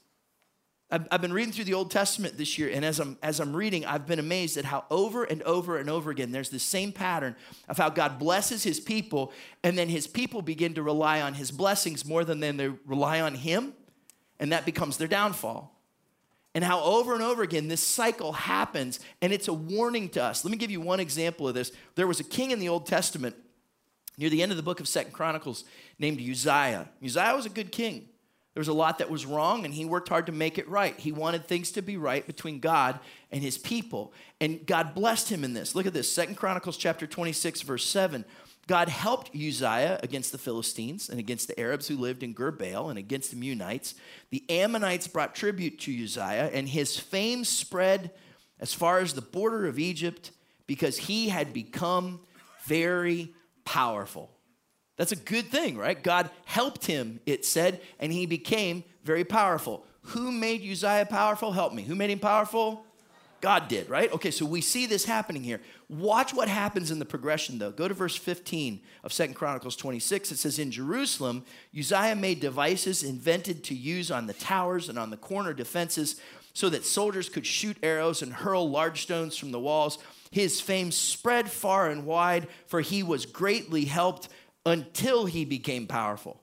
I've, 0.91 1.07
I've 1.11 1.21
been 1.21 1.33
reading 1.33 1.53
through 1.53 1.65
the 1.65 1.75
Old 1.75 1.91
Testament 1.91 2.37
this 2.37 2.59
year, 2.59 2.71
and 2.73 2.85
as 2.85 2.99
I'm, 2.99 3.19
as 3.23 3.41
I'm 3.41 3.55
reading, 3.55 3.85
I've 3.85 4.07
been 4.07 4.19
amazed 4.19 4.57
at 4.57 4.65
how 4.65 4.85
over 4.91 5.25
and 5.25 5.43
over 5.43 5.77
and 5.77 5.89
over 5.89 6.11
again 6.11 6.33
there's 6.33 6.51
this 6.51 6.63
same 6.63 6.93
pattern 6.93 7.37
of 7.69 7.77
how 7.77 7.91
God 7.91 8.19
blesses 8.19 8.65
his 8.65 8.81
people, 8.81 9.33
and 9.63 9.79
then 9.79 9.89
his 9.89 10.07
people 10.07 10.43
begin 10.43 10.75
to 10.75 10.83
rely 10.83 11.21
on 11.21 11.35
his 11.35 11.51
blessings 11.51 12.05
more 12.05 12.25
than 12.25 12.41
they 12.41 12.69
rely 12.87 13.21
on 13.21 13.35
him 13.35 13.75
and 14.39 14.53
that 14.53 14.65
becomes 14.65 14.97
their 14.97 15.09
downfall. 15.09 15.75
And 16.55 16.65
how 16.65 16.83
over 16.83 17.15
and 17.15 17.23
over 17.23 17.43
again 17.43 17.69
this 17.69 17.83
cycle 17.83 18.33
happens, 18.33 19.01
and 19.21 19.33
it's 19.33 19.49
a 19.49 19.53
warning 19.53 20.09
to 20.11 20.23
us. 20.23 20.45
Let 20.45 20.51
me 20.51 20.57
give 20.57 20.71
you 20.71 20.81
one 20.81 21.01
example 21.01 21.47
of 21.47 21.55
this. 21.55 21.73
There 21.95 22.07
was 22.07 22.21
a 22.21 22.25
king 22.25 22.51
in 22.51 22.59
the 22.59 22.69
Old 22.69 22.87
Testament 22.87 23.37
near 24.17 24.31
the 24.31 24.43
end 24.43 24.51
of 24.51 24.57
the 24.57 24.63
book 24.63 24.81
of 24.81 24.89
Second 24.89 25.13
Chronicles 25.13 25.65
named 25.99 26.21
Uzziah. 26.21 26.89
Uzziah 27.05 27.37
was 27.37 27.47
a 27.47 27.51
good 27.51 27.71
king. 27.71 28.09
There 28.55 28.61
was 28.61 28.69
a 28.69 28.73
lot 28.73 28.99
that 28.99 29.09
was 29.09 29.25
wrong, 29.25 29.65
and 29.65 29.73
he 29.73 29.85
worked 29.85 30.09
hard 30.09 30.27
to 30.27 30.33
make 30.33 30.59
it 30.59 30.69
right. 30.69 30.99
He 30.99 31.13
wanted 31.13 31.47
things 31.47 31.71
to 31.73 31.83
be 31.83 31.97
right 31.97 32.27
between 32.27 32.59
God 32.59 32.99
and 33.31 33.41
his 33.41 33.57
people. 33.57 34.13
And 34.41 34.67
God 34.67 34.95
blessed 34.95 35.29
him 35.29 35.45
in 35.45 35.55
this. 35.55 35.77
Look 35.77 35.87
at 35.87 35.93
this 35.93 36.11
Second 36.11 36.35
Chronicles 36.35 36.77
chapter 36.77 37.07
26, 37.07 37.61
verse 37.63 37.87
7. 37.87 38.25
God 38.69 38.91
helped 38.91 39.35
Uzziah 39.35 39.99
against 40.03 40.31
the 40.31 40.39
Philistines 40.39 41.09
and 41.09 41.19
against 41.19 41.49
the 41.49 41.59
Arabs 41.59 41.89
who 41.89 41.97
lived 41.97 42.23
in 42.23 42.35
Gur 42.35 42.51
Baal 42.51 42.91
and 42.91 42.99
against 42.99 43.31
the 43.31 43.37
Meunites. 43.37 43.95
The 44.31 44.45
Ammonites 44.51 45.09
brought 45.09 45.35
tribute 45.35 45.81
to 45.81 46.05
Uzziah, 46.05 46.51
and 46.53 46.69
his 46.69 46.99
fame 46.99 47.45
spread 47.45 48.11
as 48.61 48.75
far 48.75 48.99
as 48.99 49.15
the 49.15 49.23
border 49.23 49.67
of 49.67 49.79
Egypt 49.79 50.33
because 50.67 50.99
he 50.99 51.31
had 51.31 51.55
become 51.55 52.21
very 52.67 53.35
powerful. 53.65 54.31
That's 54.99 55.13
a 55.13 55.17
good 55.17 55.47
thing, 55.47 55.79
right? 55.79 56.01
God 56.01 56.29
helped 56.45 56.85
him, 56.85 57.21
it 57.25 57.47
said, 57.47 57.81
and 57.99 58.13
he 58.13 58.27
became 58.27 58.85
very 59.03 59.25
powerful. 59.25 59.87
Who 60.03 60.31
made 60.31 60.61
Uzziah 60.61 61.07
powerful? 61.09 61.53
Help 61.53 61.73
me. 61.73 61.85
Who 61.85 61.95
made 61.95 62.11
him 62.11 62.19
powerful? 62.19 62.85
God 63.41 63.69
did, 63.69 63.89
right? 63.89 64.13
Okay, 64.13 64.33
so 64.33 64.45
we 64.45 64.61
see 64.61 64.87
this 64.87 65.05
happening 65.05 65.45
here. 65.45 65.61
Watch 65.89 66.35
what 66.35 66.49
happens 66.49 66.91
in 66.91 66.99
the 66.99 67.05
progression, 67.05 67.59
though. 67.59 67.71
Go 67.71 67.87
to 67.87 67.95
verse 67.95 68.17
15 68.17 68.81
of 69.05 69.13
Second 69.13 69.35
Chronicles 69.35 69.77
26. 69.77 70.33
It 70.33 70.39
says, 70.39 70.59
In 70.59 70.73
Jerusalem, 70.73 71.45
Uzziah 71.77 72.17
made 72.17 72.41
devices 72.41 73.05
invented 73.05 73.63
to 73.65 73.75
use 73.75 74.11
on 74.11 74.27
the 74.27 74.33
towers 74.33 74.89
and 74.89 74.99
on 74.99 75.11
the 75.11 75.17
corner 75.17 75.53
defenses 75.53 76.21
so 76.53 76.69
that 76.69 76.85
soldiers 76.85 77.29
could 77.29 77.47
shoot 77.47 77.77
arrows 77.83 78.23
and 78.23 78.33
hurl 78.33 78.69
large 78.69 79.03
stones 79.03 79.37
from 79.37 79.53
the 79.53 79.61
walls. 79.61 79.99
His 80.33 80.61
fame 80.61 80.91
spread 80.91 81.49
far 81.49 81.89
and 81.89 82.05
wide, 82.05 82.49
for 82.67 82.81
he 82.81 83.05
was 83.05 83.25
greatly 83.25 83.85
helped 83.85 84.29
until 84.67 85.27
he 85.27 85.45
became 85.45 85.87
powerful. 85.87 86.43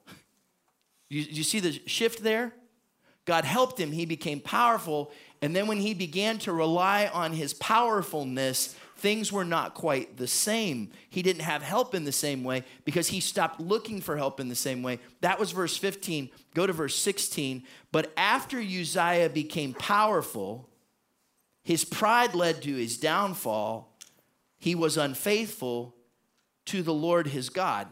You, 1.09 1.21
you 1.21 1.43
see 1.43 1.59
the 1.59 1.73
shift 1.85 2.23
there? 2.23 2.53
God 3.25 3.43
helped 3.43 3.79
him, 3.79 3.91
he 3.91 4.05
became 4.05 4.39
powerful, 4.39 5.11
and 5.45 5.55
then 5.55 5.67
when 5.67 5.77
he 5.77 5.93
began 5.93 6.39
to 6.39 6.51
rely 6.51 7.05
on 7.05 7.31
his 7.31 7.53
powerfulness, 7.53 8.75
things 8.97 9.31
were 9.31 9.45
not 9.45 9.75
quite 9.75 10.17
the 10.17 10.25
same. 10.25 10.89
He 11.07 11.21
didn't 11.21 11.43
have 11.43 11.61
help 11.61 11.93
in 11.93 12.03
the 12.03 12.11
same 12.11 12.43
way 12.43 12.63
because 12.83 13.09
he 13.09 13.19
stopped 13.19 13.59
looking 13.59 14.01
for 14.01 14.17
help 14.17 14.39
in 14.39 14.49
the 14.49 14.55
same 14.55 14.81
way. 14.81 14.97
That 15.21 15.39
was 15.39 15.51
verse 15.51 15.77
15. 15.77 16.31
Go 16.55 16.65
to 16.65 16.73
verse 16.73 16.95
16. 16.95 17.61
But 17.91 18.11
after 18.17 18.57
Uzziah 18.57 19.29
became 19.29 19.75
powerful, 19.75 20.67
his 21.63 21.85
pride 21.85 22.33
led 22.33 22.63
to 22.63 22.73
his 22.73 22.97
downfall. 22.97 23.95
He 24.57 24.73
was 24.73 24.97
unfaithful 24.97 25.93
to 26.65 26.81
the 26.81 26.91
Lord 26.91 27.27
his 27.27 27.49
God. 27.49 27.87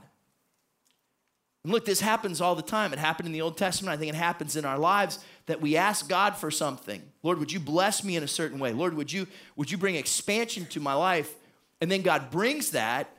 And 1.63 1.71
look, 1.71 1.85
this 1.85 2.01
happens 2.01 2.41
all 2.41 2.55
the 2.55 2.63
time. 2.63 2.93
It 2.93 2.99
happened 2.99 3.27
in 3.27 3.31
the 3.31 3.41
Old 3.41 3.59
Testament. 3.59 3.93
I 3.93 3.97
think 3.97 4.09
it 4.11 4.17
happens 4.17 4.55
in 4.55 4.65
our 4.65 4.79
lives 4.79 5.19
that 5.45 5.61
we 5.61 5.75
ask 5.75 6.07
God 6.07 6.35
for 6.35 6.49
something. 6.49 7.01
Lord, 7.21 7.39
would 7.39 7.51
you 7.51 7.59
bless 7.59 8.03
me 8.03 8.15
in 8.15 8.23
a 8.23 8.27
certain 8.27 8.59
way? 8.59 8.71
Lord, 8.71 8.93
would 8.95 9.11
you, 9.11 9.27
would 9.55 9.71
you 9.71 9.77
bring 9.77 9.95
expansion 9.95 10.65
to 10.67 10.79
my 10.79 10.93
life? 10.93 11.33
And 11.81 11.91
then 11.91 12.01
God 12.01 12.31
brings 12.31 12.71
that, 12.71 13.09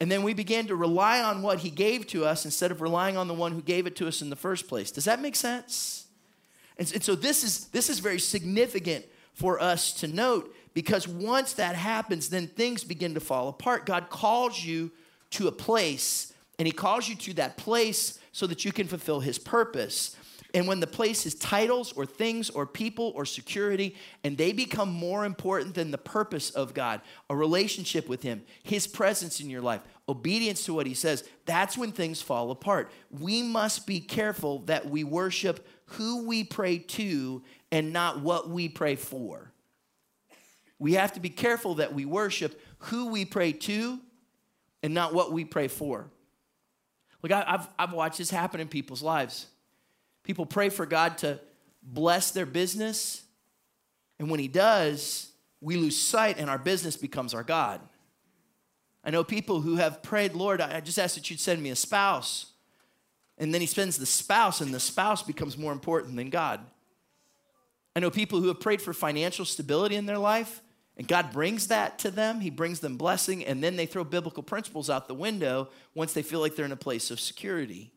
and 0.00 0.10
then 0.10 0.22
we 0.22 0.34
begin 0.34 0.68
to 0.68 0.76
rely 0.76 1.20
on 1.20 1.42
what 1.42 1.60
He 1.60 1.70
gave 1.70 2.06
to 2.08 2.24
us 2.24 2.44
instead 2.44 2.70
of 2.70 2.80
relying 2.80 3.16
on 3.16 3.26
the 3.26 3.34
one 3.34 3.52
who 3.52 3.62
gave 3.62 3.86
it 3.86 3.96
to 3.96 4.06
us 4.06 4.22
in 4.22 4.30
the 4.30 4.36
first 4.36 4.68
place. 4.68 4.90
Does 4.90 5.04
that 5.06 5.20
make 5.20 5.36
sense? 5.36 6.06
And, 6.78 6.90
and 6.92 7.02
so 7.02 7.14
this 7.14 7.42
is, 7.42 7.66
this 7.68 7.90
is 7.90 7.98
very 7.98 8.20
significant 8.20 9.04
for 9.32 9.60
us 9.60 9.92
to 9.94 10.06
note 10.06 10.54
because 10.74 11.08
once 11.08 11.54
that 11.54 11.74
happens, 11.76 12.28
then 12.28 12.46
things 12.46 12.84
begin 12.84 13.14
to 13.14 13.20
fall 13.20 13.48
apart. 13.48 13.86
God 13.86 14.10
calls 14.10 14.64
you 14.64 14.90
to 15.30 15.48
a 15.48 15.52
place 15.52 16.32
and 16.58 16.66
he 16.66 16.72
calls 16.72 17.08
you 17.08 17.16
to 17.16 17.34
that 17.34 17.56
place 17.56 18.18
so 18.32 18.46
that 18.46 18.64
you 18.64 18.72
can 18.72 18.86
fulfill 18.86 19.20
his 19.20 19.38
purpose. 19.38 20.16
And 20.54 20.68
when 20.68 20.78
the 20.78 20.86
place 20.86 21.26
is 21.26 21.34
titles 21.34 21.92
or 21.92 22.06
things 22.06 22.48
or 22.48 22.64
people 22.64 23.12
or 23.16 23.26
security, 23.26 23.96
and 24.22 24.38
they 24.38 24.52
become 24.52 24.88
more 24.88 25.24
important 25.24 25.74
than 25.74 25.90
the 25.90 25.98
purpose 25.98 26.50
of 26.50 26.74
God, 26.74 27.00
a 27.28 27.34
relationship 27.34 28.08
with 28.08 28.22
Him, 28.22 28.42
His 28.62 28.86
presence 28.86 29.40
in 29.40 29.50
your 29.50 29.60
life, 29.60 29.80
obedience 30.08 30.64
to 30.66 30.74
what 30.74 30.86
He 30.86 30.94
says, 30.94 31.24
that's 31.44 31.76
when 31.76 31.90
things 31.90 32.22
fall 32.22 32.52
apart. 32.52 32.92
We 33.10 33.42
must 33.42 33.84
be 33.84 33.98
careful 33.98 34.60
that 34.60 34.86
we 34.88 35.02
worship 35.02 35.66
who 35.86 36.24
we 36.24 36.44
pray 36.44 36.78
to 36.78 37.42
and 37.72 37.92
not 37.92 38.20
what 38.20 38.48
we 38.48 38.68
pray 38.68 38.94
for. 38.94 39.50
We 40.78 40.92
have 40.92 41.14
to 41.14 41.20
be 41.20 41.30
careful 41.30 41.76
that 41.76 41.94
we 41.94 42.04
worship 42.04 42.60
who 42.78 43.08
we 43.08 43.24
pray 43.24 43.52
to 43.52 43.98
and 44.84 44.94
not 44.94 45.14
what 45.14 45.32
we 45.32 45.44
pray 45.44 45.66
for. 45.66 46.10
Look, 47.22 47.32
I've, 47.32 47.66
I've 47.76 47.92
watched 47.92 48.18
this 48.18 48.30
happen 48.30 48.60
in 48.60 48.68
people's 48.68 49.02
lives. 49.02 49.46
People 50.24 50.46
pray 50.46 50.68
for 50.68 50.84
God 50.84 51.18
to 51.18 51.38
bless 51.82 52.32
their 52.32 52.46
business, 52.46 53.22
and 54.18 54.30
when 54.30 54.40
He 54.40 54.48
does, 54.48 55.30
we 55.60 55.76
lose 55.76 55.96
sight 55.96 56.38
and 56.38 56.50
our 56.50 56.58
business 56.58 56.96
becomes 56.96 57.32
our 57.32 57.42
God. 57.42 57.80
I 59.02 59.10
know 59.10 59.24
people 59.24 59.60
who 59.60 59.76
have 59.76 60.02
prayed, 60.02 60.34
Lord, 60.34 60.60
I 60.60 60.80
just 60.80 60.98
ask 60.98 61.14
that 61.14 61.30
you'd 61.30 61.40
send 61.40 61.62
me 61.62 61.70
a 61.70 61.76
spouse. 61.76 62.52
And 63.38 63.52
then 63.52 63.60
he 63.60 63.66
spends 63.66 63.98
the 63.98 64.06
spouse, 64.06 64.60
and 64.60 64.72
the 64.72 64.80
spouse 64.80 65.22
becomes 65.22 65.58
more 65.58 65.72
important 65.72 66.16
than 66.16 66.30
God. 66.30 66.60
I 67.96 68.00
know 68.00 68.10
people 68.10 68.40
who 68.40 68.48
have 68.48 68.60
prayed 68.60 68.80
for 68.82 68.92
financial 68.92 69.44
stability 69.44 69.96
in 69.96 70.06
their 70.06 70.18
life, 70.18 70.62
and 70.96 71.08
God 71.08 71.32
brings 71.32 71.66
that 71.68 71.98
to 72.00 72.10
them. 72.10 72.40
He 72.40 72.50
brings 72.50 72.80
them 72.80 72.96
blessing, 72.96 73.44
and 73.44 73.64
then 73.64 73.76
they 73.76 73.86
throw 73.86 74.04
biblical 74.04 74.42
principles 74.42 74.88
out 74.88 75.08
the 75.08 75.14
window 75.14 75.70
once 75.94 76.12
they 76.12 76.22
feel 76.22 76.40
like 76.40 76.56
they're 76.56 76.64
in 76.64 76.72
a 76.72 76.76
place 76.76 77.10
of 77.10 77.18
security. 77.18 77.93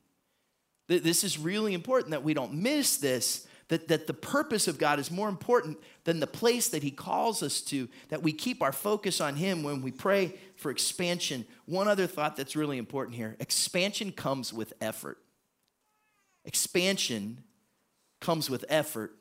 This 0.88 1.23
is 1.23 1.38
really 1.38 1.73
important 1.73 2.12
that 2.12 2.23
we 2.23 2.34
don't 2.34 2.54
miss 2.54 2.97
this, 2.97 3.45
that, 3.67 3.89
that 3.89 4.08
the 4.08 4.13
purpose 4.13 4.67
of 4.67 4.78
God 4.78 5.00
is 5.00 5.12
more 5.12 5.28
important 5.28 5.78
than 6.06 6.19
the 6.19 6.28
place 6.28 6.69
that 6.69 6.84
He 6.84 6.91
calls 6.91 7.43
us 7.43 7.62
to, 7.62 7.89
that 8.10 8.23
we 8.23 8.32
keep 8.32 8.62
our 8.63 8.71
focus 8.71 9.19
on 9.19 9.36
Him 9.36 9.63
when 9.63 9.82
we 9.82 9.91
pray 9.91 10.36
for 10.56 10.71
expansion. 10.71 11.45
One 11.65 11.89
other 11.89 12.08
thought 12.08 12.38
that's 12.38 12.56
really 12.56 12.78
important 12.78 13.17
here 13.17 13.36
expansion 13.39 14.12
comes 14.13 14.54
with 14.54 14.73
effort. 14.80 15.17
Expansion 16.45 17.43
comes 18.21 18.50
with 18.50 18.63
effort. 18.69 19.13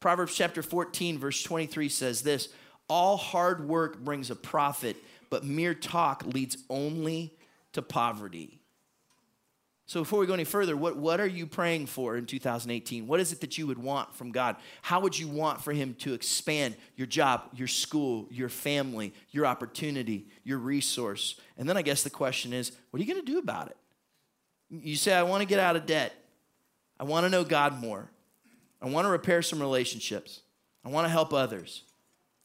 Proverbs 0.00 0.34
chapter 0.34 0.62
14, 0.62 1.18
verse 1.18 1.42
23 1.42 1.88
says 1.90 2.22
this 2.22 2.48
all 2.88 3.16
hard 3.16 3.68
work 3.68 3.98
brings 3.98 4.30
a 4.30 4.34
profit, 4.34 4.96
but 5.30 5.44
mere 5.44 5.74
talk 5.74 6.24
leads 6.26 6.56
only 6.68 7.36
to 7.72 7.82
poverty. 7.82 8.61
So, 9.86 10.00
before 10.00 10.20
we 10.20 10.26
go 10.26 10.34
any 10.34 10.44
further, 10.44 10.76
what, 10.76 10.96
what 10.96 11.20
are 11.20 11.26
you 11.26 11.46
praying 11.46 11.86
for 11.86 12.16
in 12.16 12.24
2018? 12.24 13.06
What 13.06 13.20
is 13.20 13.32
it 13.32 13.40
that 13.40 13.58
you 13.58 13.66
would 13.66 13.78
want 13.78 14.14
from 14.14 14.30
God? 14.30 14.56
How 14.80 15.00
would 15.00 15.18
you 15.18 15.28
want 15.28 15.60
for 15.60 15.72
Him 15.72 15.94
to 16.00 16.14
expand 16.14 16.76
your 16.96 17.06
job, 17.06 17.42
your 17.54 17.68
school, 17.68 18.28
your 18.30 18.48
family, 18.48 19.12
your 19.30 19.44
opportunity, 19.44 20.28
your 20.44 20.58
resource? 20.58 21.38
And 21.58 21.68
then 21.68 21.76
I 21.76 21.82
guess 21.82 22.04
the 22.04 22.10
question 22.10 22.52
is, 22.52 22.72
what 22.90 23.00
are 23.00 23.04
you 23.04 23.12
going 23.12 23.24
to 23.24 23.32
do 23.32 23.38
about 23.38 23.68
it? 23.68 23.76
You 24.70 24.96
say, 24.96 25.14
I 25.14 25.24
want 25.24 25.42
to 25.42 25.46
get 25.46 25.58
out 25.58 25.76
of 25.76 25.84
debt. 25.84 26.14
I 26.98 27.04
want 27.04 27.26
to 27.26 27.30
know 27.30 27.44
God 27.44 27.78
more. 27.78 28.08
I 28.80 28.86
want 28.88 29.04
to 29.06 29.10
repair 29.10 29.42
some 29.42 29.60
relationships. 29.60 30.40
I 30.84 30.88
want 30.88 31.04
to 31.06 31.10
help 31.10 31.32
others. 31.32 31.82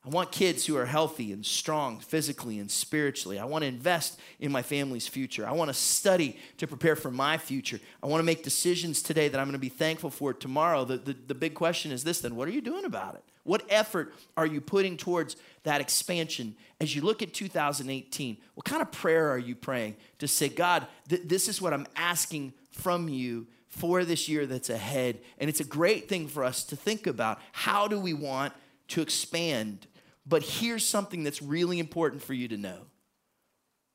I 0.07 0.09
want 0.09 0.31
kids 0.31 0.65
who 0.65 0.77
are 0.77 0.85
healthy 0.85 1.33
and 1.33 1.45
strong 1.45 1.99
physically 1.99 2.59
and 2.59 2.71
spiritually. 2.71 3.39
I 3.39 3.43
want 3.43 3.63
to 3.63 3.67
invest 3.67 4.17
in 4.39 4.53
my 4.53 4.61
family's 4.61 5.05
future. 5.05 5.45
I 5.45 5.51
want 5.51 5.67
to 5.67 5.73
study 5.73 6.39
to 6.59 6.65
prepare 6.65 6.95
for 6.95 7.11
my 7.11 7.37
future. 7.37 7.77
I 8.01 8.07
want 8.07 8.21
to 8.21 8.25
make 8.25 8.41
decisions 8.41 9.01
today 9.01 9.27
that 9.27 9.37
I'm 9.37 9.47
going 9.47 9.51
to 9.51 9.59
be 9.59 9.67
thankful 9.67 10.09
for 10.09 10.31
tomorrow. 10.31 10.85
The, 10.85 10.95
the, 10.95 11.13
the 11.27 11.35
big 11.35 11.55
question 11.55 11.91
is 11.91 12.05
this 12.05 12.21
then 12.21 12.37
what 12.37 12.47
are 12.47 12.51
you 12.51 12.61
doing 12.61 12.85
about 12.85 13.15
it? 13.15 13.23
What 13.43 13.63
effort 13.67 14.13
are 14.37 14.45
you 14.45 14.61
putting 14.61 14.95
towards 14.95 15.35
that 15.63 15.81
expansion 15.81 16.55
as 16.79 16.95
you 16.95 17.01
look 17.01 17.21
at 17.21 17.33
2018? 17.33 18.37
What 18.55 18.63
kind 18.63 18.81
of 18.81 18.93
prayer 18.93 19.29
are 19.29 19.37
you 19.37 19.55
praying 19.55 19.97
to 20.19 20.27
say, 20.29 20.47
God, 20.47 20.87
th- 21.09 21.23
this 21.25 21.49
is 21.49 21.61
what 21.61 21.73
I'm 21.73 21.87
asking 21.97 22.53
from 22.71 23.09
you 23.09 23.45
for 23.67 24.05
this 24.05 24.29
year 24.29 24.45
that's 24.45 24.69
ahead? 24.69 25.19
And 25.37 25.49
it's 25.49 25.59
a 25.59 25.65
great 25.65 26.07
thing 26.07 26.29
for 26.29 26.45
us 26.45 26.63
to 26.63 26.77
think 26.77 27.07
about. 27.07 27.39
How 27.51 27.89
do 27.89 27.99
we 27.99 28.13
want 28.13 28.53
to 28.89 29.01
expand? 29.01 29.85
But 30.27 30.43
here's 30.43 30.85
something 30.85 31.23
that's 31.23 31.41
really 31.41 31.79
important 31.79 32.21
for 32.21 32.33
you 32.33 32.47
to 32.49 32.57
know 32.57 32.81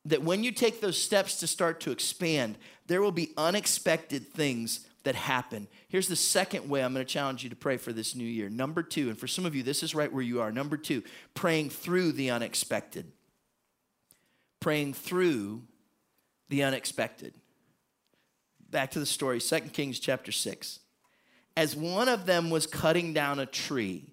that 0.05 0.23
when 0.23 0.43
you 0.43 0.51
take 0.51 0.81
those 0.81 1.01
steps 1.01 1.41
to 1.41 1.47
start 1.47 1.81
to 1.81 1.93
expand, 1.93 2.59
there 2.87 3.01
will 3.01 3.13
be 3.13 3.33
unexpected 3.37 4.33
things 4.33 4.81
that 5.05 5.15
happen. 5.15 5.69
Here's 5.89 6.09
the 6.09 6.17
second 6.17 6.69
way 6.69 6.83
I'm 6.83 6.93
going 6.93 7.05
to 7.05 7.13
challenge 7.13 7.45
you 7.45 7.51
to 7.51 7.57
pray 7.57 7.77
for 7.77 7.93
this 7.93 8.15
new 8.15 8.25
year. 8.25 8.49
Number 8.49 8.83
two, 8.83 9.09
and 9.09 9.19
for 9.19 9.27
some 9.27 9.47
of 9.47 9.55
you, 9.55 9.63
this 9.63 9.83
is 9.83 9.95
right 9.95 10.13
where 10.13 10.23
you 10.23 10.41
are. 10.41 10.51
Number 10.51 10.77
two, 10.77 11.03
praying 11.35 11.71
through 11.71 12.13
the 12.13 12.31
unexpected. 12.31 13.13
Praying 14.61 14.95
through 14.95 15.63
the 16.49 16.63
unexpected. 16.63 17.35
Back 18.71 18.93
to 18.93 19.01
the 19.01 19.07
story, 19.07 19.41
2 19.41 19.61
Kings 19.73 19.99
chapter 19.99 20.33
6. 20.33 20.79
As 21.57 21.77
one 21.77 22.09
of 22.09 22.27
them 22.27 22.49
was 22.49 22.67
cutting 22.67 23.13
down 23.13 23.39
a 23.39 23.47
tree, 23.47 24.12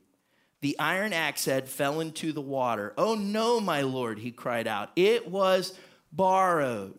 the 0.62 0.78
iron 0.80 1.13
axe 1.13 1.45
head 1.45 1.69
fell 1.69 2.00
into 2.00 2.32
the 2.32 2.41
water. 2.41 2.93
Oh 2.98 3.15
no, 3.15 3.60
my 3.60 3.82
lord, 3.82 4.19
he 4.19 4.32
cried 4.32 4.67
out. 4.67 4.91
It 4.95 5.30
was 5.30 5.78
borrowed. 6.12 6.98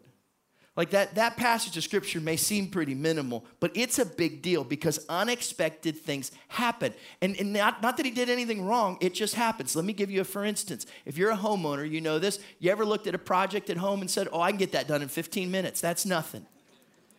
Like 0.76 0.90
that, 0.90 1.16
that 1.16 1.36
passage 1.36 1.76
of 1.76 1.82
scripture 1.82 2.20
may 2.20 2.36
seem 2.36 2.68
pretty 2.68 2.94
minimal, 2.94 3.44
but 3.58 3.72
it's 3.74 3.98
a 3.98 4.06
big 4.06 4.40
deal 4.40 4.64
because 4.64 5.04
unexpected 5.10 5.98
things 5.98 6.30
happen. 6.48 6.94
And, 7.20 7.36
and 7.38 7.52
not, 7.52 7.82
not 7.82 7.98
that 7.98 8.06
he 8.06 8.12
did 8.12 8.30
anything 8.30 8.64
wrong, 8.64 8.96
it 9.00 9.12
just 9.12 9.34
happens. 9.34 9.76
Let 9.76 9.84
me 9.84 9.92
give 9.92 10.10
you 10.10 10.22
a 10.22 10.24
for 10.24 10.44
instance. 10.44 10.86
If 11.04 11.18
you're 11.18 11.32
a 11.32 11.36
homeowner, 11.36 11.88
you 11.88 12.00
know 12.00 12.18
this. 12.18 12.38
You 12.60 12.70
ever 12.70 12.86
looked 12.86 13.06
at 13.06 13.14
a 13.14 13.18
project 13.18 13.68
at 13.68 13.76
home 13.76 14.00
and 14.00 14.10
said, 14.10 14.28
Oh, 14.32 14.40
I 14.40 14.52
can 14.52 14.58
get 14.58 14.72
that 14.72 14.88
done 14.88 15.02
in 15.02 15.08
15 15.08 15.50
minutes? 15.50 15.82
That's 15.82 16.06
nothing. 16.06 16.46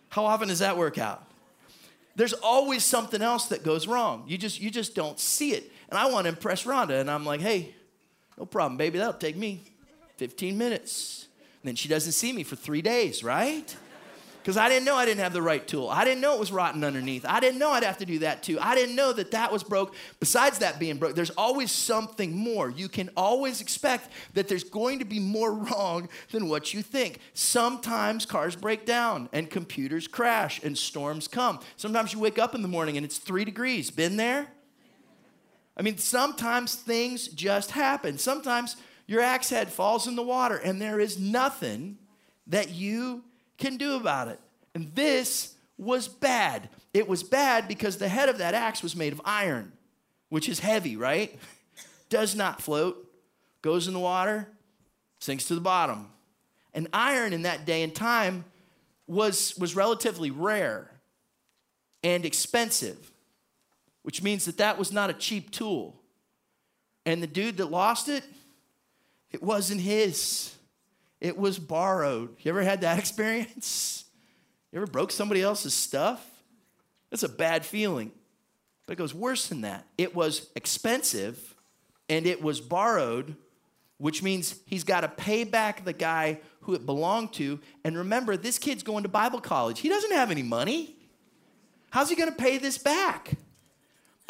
How 0.10 0.26
often 0.26 0.48
does 0.48 0.60
that 0.60 0.78
work 0.78 0.98
out? 0.98 1.28
There's 2.16 2.34
always 2.34 2.84
something 2.84 3.22
else 3.22 3.46
that 3.48 3.64
goes 3.64 3.86
wrong. 3.88 4.24
You 4.28 4.38
just, 4.38 4.60
you 4.60 4.70
just 4.72 4.96
don't 4.96 5.20
see 5.20 5.54
it 5.54 5.72
and 5.92 6.00
I 6.00 6.08
want 6.08 6.26
to 6.26 6.30
impress 6.30 6.64
Rhonda. 6.64 7.00
And 7.00 7.12
I'm 7.12 7.26
like, 7.26 7.42
hey, 7.42 7.76
no 8.38 8.46
problem, 8.46 8.78
baby. 8.78 8.98
That'll 8.98 9.14
take 9.14 9.36
me 9.36 9.62
15 10.18 10.58
minutes. 10.58 11.28
And 11.62 11.68
then 11.68 11.76
she 11.76 11.90
doesn't 11.90 12.14
see 12.14 12.34
me 12.34 12.44
for 12.44 12.56
three 12.56 12.82
days, 12.82 13.24
right? 13.24 13.76
Because 14.42 14.58
I 14.58 14.70
didn't 14.70 14.86
know 14.86 14.96
I 14.96 15.06
didn't 15.06 15.20
have 15.20 15.34
the 15.34 15.42
right 15.42 15.68
tool. 15.68 15.88
I 15.88 16.04
didn't 16.04 16.22
know 16.22 16.34
it 16.34 16.40
was 16.40 16.52
rotten 16.52 16.84
underneath. 16.84 17.26
I 17.28 17.40
didn't 17.40 17.60
know 17.60 17.70
I'd 17.70 17.84
have 17.84 18.00
to 18.00 18.08
do 18.08 18.20
that 18.20 18.42
too. 18.42 18.58
I 18.60 18.74
didn't 18.74 18.96
know 18.96 19.14
that 19.14 19.32
that 19.32 19.52
was 19.52 19.64
broke. 19.64 19.94
Besides 20.20 20.60
that 20.60 20.80
being 20.80 20.98
broke, 20.98 21.14
there's 21.14 21.30
always 21.32 21.72
something 21.72 22.36
more. 22.36 22.72
You 22.72 22.90
can 22.90 23.12
always 23.16 23.62
expect 23.62 24.10
that 24.34 24.48
there's 24.48 24.64
going 24.64 24.98
to 24.98 25.06
be 25.06 25.20
more 25.20 25.54
wrong 25.54 26.10
than 26.32 26.50
what 26.50 26.74
you 26.74 26.82
think. 26.82 27.20
Sometimes 27.36 28.26
cars 28.26 28.56
break 28.56 28.88
down 28.88 29.30
and 29.32 29.48
computers 29.48 30.08
crash 30.08 30.64
and 30.64 30.76
storms 30.76 31.28
come. 31.28 31.60
Sometimes 31.78 32.12
you 32.12 32.18
wake 32.20 32.40
up 32.40 32.56
in 32.56 32.64
the 32.64 32.68
morning 32.68 32.98
and 32.98 33.06
it's 33.06 33.20
three 33.20 33.46
degrees. 33.46 33.92
Been 33.92 34.18
there? 34.18 34.48
I 35.82 35.84
mean, 35.84 35.98
sometimes 35.98 36.76
things 36.76 37.28
just 37.28 37.72
happen. 37.72 38.20
Sometimes 38.20 38.76
your 39.08 39.20
axe 39.20 39.50
head 39.50 39.74
falls 39.74 40.06
in 40.06 40.16
the 40.16 40.22
water 40.22 40.58
and 40.58 40.80
there 40.80 41.00
is 41.00 41.20
nothing 41.20 41.98
that 42.46 42.70
you 42.70 43.24
can 43.58 43.78
do 43.78 43.96
about 43.96 44.28
it. 44.28 44.40
And 44.76 44.94
this 44.94 45.56
was 45.80 46.08
bad. 46.08 46.70
It 46.94 47.08
was 47.08 47.24
bad 47.24 47.68
because 47.68 47.98
the 47.98 48.08
head 48.08 48.30
of 48.30 48.38
that 48.38 48.54
axe 48.54 48.84
was 48.84 48.96
made 48.96 49.12
of 49.12 49.22
iron, 49.26 49.72
which 50.30 50.48
is 50.48 50.60
heavy, 50.60 50.98
right? 50.98 51.36
Does 52.10 52.36
not 52.36 52.62
float, 52.62 53.12
goes 53.64 53.88
in 53.88 53.96
the 53.96 54.00
water, 54.00 54.50
sinks 55.20 55.46
to 55.46 55.56
the 55.56 55.62
bottom. 55.62 56.10
And 56.76 56.90
iron 56.94 57.34
in 57.34 57.42
that 57.42 57.66
day 57.66 57.82
and 57.82 57.96
time 57.96 58.46
was, 59.08 59.58
was 59.58 59.76
relatively 59.76 60.30
rare 60.30 60.92
and 62.04 62.24
expensive, 62.24 63.11
which 64.04 64.24
means 64.24 64.46
that 64.46 64.58
that 64.58 64.78
was 64.78 64.92
not 64.92 65.10
a 65.10 65.14
cheap 65.14 65.52
tool. 65.52 66.02
And 67.06 67.22
the 67.22 67.28
dude 67.28 67.58
that 67.58 67.72
lost 67.72 68.10
it, 68.10 68.24
it 69.32 69.42
wasn't 69.42 69.82
his. 69.82 70.54
It 71.20 71.38
was 71.38 71.60
borrowed. 71.60 72.36
You 72.40 72.50
ever 72.50 72.64
had 72.64 72.82
that 72.82 73.00
experience? 73.00 74.06
You 74.72 74.78
ever 74.78 74.88
broke 74.88 75.12
somebody 75.12 75.42
else's 75.42 75.74
stuff? 75.74 76.26
That's 77.10 77.24
a 77.24 77.30
bad 77.30 77.66
feeling. 77.66 78.12
But 78.88 78.94
it 78.94 78.96
goes 78.98 79.14
worse 79.14 79.48
than 79.48 79.62
that. 79.62 79.86
It 79.98 80.16
was 80.16 80.50
expensive 80.56 81.56
and 82.10 82.26
it 82.26 82.42
was 82.42 82.60
borrowed, 82.60 83.36
which 83.98 84.24
means 84.24 84.60
he's 84.66 84.84
got 84.84 85.02
to 85.02 85.08
pay 85.08 85.44
back 85.44 85.86
the 85.86 85.94
guy 85.94 86.40
who 86.62 86.74
it 86.74 86.86
belonged 86.86 87.34
to. 87.34 87.60
And 87.84 87.98
remember, 87.98 88.38
this 88.38 88.58
kid's 88.58 88.84
going 88.84 89.04
to 89.04 89.10
Bible 89.10 89.42
college. 89.42 89.80
He 89.80 89.90
doesn't 89.90 90.12
have 90.12 90.32
any 90.32 90.44
money. 90.44 90.96
How's 91.90 92.10
he 92.10 92.16
going 92.16 92.30
to 92.30 92.36
pay 92.36 92.58
this 92.58 92.78
back? 92.78 93.34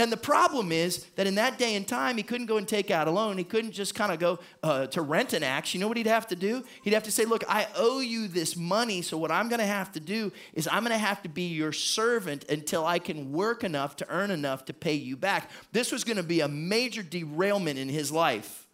And 0.01 0.11
the 0.11 0.17
problem 0.17 0.71
is 0.71 1.05
that 1.15 1.27
in 1.27 1.35
that 1.35 1.59
day 1.59 1.75
and 1.75 1.87
time, 1.87 2.17
he 2.17 2.23
couldn't 2.23 2.47
go 2.47 2.57
and 2.57 2.67
take 2.67 2.89
out 2.89 3.07
a 3.07 3.11
loan. 3.11 3.37
He 3.37 3.43
couldn't 3.43 3.69
just 3.69 3.93
kind 3.93 4.11
of 4.11 4.17
go 4.17 4.39
uh, 4.63 4.87
to 4.87 5.01
rent 5.03 5.33
an 5.33 5.43
axe. 5.43 5.75
You 5.75 5.79
know 5.79 5.87
what 5.87 5.95
he'd 5.95 6.07
have 6.07 6.25
to 6.29 6.35
do? 6.35 6.63
He'd 6.83 6.93
have 6.93 7.03
to 7.03 7.11
say, 7.11 7.23
Look, 7.23 7.43
I 7.47 7.67
owe 7.75 7.99
you 7.99 8.27
this 8.27 8.57
money. 8.57 9.03
So, 9.03 9.15
what 9.15 9.29
I'm 9.29 9.47
going 9.47 9.59
to 9.59 9.65
have 9.65 9.91
to 9.91 9.99
do 9.99 10.31
is 10.55 10.67
I'm 10.67 10.83
going 10.83 10.91
to 10.91 10.97
have 10.97 11.21
to 11.21 11.29
be 11.29 11.49
your 11.49 11.71
servant 11.71 12.45
until 12.49 12.83
I 12.83 12.97
can 12.97 13.31
work 13.31 13.63
enough 13.63 13.95
to 13.97 14.09
earn 14.09 14.31
enough 14.31 14.65
to 14.65 14.73
pay 14.73 14.95
you 14.95 15.15
back. 15.15 15.51
This 15.71 15.91
was 15.91 16.03
going 16.03 16.17
to 16.17 16.23
be 16.23 16.41
a 16.41 16.47
major 16.47 17.03
derailment 17.03 17.77
in 17.77 17.87
his 17.87 18.11
life. 18.11 18.67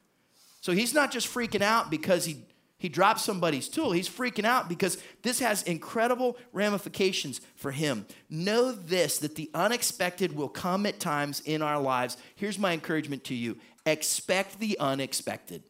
So, 0.61 0.71
he's 0.71 0.93
not 0.93 1.11
just 1.11 1.27
freaking 1.27 1.61
out 1.61 1.91
because 1.91 2.23
he 2.23 2.37
he 2.77 2.89
drops 2.89 3.23
somebody's 3.23 3.67
tool. 3.67 3.91
He's 3.91 4.09
freaking 4.09 4.45
out 4.45 4.69
because 4.69 4.97
this 5.23 5.39
has 5.39 5.63
incredible 5.63 6.37
ramifications 6.53 7.41
for 7.55 7.71
him. 7.71 8.05
Know 8.29 8.71
this 8.71 9.17
that 9.19 9.35
the 9.35 9.49
unexpected 9.53 10.35
will 10.35 10.49
come 10.49 10.85
at 10.85 10.99
times 10.99 11.41
in 11.41 11.61
our 11.63 11.81
lives. 11.81 12.17
Here's 12.35 12.59
my 12.59 12.73
encouragement 12.73 13.23
to 13.25 13.35
you 13.35 13.57
expect 13.85 14.59
the 14.59 14.77
unexpected. 14.79 15.63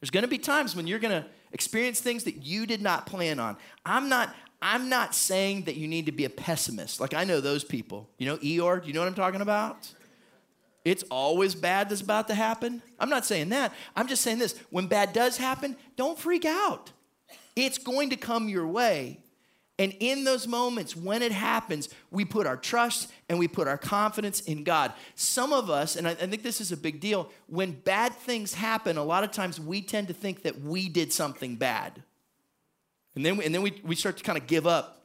There's 0.00 0.10
going 0.10 0.22
to 0.22 0.28
be 0.28 0.38
times 0.38 0.76
when 0.76 0.86
you're 0.86 0.98
going 0.98 1.22
to 1.22 1.28
experience 1.52 2.00
things 2.00 2.24
that 2.24 2.44
you 2.44 2.66
did 2.66 2.80
not 2.80 3.06
plan 3.06 3.40
on. 3.40 3.56
I'm 3.84 4.08
not 4.08 4.34
I'm 4.62 4.90
not 4.90 5.14
saying 5.14 5.62
that 5.62 5.76
you 5.76 5.88
need 5.88 6.06
to 6.06 6.12
be 6.12 6.26
a 6.26 6.30
pessimist. 6.30 7.00
Like 7.00 7.14
I 7.14 7.24
know 7.24 7.40
those 7.40 7.64
people. 7.64 8.08
You 8.18 8.26
know 8.26 8.36
Eeyore, 8.36 8.82
do 8.82 8.88
you 8.88 8.94
know 8.94 9.00
what 9.00 9.08
I'm 9.08 9.14
talking 9.14 9.40
about? 9.40 9.92
It's 10.90 11.04
always 11.04 11.54
bad 11.54 11.88
that's 11.88 12.00
about 12.00 12.26
to 12.28 12.34
happen. 12.34 12.82
I'm 12.98 13.08
not 13.08 13.24
saying 13.24 13.50
that. 13.50 13.72
I'm 13.94 14.08
just 14.08 14.22
saying 14.22 14.40
this 14.40 14.58
when 14.70 14.88
bad 14.88 15.12
does 15.12 15.36
happen, 15.36 15.76
don't 15.96 16.18
freak 16.18 16.44
out. 16.44 16.90
It's 17.54 17.78
going 17.78 18.10
to 18.10 18.16
come 18.16 18.48
your 18.48 18.66
way. 18.66 19.20
And 19.78 19.94
in 20.00 20.24
those 20.24 20.48
moments, 20.48 20.96
when 20.96 21.22
it 21.22 21.30
happens, 21.30 21.90
we 22.10 22.24
put 22.24 22.44
our 22.44 22.56
trust 22.56 23.08
and 23.28 23.38
we 23.38 23.46
put 23.46 23.68
our 23.68 23.78
confidence 23.78 24.40
in 24.40 24.64
God. 24.64 24.92
Some 25.14 25.52
of 25.52 25.70
us, 25.70 25.94
and 25.94 26.08
I, 26.08 26.14
think 26.14 26.42
this 26.42 26.60
is 26.60 26.72
a 26.72 26.76
big 26.76 26.98
deal, 27.00 27.30
when 27.46 27.70
bad 27.70 28.12
things 28.12 28.52
happen, 28.52 28.96
a 28.96 29.04
lot 29.04 29.22
of 29.22 29.30
times 29.30 29.60
we 29.60 29.82
tend 29.82 30.08
to 30.08 30.14
think 30.14 30.42
that 30.42 30.60
we 30.60 30.88
did 30.88 31.12
something 31.12 31.54
bad. 31.54 32.02
And 33.14 33.24
then, 33.24 33.36
we, 33.36 33.44
and 33.44 33.54
then 33.54 33.62
we, 33.62 33.80
we 33.84 33.94
start 33.94 34.16
to 34.16 34.24
kind 34.24 34.36
of 34.36 34.48
give 34.48 34.66
up. 34.66 35.00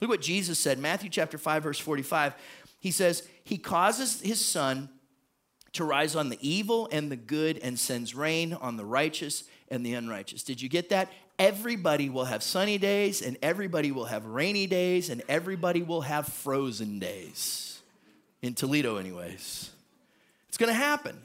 Look 0.00 0.08
what 0.10 0.22
Jesus 0.22 0.58
said, 0.58 0.80
Matthew 0.80 1.10
chapter 1.10 1.38
5, 1.38 1.62
verse 1.62 1.78
45. 1.78 2.34
He 2.82 2.90
says, 2.90 3.22
He 3.44 3.58
causes 3.58 4.20
His 4.20 4.44
sun 4.44 4.88
to 5.72 5.84
rise 5.84 6.16
on 6.16 6.30
the 6.30 6.38
evil 6.40 6.88
and 6.90 7.10
the 7.10 7.16
good 7.16 7.58
and 7.62 7.78
sends 7.78 8.12
rain 8.12 8.52
on 8.52 8.76
the 8.76 8.84
righteous 8.84 9.44
and 9.68 9.86
the 9.86 9.94
unrighteous. 9.94 10.42
Did 10.42 10.60
you 10.60 10.68
get 10.68 10.88
that? 10.88 11.10
Everybody 11.38 12.10
will 12.10 12.24
have 12.24 12.42
sunny 12.42 12.78
days 12.78 13.22
and 13.22 13.38
everybody 13.40 13.92
will 13.92 14.06
have 14.06 14.26
rainy 14.26 14.66
days 14.66 15.10
and 15.10 15.22
everybody 15.28 15.82
will 15.82 16.00
have 16.00 16.26
frozen 16.26 16.98
days. 16.98 17.80
In 18.42 18.54
Toledo, 18.54 18.96
anyways. 18.96 19.70
It's 20.48 20.58
gonna 20.58 20.74
happen. 20.74 21.16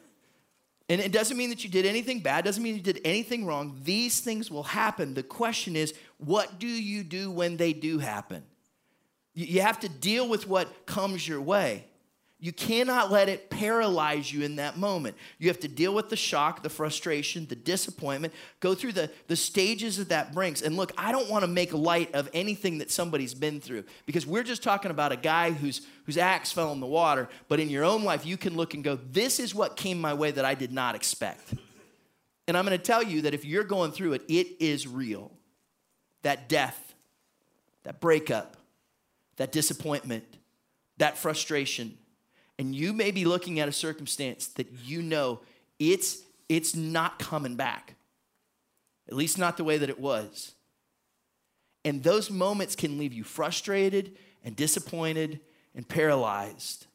And 0.90 1.02
it 1.02 1.12
doesn't 1.12 1.36
mean 1.36 1.50
that 1.50 1.64
you 1.64 1.72
did 1.72 1.88
anything 1.88 2.20
bad, 2.20 2.46
doesn't 2.46 2.62
mean 2.62 2.76
you 2.76 2.82
did 2.82 3.02
anything 3.04 3.48
wrong. 3.48 3.82
These 3.84 4.20
things 4.20 4.52
will 4.52 4.64
happen. 4.64 5.16
The 5.16 5.24
question 5.24 5.76
is, 5.76 5.96
what 6.20 6.60
do 6.60 6.68
you 6.68 7.04
do 7.04 7.32
when 7.32 7.58
they 7.58 7.74
do 7.74 7.98
happen? 7.98 8.44
You 9.46 9.62
have 9.62 9.80
to 9.82 9.90
deal 9.90 10.28
with 10.28 10.48
what 10.48 10.88
comes 10.88 11.28
your 11.28 11.40
way. 11.40 11.86
You 12.40 12.52
cannot 12.52 13.12
let 13.12 13.30
it 13.30 13.52
paralyze 13.52 14.34
you 14.34 14.44
in 14.44 14.56
that 14.56 14.78
moment. 14.78 15.16
You 15.38 15.48
have 15.50 15.60
to 15.60 15.68
deal 15.68 15.94
with 15.94 16.10
the 16.10 16.16
shock, 16.16 16.64
the 16.64 16.70
frustration, 16.70 17.46
the 17.46 17.56
disappointment, 17.56 18.34
go 18.60 18.74
through 18.74 18.94
the, 18.94 19.12
the 19.28 19.36
stages 19.36 19.98
that 19.98 20.10
that 20.10 20.34
brings. 20.34 20.64
And 20.64 20.76
look, 20.76 20.92
I 20.98 21.12
don't 21.12 21.30
want 21.30 21.44
to 21.44 21.48
make 21.48 21.72
light 21.72 22.16
of 22.16 22.30
anything 22.34 22.80
that 22.80 22.90
somebody's 22.90 23.36
been 23.36 23.62
through 23.62 23.84
because 24.08 24.26
we're 24.26 24.44
just 24.44 24.64
talking 24.64 24.90
about 24.90 25.12
a 25.12 25.16
guy 25.16 25.52
whose, 25.52 25.82
whose 26.06 26.18
axe 26.18 26.52
fell 26.52 26.72
in 26.72 26.80
the 26.80 26.88
water. 26.88 27.30
But 27.48 27.60
in 27.60 27.70
your 27.70 27.84
own 27.84 28.04
life, 28.04 28.26
you 28.26 28.38
can 28.38 28.56
look 28.56 28.74
and 28.74 28.84
go, 28.84 28.96
this 28.96 29.40
is 29.40 29.54
what 29.54 29.78
came 29.78 30.02
my 30.02 30.16
way 30.16 30.32
that 30.32 30.46
I 30.46 30.56
did 30.56 30.72
not 30.72 30.96
expect. 30.96 31.54
And 32.48 32.58
I'm 32.58 32.66
going 32.66 32.78
to 32.78 32.84
tell 32.84 33.04
you 33.04 33.22
that 33.22 33.36
if 33.36 33.46
you're 33.46 33.64
going 33.64 33.92
through 33.92 34.14
it, 34.14 34.24
it 34.28 34.48
is 34.60 34.88
real. 34.88 35.32
That 36.24 36.50
death, 36.50 36.96
that 37.84 38.00
breakup, 38.00 38.57
that 39.38 39.52
disappointment, 39.52 40.38
that 40.98 41.18
frustration. 41.18 41.98
And 42.60 42.76
you 42.76 42.92
may 42.92 43.12
be 43.12 43.26
looking 43.26 43.60
at 43.60 43.70
a 43.70 43.72
circumstance 43.72 44.48
that 44.50 44.68
you 44.84 45.02
know 45.02 45.40
it's, 45.80 46.22
it's 46.50 46.76
not 46.76 47.20
coming 47.20 47.56
back, 47.56 47.96
at 49.08 49.16
least 49.16 49.38
not 49.38 49.58
the 49.58 49.64
way 49.64 49.78
that 49.78 49.90
it 49.90 50.00
was. 50.00 50.54
And 51.86 52.04
those 52.04 52.30
moments 52.30 52.76
can 52.76 52.98
leave 52.98 53.14
you 53.14 53.24
frustrated 53.24 54.18
and 54.44 54.56
disappointed 54.56 55.40
and 55.76 55.88
paralyzed. 55.88 56.88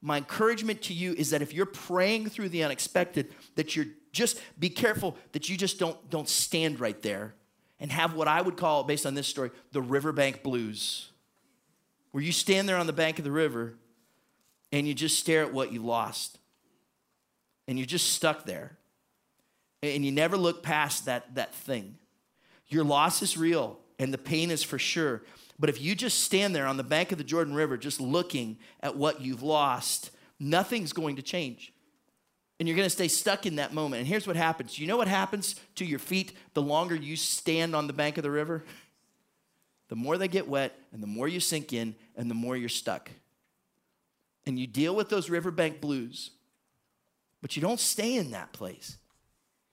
My 0.00 0.16
encouragement 0.16 0.82
to 0.82 0.94
you 0.94 1.14
is 1.14 1.30
that 1.30 1.42
if 1.42 1.54
you're 1.54 1.66
praying 1.66 2.30
through 2.30 2.48
the 2.48 2.64
unexpected, 2.64 3.32
that 3.54 3.76
you're 3.76 3.86
just 4.12 4.40
be 4.58 4.70
careful 4.70 5.16
that 5.32 5.48
you 5.48 5.56
just 5.56 5.78
don't, 5.78 6.08
don't 6.08 6.28
stand 6.28 6.78
right 6.78 7.00
there 7.02 7.34
and 7.80 7.90
have 7.90 8.14
what 8.14 8.28
I 8.28 8.40
would 8.40 8.56
call, 8.56 8.84
based 8.84 9.06
on 9.06 9.14
this 9.14 9.26
story, 9.26 9.50
the 9.72 9.82
riverbank 9.82 10.42
blues 10.42 11.10
where 12.14 12.22
you 12.22 12.30
stand 12.30 12.68
there 12.68 12.76
on 12.76 12.86
the 12.86 12.92
bank 12.92 13.18
of 13.18 13.24
the 13.24 13.32
river 13.32 13.74
and 14.70 14.86
you 14.86 14.94
just 14.94 15.18
stare 15.18 15.42
at 15.42 15.52
what 15.52 15.72
you 15.72 15.82
lost. 15.82 16.38
And 17.66 17.76
you're 17.76 17.88
just 17.88 18.12
stuck 18.12 18.46
there. 18.46 18.78
And 19.82 20.04
you 20.04 20.12
never 20.12 20.36
look 20.36 20.62
past 20.62 21.06
that, 21.06 21.34
that 21.34 21.52
thing. 21.52 21.96
Your 22.68 22.84
loss 22.84 23.20
is 23.20 23.36
real 23.36 23.80
and 23.98 24.14
the 24.14 24.18
pain 24.18 24.52
is 24.52 24.62
for 24.62 24.78
sure. 24.78 25.22
But 25.58 25.70
if 25.70 25.82
you 25.82 25.96
just 25.96 26.20
stand 26.22 26.54
there 26.54 26.68
on 26.68 26.76
the 26.76 26.84
bank 26.84 27.10
of 27.10 27.18
the 27.18 27.24
Jordan 27.24 27.52
River, 27.52 27.76
just 27.76 28.00
looking 28.00 28.58
at 28.78 28.96
what 28.96 29.20
you've 29.20 29.42
lost, 29.42 30.12
nothing's 30.38 30.92
going 30.92 31.16
to 31.16 31.22
change. 31.22 31.72
And 32.60 32.68
you're 32.68 32.76
going 32.76 32.86
to 32.86 32.90
stay 32.90 33.08
stuck 33.08 33.44
in 33.44 33.56
that 33.56 33.74
moment. 33.74 33.98
And 33.98 34.06
here's 34.06 34.28
what 34.28 34.36
happens 34.36 34.78
you 34.78 34.86
know 34.86 34.96
what 34.96 35.08
happens 35.08 35.56
to 35.74 35.84
your 35.84 35.98
feet 35.98 36.32
the 36.52 36.62
longer 36.62 36.94
you 36.94 37.16
stand 37.16 37.74
on 37.74 37.88
the 37.88 37.92
bank 37.92 38.18
of 38.18 38.22
the 38.22 38.30
river? 38.30 38.64
the 39.94 40.00
more 40.00 40.18
they 40.18 40.26
get 40.26 40.48
wet 40.48 40.76
and 40.92 41.00
the 41.00 41.06
more 41.06 41.28
you 41.28 41.38
sink 41.38 41.72
in 41.72 41.94
and 42.16 42.28
the 42.28 42.34
more 42.34 42.56
you're 42.56 42.68
stuck. 42.68 43.12
And 44.44 44.58
you 44.58 44.66
deal 44.66 44.92
with 44.96 45.08
those 45.08 45.30
riverbank 45.30 45.80
blues, 45.80 46.32
but 47.40 47.54
you 47.54 47.62
don't 47.62 47.78
stay 47.78 48.16
in 48.16 48.32
that 48.32 48.52
place. 48.52 48.96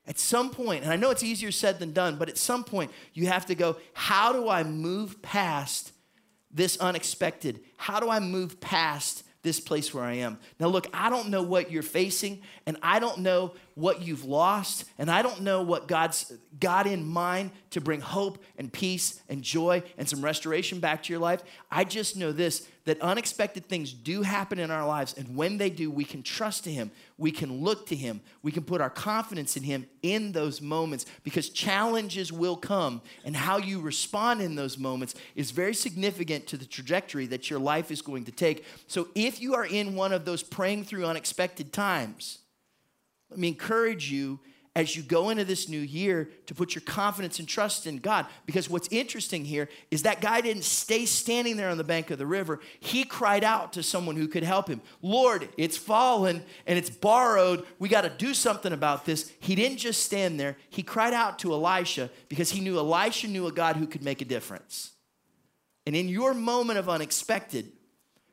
At 0.06 0.20
some 0.20 0.52
point, 0.52 0.84
and 0.84 0.94
I 0.94 0.96
know 0.96 1.10
it's 1.10 1.24
easier 1.24 1.52
said 1.52 1.80
than 1.80 1.92
done, 1.92 2.18
but 2.18 2.30
at 2.30 2.38
some 2.38 2.64
point, 2.64 2.92
you 3.16 3.26
have 3.26 3.48
to 3.48 3.56
go, 3.56 3.78
how 3.94 4.32
do 4.32 4.48
I 4.48 4.62
move 4.62 5.24
past 5.24 5.92
this 6.52 6.78
unexpected? 6.78 7.60
How 7.78 8.00
do 8.00 8.08
I 8.08 8.20
move 8.20 8.62
past 8.62 9.24
this 9.44 9.60
place 9.60 9.94
where 9.94 10.04
I 10.04 10.14
am. 10.14 10.38
Now, 10.60 10.68
look, 10.68 10.88
I 10.94 11.10
don't 11.10 11.30
know 11.30 11.42
what 11.42 11.72
you're 11.72 11.82
facing, 11.82 12.42
and 12.66 12.78
I 12.84 13.00
don't 13.00 13.20
know 13.20 13.56
what 13.76 14.02
you've 14.02 14.26
lost, 14.26 14.86
and 14.98 15.10
I 15.10 15.22
don't 15.22 15.42
know 15.42 15.62
what 15.62 15.88
God's 15.88 16.32
got 16.60 16.88
in 16.88 17.06
mind 17.06 17.52
to 17.72 17.82
bring 17.82 18.02
hope 18.02 18.44
and 18.58 18.72
peace 18.72 19.22
and 19.30 19.42
joy 19.42 19.84
and 19.98 20.08
some 20.08 20.24
restoration 20.24 20.80
back 20.80 21.04
to 21.04 21.14
your 21.14 21.20
life. 21.20 21.42
I 21.70 21.84
just 21.84 22.18
know 22.18 22.32
this 22.32 22.68
that 22.86 23.00
unexpected 23.02 23.68
things 23.68 23.94
do 23.94 24.24
happen 24.24 24.58
in 24.58 24.72
our 24.72 24.88
lives, 24.88 25.14
and 25.16 25.36
when 25.36 25.58
they 25.58 25.70
do, 25.70 25.92
we 25.92 26.04
can 26.04 26.24
trust 26.24 26.64
to 26.64 26.72
Him, 26.72 26.90
we 27.18 27.32
can 27.32 27.62
look 27.62 27.86
to 27.88 27.96
Him, 27.96 28.22
we 28.42 28.52
can 28.52 28.64
put 28.64 28.82
our 28.82 28.90
confidence 28.90 29.56
in 29.56 29.64
Him 29.64 29.86
in 30.02 30.32
those 30.32 30.62
moments 30.62 31.06
because 31.24 31.50
challenges 31.50 32.32
will 32.32 32.56
come, 32.56 33.02
and 33.24 33.36
how 33.36 33.58
you 33.58 33.80
respond 33.80 34.42
in 34.42 34.56
those 34.56 34.80
moments 34.80 35.14
is 35.36 35.52
very 35.52 35.76
significant 35.76 36.48
to 36.48 36.58
the 36.58 36.66
trajectory 36.66 37.28
that 37.28 37.50
your 37.50 37.60
life 37.60 37.92
is 37.92 38.02
going 38.02 38.24
to 38.26 38.32
take. 38.32 38.66
So, 38.88 39.10
if 39.14 39.40
you 39.40 39.54
are 39.54 39.66
in 39.66 39.96
one 39.96 40.12
of 40.12 40.26
those 40.26 40.42
praying 40.42 40.86
through 40.86 41.06
unexpected 41.06 41.72
times, 41.72 42.40
let 43.32 43.40
me 43.40 43.48
encourage 43.48 44.12
you 44.12 44.40
as 44.74 44.96
you 44.96 45.04
go 45.04 45.30
into 45.30 45.44
this 45.44 45.68
new 45.68 45.80
year 45.80 46.30
to 46.46 46.56
put 46.56 46.76
your 46.76 46.82
confidence 46.84 47.40
and 47.40 47.48
trust 47.48 47.86
in 47.86 47.98
God. 47.98 48.26
Because 48.46 48.70
what's 48.70 48.88
interesting 48.90 49.44
here 49.44 49.68
is 49.90 50.04
that 50.04 50.22
guy 50.22 50.40
didn't 50.40 50.64
stay 50.64 51.06
standing 51.06 51.58
there 51.58 51.70
on 51.70 51.78
the 51.78 51.84
bank 51.84 52.10
of 52.10 52.18
the 52.18 52.26
river. 52.26 52.60
He 52.80 53.04
cried 53.04 53.44
out 53.44 53.74
to 53.74 53.84
someone 53.84 54.16
who 54.16 54.30
could 54.30 54.44
help 54.44 54.70
him 54.70 54.82
Lord, 55.02 55.50
it's 55.58 55.78
fallen 55.78 56.44
and 56.66 56.78
it's 56.78 56.90
borrowed. 56.90 57.66
We 57.80 57.90
got 57.90 58.02
to 58.02 58.10
do 58.10 58.34
something 58.34 58.72
about 58.72 59.06
this. 59.06 59.32
He 59.40 59.56
didn't 59.56 59.78
just 59.78 60.04
stand 60.04 60.40
there, 60.40 60.56
he 60.70 60.84
cried 60.84 61.14
out 61.14 61.40
to 61.40 61.54
Elisha 61.54 62.10
because 62.30 62.52
he 62.52 62.62
knew 62.62 62.78
Elisha 62.78 63.28
knew 63.28 63.48
a 63.48 63.52
God 63.52 63.76
who 63.76 63.88
could 63.88 64.04
make 64.04 64.22
a 64.22 64.26
difference. 64.26 64.92
And 65.86 65.96
in 65.96 66.08
your 66.08 66.34
moment 66.34 66.80
of 66.80 66.88
unexpected, 66.88 67.72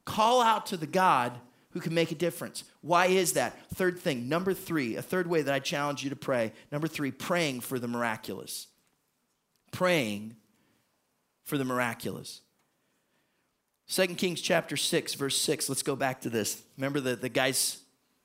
call 0.05 0.43
out 0.43 0.67
to 0.67 0.77
the 0.77 0.87
God 0.87 1.41
who 1.79 1.83
can 1.83 1.95
make 1.95 2.11
a 2.11 2.17
difference. 2.17 2.65
Why 2.81 3.07
is 3.07 3.35
that? 3.35 3.57
Third 3.75 4.01
thing, 4.01 4.29
number 4.29 4.53
three, 4.53 4.97
a 4.97 5.03
third 5.03 5.29
way 5.29 5.43
that 5.43 5.55
I 5.55 5.61
challenge 5.61 6.03
you 6.03 6.11
to 6.11 6.17
pray. 6.17 6.53
Number 6.73 6.89
three, 6.89 7.13
praying 7.13 7.61
for 7.61 7.79
the 7.79 7.87
miraculous. 7.87 8.67
Praying 9.71 10.35
for 11.45 11.57
the 11.57 11.65
miraculous. 11.65 12.41
Second 13.87 14.17
Kings 14.17 14.41
chapter 14.41 14.77
6, 14.77 15.15
verse 15.15 15.37
6. 15.37 15.69
Let's 15.69 15.85
go 15.85 15.95
back 15.95 16.23
to 16.23 16.31
this. 16.31 16.61
Remember 16.77 16.99
the, 16.99 17.15
the 17.15 17.29
guy's 17.29 17.79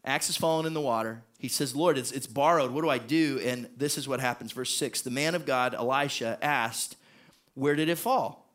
axe 0.03 0.31
is 0.31 0.35
fallen 0.35 0.65
in 0.65 0.73
the 0.73 0.81
water. 0.81 1.21
He 1.37 1.47
says, 1.47 1.75
Lord, 1.75 1.99
it's, 1.99 2.11
it's 2.11 2.25
borrowed. 2.25 2.71
What 2.71 2.81
do 2.81 2.89
I 2.89 2.97
do? 2.97 3.39
And 3.45 3.69
this 3.77 3.99
is 3.99 4.07
what 4.07 4.19
happens. 4.19 4.51
Verse 4.51 4.73
6 4.75 5.01
The 5.01 5.11
man 5.11 5.35
of 5.35 5.45
God, 5.45 5.75
Elisha, 5.75 6.39
asked, 6.41 6.97
Where 7.53 7.75
did 7.75 7.87
it 7.87 7.99
fall? 7.99 8.49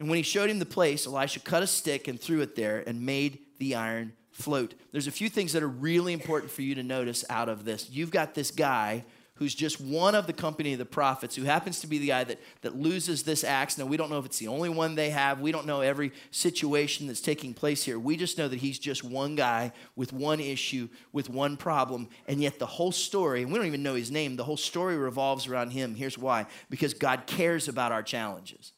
And 0.00 0.08
when 0.08 0.16
he 0.16 0.22
showed 0.22 0.48
him 0.48 0.58
the 0.58 0.64
place, 0.64 1.06
Elisha 1.06 1.40
cut 1.40 1.62
a 1.62 1.66
stick 1.66 2.08
and 2.08 2.18
threw 2.18 2.40
it 2.40 2.56
there 2.56 2.82
and 2.86 3.04
made 3.04 3.40
the 3.58 3.74
iron 3.74 4.12
float. 4.30 4.74
There's 4.92 5.06
a 5.06 5.12
few 5.12 5.28
things 5.28 5.52
that 5.52 5.62
are 5.62 5.68
really 5.68 6.12
important 6.12 6.52
for 6.52 6.62
you 6.62 6.74
to 6.74 6.82
notice 6.82 7.24
out 7.30 7.48
of 7.48 7.64
this. 7.64 7.88
You've 7.90 8.10
got 8.10 8.34
this 8.34 8.50
guy 8.50 9.04
who's 9.36 9.54
just 9.54 9.80
one 9.80 10.14
of 10.14 10.26
the 10.26 10.32
company 10.32 10.72
of 10.72 10.78
the 10.78 10.84
prophets, 10.84 11.36
who 11.36 11.44
happens 11.44 11.80
to 11.80 11.86
be 11.86 11.98
the 11.98 12.08
guy 12.08 12.24
that, 12.24 12.38
that 12.62 12.74
loses 12.74 13.22
this 13.22 13.44
axe. 13.44 13.76
Now, 13.76 13.84
we 13.84 13.96
don't 13.96 14.10
know 14.10 14.18
if 14.18 14.24
it's 14.24 14.38
the 14.38 14.48
only 14.48 14.70
one 14.70 14.94
they 14.94 15.10
have. 15.10 15.40
We 15.40 15.52
don't 15.52 15.66
know 15.66 15.82
every 15.82 16.12
situation 16.30 17.06
that's 17.06 17.20
taking 17.20 17.52
place 17.52 17.84
here. 17.84 17.98
We 17.98 18.16
just 18.16 18.38
know 18.38 18.48
that 18.48 18.58
he's 18.58 18.78
just 18.78 19.04
one 19.04 19.36
guy 19.36 19.72
with 19.94 20.12
one 20.12 20.40
issue, 20.40 20.88
with 21.12 21.28
one 21.28 21.58
problem. 21.58 22.08
And 22.26 22.40
yet, 22.42 22.58
the 22.58 22.66
whole 22.66 22.92
story, 22.92 23.42
and 23.42 23.52
we 23.52 23.58
don't 23.58 23.66
even 23.66 23.82
know 23.82 23.94
his 23.94 24.10
name, 24.10 24.36
the 24.36 24.44
whole 24.44 24.56
story 24.56 24.96
revolves 24.96 25.46
around 25.46 25.70
him. 25.70 25.94
Here's 25.94 26.18
why 26.18 26.46
because 26.70 26.94
God 26.94 27.26
cares 27.26 27.68
about 27.68 27.92
our 27.92 28.02
challenges 28.02 28.72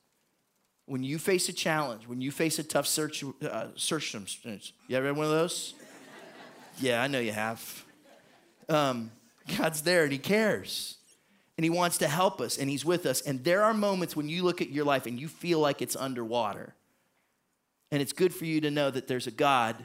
when 0.88 1.03
you 1.03 1.18
face 1.18 1.48
a 1.48 1.53
challenge, 1.53 2.09
when 2.09 2.20
you 2.20 2.31
face 2.31 2.59
a 2.59 2.64
tough 2.64 2.87
search, 2.87 3.22
uh, 3.42 3.66
circumstance, 3.77 4.72
you 4.88 4.96
ever 4.96 5.09
had 5.09 5.16
one 5.16 5.27
of 5.27 5.33
those? 5.33 5.74
yeah, 6.81 7.03
I 7.03 7.07
know 7.09 7.20
you 7.20 7.33
have. 7.33 7.85
Um, 8.68 9.11
God's 9.59 9.83
there 9.83 10.05
and 10.05 10.12
He 10.12 10.18
cares. 10.18 10.96
And 11.57 11.64
He 11.64 11.70
wants 11.70 11.98
to 11.98 12.09
help 12.09 12.40
us 12.40 12.57
and 12.57 12.70
He's 12.70 12.85
with 12.85 13.05
us. 13.05 13.20
And 13.20 13.44
there 13.44 13.62
are 13.64 13.74
moments 13.74 14.16
when 14.16 14.29
you 14.29 14.42
look 14.42 14.62
at 14.62 14.70
your 14.70 14.85
life 14.85 15.07
and 15.07 15.20
you 15.20 15.29
feel 15.29 15.61
like 15.61 15.83
it's 15.83 15.96
underwater. 15.96 16.74
And 17.90 18.01
it's 18.01 18.12
good 18.12 18.35
for 18.35 18.46
you 18.46 18.61
to 18.62 18.70
know 18.70 18.90
that 18.90 19.09
there's 19.09 19.27
a 19.27 19.33
God 19.33 19.77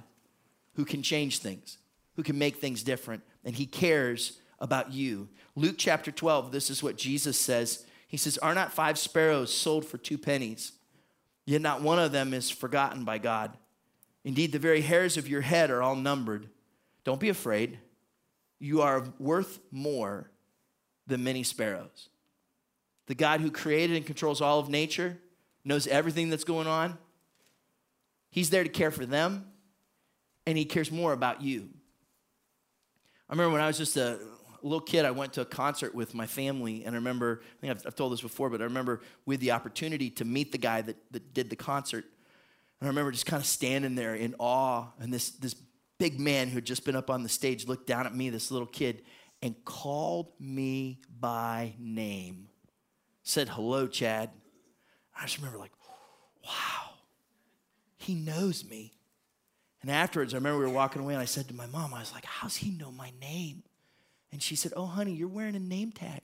who 0.75 0.85
can 0.85 1.03
change 1.03 1.39
things, 1.39 1.77
who 2.15 2.23
can 2.23 2.37
make 2.37 2.57
things 2.57 2.83
different, 2.83 3.23
and 3.43 3.55
He 3.55 3.65
cares 3.65 4.39
about 4.59 4.93
you. 4.93 5.27
Luke 5.55 5.75
chapter 5.77 6.11
12, 6.11 6.51
this 6.51 6.69
is 6.69 6.81
what 6.81 6.97
Jesus 6.97 7.37
says. 7.37 7.85
He 8.07 8.17
says, 8.17 8.37
Are 8.37 8.55
not 8.55 8.71
five 8.71 8.97
sparrows 8.97 9.53
sold 9.53 9.85
for 9.85 9.97
two 9.97 10.17
pennies? 10.17 10.73
Yet 11.45 11.61
not 11.61 11.81
one 11.81 11.99
of 11.99 12.11
them 12.11 12.33
is 12.33 12.49
forgotten 12.49 13.03
by 13.03 13.17
God. 13.17 13.57
Indeed, 14.23 14.51
the 14.51 14.59
very 14.59 14.81
hairs 14.81 15.17
of 15.17 15.27
your 15.27 15.41
head 15.41 15.69
are 15.69 15.81
all 15.81 15.95
numbered. 15.95 16.49
Don't 17.03 17.19
be 17.19 17.29
afraid. 17.29 17.79
You 18.59 18.81
are 18.81 19.05
worth 19.19 19.59
more 19.71 20.31
than 21.05 21.23
many 21.23 21.43
sparrows. 21.43 22.09
The 23.07 23.15
God 23.15 23.41
who 23.41 23.51
created 23.51 23.97
and 23.97 24.05
controls 24.05 24.39
all 24.39 24.59
of 24.59 24.69
nature 24.69 25.19
knows 25.65 25.87
everything 25.87 26.29
that's 26.29 26.45
going 26.45 26.67
on. 26.67 26.97
He's 28.31 28.49
there 28.49 28.63
to 28.63 28.69
care 28.69 28.91
for 28.91 29.05
them, 29.05 29.45
and 30.47 30.57
He 30.57 30.65
cares 30.65 30.91
more 30.91 31.11
about 31.11 31.41
you. 31.41 31.69
I 33.29 33.33
remember 33.33 33.51
when 33.51 33.61
I 33.61 33.67
was 33.67 33.77
just 33.77 33.97
a 33.97 34.19
little 34.63 34.81
kid, 34.81 35.05
I 35.05 35.11
went 35.11 35.33
to 35.33 35.41
a 35.41 35.45
concert 35.45 35.93
with 35.93 36.13
my 36.13 36.25
family, 36.25 36.85
and 36.85 36.95
I 36.95 36.97
remember, 36.97 37.41
I 37.43 37.61
think 37.61 37.71
I've, 37.71 37.87
I've 37.87 37.95
told 37.95 38.13
this 38.13 38.21
before, 38.21 38.49
but 38.49 38.61
I 38.61 38.65
remember 38.65 39.01
we 39.25 39.35
had 39.35 39.41
the 39.41 39.51
opportunity 39.51 40.09
to 40.11 40.25
meet 40.25 40.51
the 40.51 40.57
guy 40.57 40.81
that, 40.81 40.95
that 41.11 41.33
did 41.33 41.49
the 41.49 41.55
concert. 41.55 42.05
And 42.79 42.87
I 42.87 42.89
remember 42.89 43.11
just 43.11 43.25
kind 43.25 43.41
of 43.41 43.47
standing 43.47 43.95
there 43.95 44.15
in 44.15 44.35
awe, 44.39 44.87
and 44.99 45.13
this, 45.13 45.31
this 45.31 45.55
big 45.97 46.19
man 46.19 46.47
who 46.49 46.55
had 46.55 46.65
just 46.65 46.85
been 46.85 46.95
up 46.95 47.09
on 47.09 47.23
the 47.23 47.29
stage 47.29 47.67
looked 47.67 47.87
down 47.87 48.05
at 48.05 48.15
me, 48.15 48.29
this 48.29 48.51
little 48.51 48.67
kid, 48.67 49.03
and 49.41 49.55
called 49.65 50.31
me 50.39 50.99
by 51.19 51.73
name. 51.77 52.47
Said, 53.23 53.49
Hello, 53.49 53.87
Chad. 53.87 54.29
I 55.17 55.23
just 55.23 55.37
remember, 55.37 55.59
like, 55.59 55.71
wow, 56.43 56.91
he 57.97 58.15
knows 58.15 58.65
me. 58.65 58.93
And 59.81 59.91
afterwards, 59.91 60.33
I 60.33 60.37
remember 60.37 60.59
we 60.59 60.65
were 60.65 60.71
walking 60.71 61.01
away, 61.01 61.13
and 61.13 61.21
I 61.21 61.25
said 61.25 61.47
to 61.49 61.53
my 61.53 61.65
mom, 61.67 61.93
I 61.93 61.99
was 61.99 62.13
like, 62.13 62.25
How's 62.25 62.55
he 62.55 62.71
know 62.71 62.91
my 62.91 63.11
name? 63.19 63.63
And 64.33 64.41
she 64.41 64.55
said, 64.55 64.73
Oh, 64.75 64.87
honey, 64.87 65.13
you're 65.13 65.27
wearing 65.27 65.55
a 65.55 65.59
name 65.59 65.91
tag. 65.91 66.21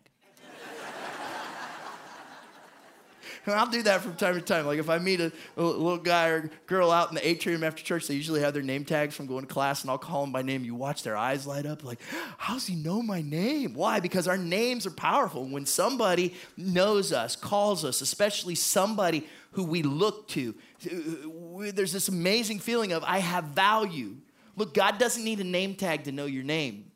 and 3.46 3.54
I'll 3.54 3.70
do 3.70 3.84
that 3.84 4.02
from 4.02 4.16
time 4.16 4.34
to 4.34 4.42
time. 4.42 4.66
Like 4.66 4.80
if 4.80 4.90
I 4.90 4.98
meet 4.98 5.22
a, 5.22 5.32
a, 5.56 5.62
little 5.62 6.00
guy 6.00 6.30
or 6.30 6.50
girl 6.66 6.90
out 6.90 7.10
in 7.10 7.16
the 7.16 7.26
atrium 7.26 7.64
after 7.64 7.84
church, 7.84 8.08
they 8.08 8.16
usually 8.16 8.42
have 8.42 8.56
their 8.56 8.64
name 8.64 8.84
tags 8.84 9.16
from 9.16 9.28
going 9.28 9.46
to 9.46 9.54
class, 9.54 9.84
and 9.84 9.92
I'll 9.92 10.00
call 10.00 10.22
them 10.22 10.32
by 10.32 10.42
name. 10.42 10.64
You 10.64 10.74
watch 10.74 11.04
their 11.04 11.16
eyes 11.16 11.46
light 11.46 11.68
up, 11.68 11.84
like, 11.84 12.00
how's 12.40 12.66
he 12.66 12.76
know 12.76 13.04
my 13.04 13.22
name? 13.22 13.76
Why? 13.76 14.00
Because 14.00 14.28
our 14.28 14.38
names 14.38 14.88
are 14.88 14.92
powerful. 14.92 15.46
When 15.46 15.68
somebody 15.68 16.34
knows 16.58 17.14
us, 17.14 17.36
calls 17.36 17.86
us, 17.86 18.02
especially 18.02 18.56
somebody 18.56 19.28
who 19.52 19.64
we 19.66 19.84
look 19.84 20.28
to, 20.30 20.56
there's 20.82 21.94
this 21.94 22.08
amazing 22.08 22.58
feeling 22.58 22.92
of, 22.92 23.04
I 23.04 23.20
have 23.20 23.46
value. 23.46 24.16
Look, 24.56 24.74
God 24.74 24.98
doesn't 24.98 25.24
need 25.24 25.40
a 25.40 25.44
name 25.44 25.76
tag 25.76 26.06
to 26.06 26.12
know 26.12 26.26
your 26.26 26.44
name. 26.44 26.89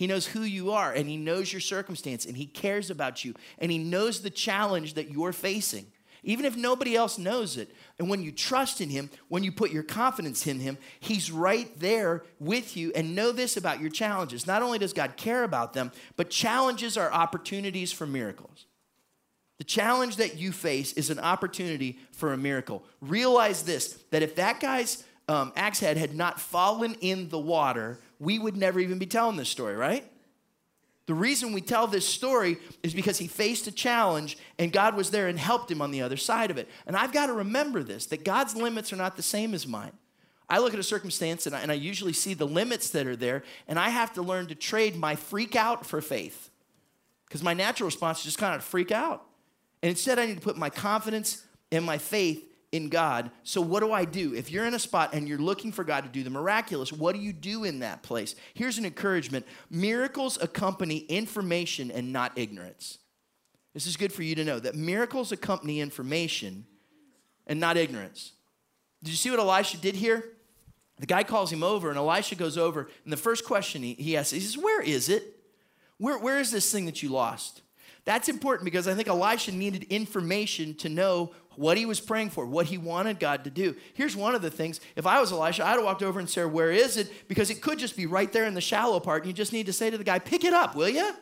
He 0.00 0.06
knows 0.06 0.24
who 0.24 0.44
you 0.44 0.70
are 0.70 0.94
and 0.94 1.06
He 1.06 1.18
knows 1.18 1.52
your 1.52 1.60
circumstance 1.60 2.24
and 2.24 2.34
He 2.34 2.46
cares 2.46 2.88
about 2.88 3.22
you 3.22 3.34
and 3.58 3.70
He 3.70 3.76
knows 3.76 4.22
the 4.22 4.30
challenge 4.30 4.94
that 4.94 5.10
you're 5.10 5.30
facing, 5.34 5.84
even 6.22 6.46
if 6.46 6.56
nobody 6.56 6.96
else 6.96 7.18
knows 7.18 7.58
it. 7.58 7.70
And 7.98 8.08
when 8.08 8.22
you 8.22 8.32
trust 8.32 8.80
in 8.80 8.88
Him, 8.88 9.10
when 9.28 9.44
you 9.44 9.52
put 9.52 9.72
your 9.72 9.82
confidence 9.82 10.46
in 10.46 10.58
Him, 10.58 10.78
He's 11.00 11.30
right 11.30 11.68
there 11.78 12.22
with 12.38 12.78
you. 12.78 12.92
And 12.94 13.14
know 13.14 13.30
this 13.30 13.58
about 13.58 13.82
your 13.82 13.90
challenges. 13.90 14.46
Not 14.46 14.62
only 14.62 14.78
does 14.78 14.94
God 14.94 15.18
care 15.18 15.44
about 15.44 15.74
them, 15.74 15.92
but 16.16 16.30
challenges 16.30 16.96
are 16.96 17.12
opportunities 17.12 17.92
for 17.92 18.06
miracles. 18.06 18.64
The 19.58 19.64
challenge 19.64 20.16
that 20.16 20.38
you 20.38 20.50
face 20.50 20.94
is 20.94 21.10
an 21.10 21.18
opportunity 21.18 21.98
for 22.12 22.32
a 22.32 22.38
miracle. 22.38 22.84
Realize 23.02 23.64
this 23.64 24.02
that 24.12 24.22
if 24.22 24.36
that 24.36 24.60
guy's 24.60 25.04
um, 25.28 25.52
axe 25.56 25.80
head 25.80 25.98
had 25.98 26.14
not 26.14 26.40
fallen 26.40 26.96
in 27.02 27.28
the 27.28 27.38
water, 27.38 27.98
we 28.20 28.38
would 28.38 28.56
never 28.56 28.78
even 28.78 28.98
be 28.98 29.06
telling 29.06 29.36
this 29.36 29.48
story, 29.48 29.74
right? 29.74 30.04
The 31.06 31.14
reason 31.14 31.52
we 31.52 31.60
tell 31.60 31.88
this 31.88 32.06
story 32.06 32.58
is 32.84 32.94
because 32.94 33.18
he 33.18 33.26
faced 33.26 33.66
a 33.66 33.72
challenge 33.72 34.38
and 34.58 34.72
God 34.72 34.94
was 34.94 35.10
there 35.10 35.26
and 35.26 35.36
helped 35.36 35.68
him 35.68 35.82
on 35.82 35.90
the 35.90 36.02
other 36.02 36.16
side 36.16 36.52
of 36.52 36.58
it. 36.58 36.68
And 36.86 36.94
I've 36.94 37.12
got 37.12 37.26
to 37.26 37.32
remember 37.32 37.82
this 37.82 38.06
that 38.06 38.24
God's 38.24 38.54
limits 38.54 38.92
are 38.92 38.96
not 38.96 39.16
the 39.16 39.22
same 39.22 39.52
as 39.52 39.66
mine. 39.66 39.92
I 40.48 40.58
look 40.58 40.74
at 40.74 40.78
a 40.78 40.84
circumstance 40.84 41.46
and 41.46 41.56
I, 41.56 41.60
and 41.60 41.72
I 41.72 41.74
usually 41.74 42.12
see 42.12 42.34
the 42.34 42.46
limits 42.46 42.90
that 42.90 43.06
are 43.06 43.16
there, 43.16 43.42
and 43.66 43.78
I 43.78 43.88
have 43.88 44.12
to 44.14 44.22
learn 44.22 44.46
to 44.48 44.54
trade 44.54 44.96
my 44.96 45.16
freak 45.16 45.56
out 45.56 45.86
for 45.86 46.00
faith. 46.00 46.50
Because 47.26 47.42
my 47.42 47.54
natural 47.54 47.86
response 47.86 48.18
is 48.18 48.24
just 48.24 48.38
kind 48.38 48.54
of 48.54 48.62
freak 48.62 48.90
out. 48.90 49.24
And 49.82 49.90
instead, 49.90 50.18
I 50.18 50.26
need 50.26 50.36
to 50.36 50.40
put 50.40 50.56
my 50.56 50.68
confidence 50.68 51.44
and 51.72 51.84
my 51.84 51.98
faith 51.98 52.49
in 52.72 52.88
God. 52.88 53.30
So, 53.42 53.60
what 53.60 53.80
do 53.80 53.92
I 53.92 54.04
do? 54.04 54.34
If 54.34 54.50
you're 54.50 54.66
in 54.66 54.74
a 54.74 54.78
spot 54.78 55.10
and 55.12 55.28
you're 55.28 55.38
looking 55.38 55.72
for 55.72 55.84
God 55.84 56.04
to 56.04 56.10
do 56.10 56.22
the 56.22 56.30
miraculous, 56.30 56.92
what 56.92 57.14
do 57.14 57.20
you 57.20 57.32
do 57.32 57.64
in 57.64 57.80
that 57.80 58.02
place? 58.02 58.34
Here's 58.54 58.78
an 58.78 58.84
encouragement 58.84 59.46
miracles 59.70 60.38
accompany 60.40 60.98
information 60.98 61.90
and 61.90 62.12
not 62.12 62.32
ignorance. 62.36 62.98
This 63.74 63.86
is 63.86 63.96
good 63.96 64.12
for 64.12 64.22
you 64.22 64.34
to 64.34 64.44
know 64.44 64.58
that 64.58 64.74
miracles 64.74 65.32
accompany 65.32 65.80
information 65.80 66.66
and 67.46 67.60
not 67.60 67.76
ignorance. 67.76 68.32
Did 69.02 69.10
you 69.10 69.16
see 69.16 69.30
what 69.30 69.40
Elisha 69.40 69.78
did 69.78 69.94
here? 69.94 70.24
The 70.98 71.06
guy 71.06 71.24
calls 71.24 71.50
him 71.50 71.62
over, 71.62 71.88
and 71.88 71.96
Elisha 71.96 72.34
goes 72.34 72.58
over, 72.58 72.90
and 73.04 73.12
the 73.12 73.16
first 73.16 73.44
question 73.44 73.82
he, 73.82 73.94
he 73.94 74.16
asks, 74.16 74.32
he 74.32 74.40
says, 74.40 74.58
Where 74.58 74.82
is 74.82 75.08
it? 75.08 75.36
Where, 75.98 76.18
where 76.18 76.38
is 76.38 76.50
this 76.50 76.70
thing 76.70 76.86
that 76.86 77.02
you 77.02 77.08
lost? 77.08 77.62
That's 78.04 78.28
important 78.28 78.64
because 78.64 78.88
I 78.88 78.94
think 78.94 79.08
Elisha 79.08 79.52
needed 79.52 79.84
information 79.84 80.74
to 80.76 80.88
know 80.88 81.34
what 81.56 81.76
he 81.76 81.86
was 81.86 82.00
praying 82.00 82.30
for, 82.30 82.46
what 82.46 82.66
he 82.66 82.78
wanted 82.78 83.18
God 83.18 83.44
to 83.44 83.50
do. 83.50 83.76
Here's 83.94 84.16
one 84.16 84.34
of 84.34 84.42
the 84.42 84.50
things. 84.50 84.80
If 84.96 85.06
I 85.06 85.20
was 85.20 85.32
Elisha, 85.32 85.66
I'd 85.66 85.72
have 85.72 85.84
walked 85.84 86.02
over 86.02 86.20
and 86.20 86.28
said, 86.28 86.46
Where 86.46 86.70
is 86.70 86.96
it? 86.96 87.28
Because 87.28 87.50
it 87.50 87.60
could 87.60 87.78
just 87.78 87.96
be 87.96 88.06
right 88.06 88.32
there 88.32 88.46
in 88.46 88.54
the 88.54 88.60
shallow 88.60 89.00
part, 89.00 89.22
and 89.22 89.28
you 89.28 89.32
just 89.32 89.52
need 89.52 89.66
to 89.66 89.72
say 89.72 89.90
to 89.90 89.98
the 89.98 90.04
guy, 90.04 90.18
Pick 90.18 90.44
it 90.44 90.52
up, 90.52 90.74
will 90.74 90.88
you? 90.88 91.12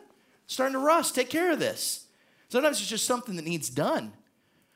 starting 0.49 0.73
to 0.73 0.81
rust. 0.81 1.15
Take 1.15 1.31
care 1.31 1.53
of 1.53 1.61
this. 1.61 2.07
Sometimes 2.49 2.81
it's 2.81 2.89
just 2.89 3.05
something 3.05 3.37
that 3.37 3.45
needs 3.45 3.71
done. 3.71 4.13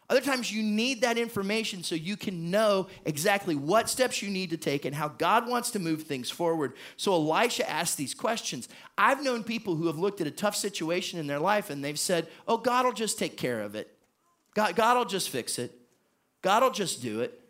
Other 0.09 0.20
times 0.20 0.53
you 0.53 0.62
need 0.62 1.00
that 1.00 1.16
information 1.16 1.82
so 1.82 1.94
you 1.94 2.18
can 2.18 2.50
know 2.50 2.88
exactly 3.07 3.55
what 3.57 3.88
steps 3.88 4.20
you 4.20 4.28
need 4.28 4.50
to 4.50 4.59
take 4.59 4.84
and 4.84 4.94
how 4.94 5.09
God 5.09 5.48
wants 5.48 5.70
to 5.70 5.78
move 5.78 6.03
things 6.03 6.30
forward. 6.30 6.74
So 6.98 7.14
Elisha 7.14 7.68
asked 7.68 7.96
these 7.96 8.12
questions. 8.12 8.68
I've 8.98 9.24
known 9.24 9.42
people 9.42 9.74
who 9.74 9.86
have 9.86 9.98
looked 9.98 10.20
at 10.20 10.26
a 10.26 10.30
tough 10.30 10.55
situation 10.55 11.18
in 11.18 11.26
their 11.26 11.38
life 11.38 11.70
and 11.70 11.82
they've 11.82 11.98
said, 11.98 12.28
Oh, 12.46 12.59
God 12.59 12.84
will 12.84 12.92
just 12.92 13.18
take 13.18 13.38
care 13.38 13.62
of 13.62 13.74
it. 13.74 13.91
God, 14.55 14.76
God 14.76 14.96
will 14.96 15.05
just 15.05 15.30
fix 15.30 15.59
it. 15.59 15.72
God 16.42 16.62
will 16.62 16.70
just 16.70 17.03
do 17.03 17.20
it. 17.20 17.40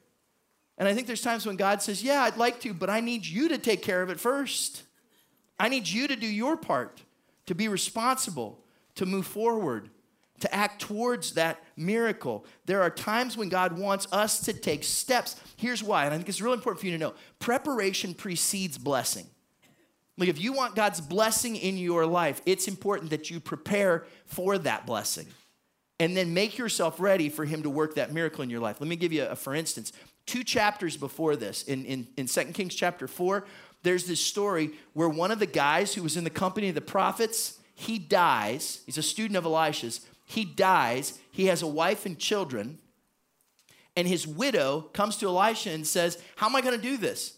And 0.79 0.89
I 0.89 0.95
think 0.95 1.07
there's 1.07 1.23
times 1.23 1.47
when 1.47 1.57
God 1.57 1.83
says, 1.83 2.03
Yeah, 2.03 2.23
I'd 2.23 2.37
like 2.37 2.61
to, 2.61 2.75
but 2.75 2.91
I 2.91 3.01
need 3.01 3.27
you 3.27 3.49
to 3.49 3.59
take 3.59 3.83
care 3.83 4.03
of 4.03 4.11
it 4.11 4.21
first. 4.21 4.83
I 5.59 5.69
need 5.69 5.87
you 5.87 6.09
to 6.09 6.17
do 6.17 6.27
your 6.27 6.57
part, 6.57 7.03
to 7.47 7.55
be 7.55 7.69
responsible, 7.69 8.65
to 8.97 9.07
move 9.07 9.27
forward 9.27 9.91
to 10.43 10.53
act 10.53 10.81
towards 10.81 11.35
that 11.35 11.63
miracle. 11.77 12.45
There 12.67 12.83
are 12.83 12.91
times 12.91 13.37
when 13.37 13.49
God 13.49 13.79
wants 13.79 14.09
us 14.11 14.41
to 14.41 14.53
take 14.53 14.83
steps. 14.83 15.37
Here's 15.57 15.85
why, 15.85 16.05
and 16.05 16.13
I 16.13 16.17
think 16.17 16.29
it's 16.29 16.41
really 16.41 16.57
important 16.57 16.81
for 16.81 16.87
you 16.87 16.93
to 16.93 16.99
know 16.99 17.15
preparation 17.39 18.13
precedes 18.13 18.77
blessing. 18.77 19.27
Like, 20.19 20.29
if 20.29 20.41
you 20.41 20.53
want 20.53 20.75
God's 20.75 21.01
blessing 21.01 21.55
in 21.55 21.79
your 21.79 22.07
life, 22.07 22.43
it's 22.45 22.67
important 22.67 23.11
that 23.11 23.31
you 23.31 23.39
prepare 23.39 24.05
for 24.27 24.59
that 24.59 24.85
blessing 24.85 25.27
and 26.03 26.17
then 26.17 26.35
make 26.35 26.59
yourself 26.59 26.99
ready 26.99 27.29
for 27.29 27.45
Him 27.45 27.63
to 27.63 27.71
work 27.71 27.95
that 27.95 28.13
miracle 28.13 28.43
in 28.43 28.51
your 28.51 28.61
life. 28.61 28.81
Let 28.81 28.89
me 28.89 28.97
give 28.97 29.13
you 29.13 29.25
a, 29.25 29.37
for 29.37 29.55
instance. 29.55 29.93
Two 30.27 30.43
chapters 30.45 30.97
before 30.97 31.37
this, 31.37 31.63
in, 31.63 31.85
in, 31.85 32.07
in 32.17 32.27
2 32.27 32.45
Kings 32.47 32.75
chapter 32.75 33.07
4, 33.07 33.45
there's 33.83 34.07
this 34.07 34.21
story 34.21 34.73
where 34.93 35.09
one 35.09 35.31
of 35.31 35.39
the 35.39 35.47
guys 35.47 35.95
who 35.95 36.03
was 36.03 36.17
in 36.17 36.25
the 36.25 36.31
company 36.31 36.69
of 36.69 36.75
the 36.75 36.81
prophets, 36.81 37.59
he 37.75 37.99
dies. 37.99 38.83
He's 38.87 38.99
a 38.99 39.03
student 39.03 39.37
of 39.37 39.45
Elisha's 39.45 40.01
he 40.25 40.45
dies. 40.45 41.19
He 41.31 41.47
has 41.47 41.61
a 41.61 41.67
wife 41.67 42.07
and 42.07 42.19
children. 42.19 42.79
And 43.97 44.09
his 44.09 44.27
widow 44.27 44.89
comes 44.93 45.19
to 45.19 45.27
Elisha 45.27 45.71
and 45.71 45.87
says, 45.87 46.19
How 46.37 46.47
am 46.47 46.57
I 46.57 46.63
going 46.63 46.77
to 46.77 46.83
do 46.83 46.97
this? 46.97 47.37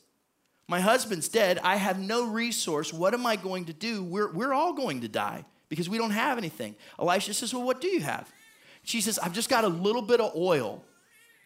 My 0.69 0.81
husband's 0.81 1.29
dead. 1.29 1.59
I 1.65 1.77
have 1.77 1.99
no 1.99 2.29
resource. 2.29 2.93
What 2.93 3.13
am 3.13 3.27
I 3.27 3.37
going 3.37 3.65
to 3.67 3.73
do? 3.73 4.05
We're, 4.05 4.33
we're 4.33 4.55
all 4.55 4.73
going 4.73 5.01
to 5.01 5.09
die 5.09 5.45
because 5.69 5.89
we 5.89 5.99
don't 5.99 6.13
have 6.13 6.39
anything. 6.39 6.77
Elisha 6.99 7.35
says, 7.35 7.53
Well, 7.53 7.65
what 7.65 7.81
do 7.81 7.89
you 7.89 8.01
have? 8.01 8.31
She 8.85 9.01
says, 9.01 9.19
I've 9.19 9.33
just 9.33 9.49
got 9.49 9.65
a 9.65 9.69
little 9.69 10.03
bit 10.03 10.21
of 10.21 10.35
oil 10.37 10.85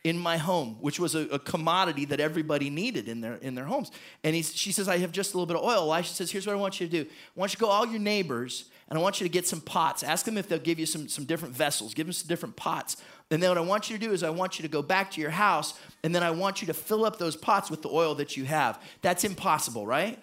in 0.05 0.17
my 0.19 0.37
home, 0.37 0.77
which 0.81 1.01
was 1.01 1.15
a, 1.15 1.21
a, 1.29 1.39
commodity 1.39 2.05
that 2.05 2.21
everybody 2.21 2.71
needed 2.71 3.09
in 3.09 3.21
their, 3.21 3.35
in 3.35 3.55
their 3.55 3.65
homes. 3.65 3.91
And 4.23 4.37
she 4.45 4.71
says, 4.71 4.89
I 4.89 4.99
have 4.99 5.13
just 5.13 5.35
a 5.35 5.37
little 5.37 5.47
bit 5.47 5.57
of 5.57 5.65
oil. 5.65 5.93
Elisha 5.93 6.15
says, 6.15 6.31
Here's 6.31 6.47
what 6.47 6.55
I 6.55 6.59
want 6.59 6.81
you 6.81 6.87
to 6.87 7.05
do. 7.05 7.11
I 7.11 7.41
want 7.41 7.53
you 7.53 7.57
to 7.57 7.61
go 7.61 7.69
all 7.69 7.87
your 7.87 8.01
neighbors 8.01 8.71
and 8.89 8.99
I 8.99 9.03
want 9.03 9.21
you 9.21 9.27
to 9.27 9.33
get 9.33 9.47
some 9.47 9.61
pots. 9.61 10.03
Ask 10.03 10.25
them 10.25 10.39
if 10.39 10.49
they'll 10.49 10.59
give 10.59 10.79
you 10.79 10.87
some, 10.87 11.09
some 11.09 11.25
different 11.25 11.55
vessels. 11.55 11.95
Give 11.95 12.07
them 12.07 12.13
some 12.13 12.29
different 12.29 12.57
pots. 12.57 12.97
And 13.31 13.43
then 13.43 13.51
what 13.51 13.59
I 13.59 13.63
want 13.63 13.91
you 13.91 13.99
to 13.99 14.05
do 14.07 14.13
is 14.13 14.23
I 14.23 14.31
want 14.31 14.59
you 14.59 14.63
to 14.63 14.69
go 14.69 14.81
back 14.81 15.11
to 15.13 15.21
your 15.21 15.31
house, 15.31 15.79
and 16.03 16.15
then 16.15 16.23
I 16.23 16.31
want 16.31 16.63
you 16.63 16.67
to 16.69 16.75
fill 16.75 17.05
up 17.05 17.19
those 17.19 17.37
pots 17.37 17.71
with 17.71 17.83
the 17.83 17.91
oil 17.91 18.15
that 18.15 18.39
you 18.39 18.45
have. 18.47 18.83
That's 19.03 19.25
impossible, 19.25 19.87
right? 19.87 20.19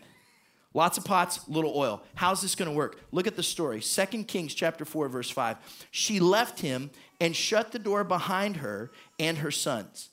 Lots 0.73 0.97
of 0.97 1.05
pots, 1.05 1.47
little 1.47 1.71
oil. 1.73 2.03
How's 2.15 2.41
this 2.41 2.55
going 2.55 2.69
to 2.69 2.75
work? 2.75 2.99
Look 3.13 3.27
at 3.27 3.37
the 3.37 3.43
story. 3.43 3.79
2 3.79 4.23
Kings 4.23 4.53
chapter 4.53 4.83
4 4.83 5.07
verse 5.07 5.29
5. 5.29 5.87
She 5.91 6.19
left 6.19 6.59
him 6.59 6.89
and 7.19 7.35
shut 7.35 7.71
the 7.71 7.79
door 7.79 8.03
behind 8.03 8.57
her 8.57 8.91
and 9.19 9.39
her 9.39 9.51
sons. 9.51 10.09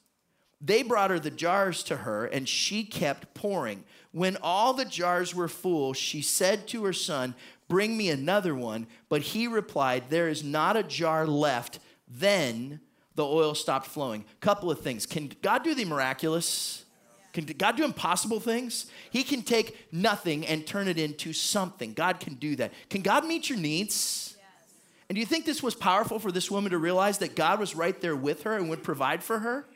They 0.60 0.82
brought 0.82 1.10
her 1.10 1.18
the 1.18 1.30
jars 1.30 1.82
to 1.84 1.98
her 1.98 2.26
and 2.26 2.48
she 2.48 2.84
kept 2.84 3.34
pouring. 3.34 3.84
When 4.12 4.36
all 4.42 4.74
the 4.74 4.84
jars 4.84 5.34
were 5.34 5.48
full, 5.48 5.92
she 5.92 6.22
said 6.22 6.68
to 6.68 6.84
her 6.84 6.92
son, 6.92 7.34
Bring 7.68 7.96
me 7.96 8.10
another 8.10 8.54
one. 8.54 8.86
But 9.08 9.22
he 9.22 9.46
replied, 9.46 10.04
There 10.08 10.28
is 10.28 10.44
not 10.44 10.76
a 10.76 10.82
jar 10.82 11.26
left. 11.26 11.78
Then 12.06 12.80
the 13.14 13.24
oil 13.24 13.54
stopped 13.54 13.86
flowing. 13.86 14.24
Couple 14.40 14.70
of 14.70 14.80
things. 14.80 15.06
Can 15.06 15.32
God 15.42 15.64
do 15.64 15.74
the 15.74 15.84
miraculous? 15.84 16.84
Can 17.32 17.46
God 17.46 17.76
do 17.76 17.84
impossible 17.84 18.40
things? 18.40 18.86
He 19.10 19.22
can 19.22 19.42
take 19.42 19.90
nothing 19.90 20.46
and 20.46 20.66
turn 20.66 20.86
it 20.86 20.98
into 20.98 21.32
something. 21.32 21.94
God 21.94 22.20
can 22.20 22.34
do 22.34 22.56
that. 22.56 22.72
Can 22.90 23.00
God 23.00 23.24
meet 23.24 23.48
your 23.48 23.58
needs? 23.58 24.36
And 25.12 25.16
do 25.16 25.20
you 25.20 25.26
think 25.26 25.44
this 25.44 25.62
was 25.62 25.74
powerful 25.74 26.18
for 26.18 26.32
this 26.32 26.50
woman 26.50 26.70
to 26.70 26.78
realize 26.78 27.18
that 27.18 27.36
God 27.36 27.60
was 27.60 27.76
right 27.76 28.00
there 28.00 28.16
with 28.16 28.44
her 28.44 28.56
and 28.56 28.70
would 28.70 28.82
provide 28.82 29.22
for 29.22 29.40
her? 29.40 29.66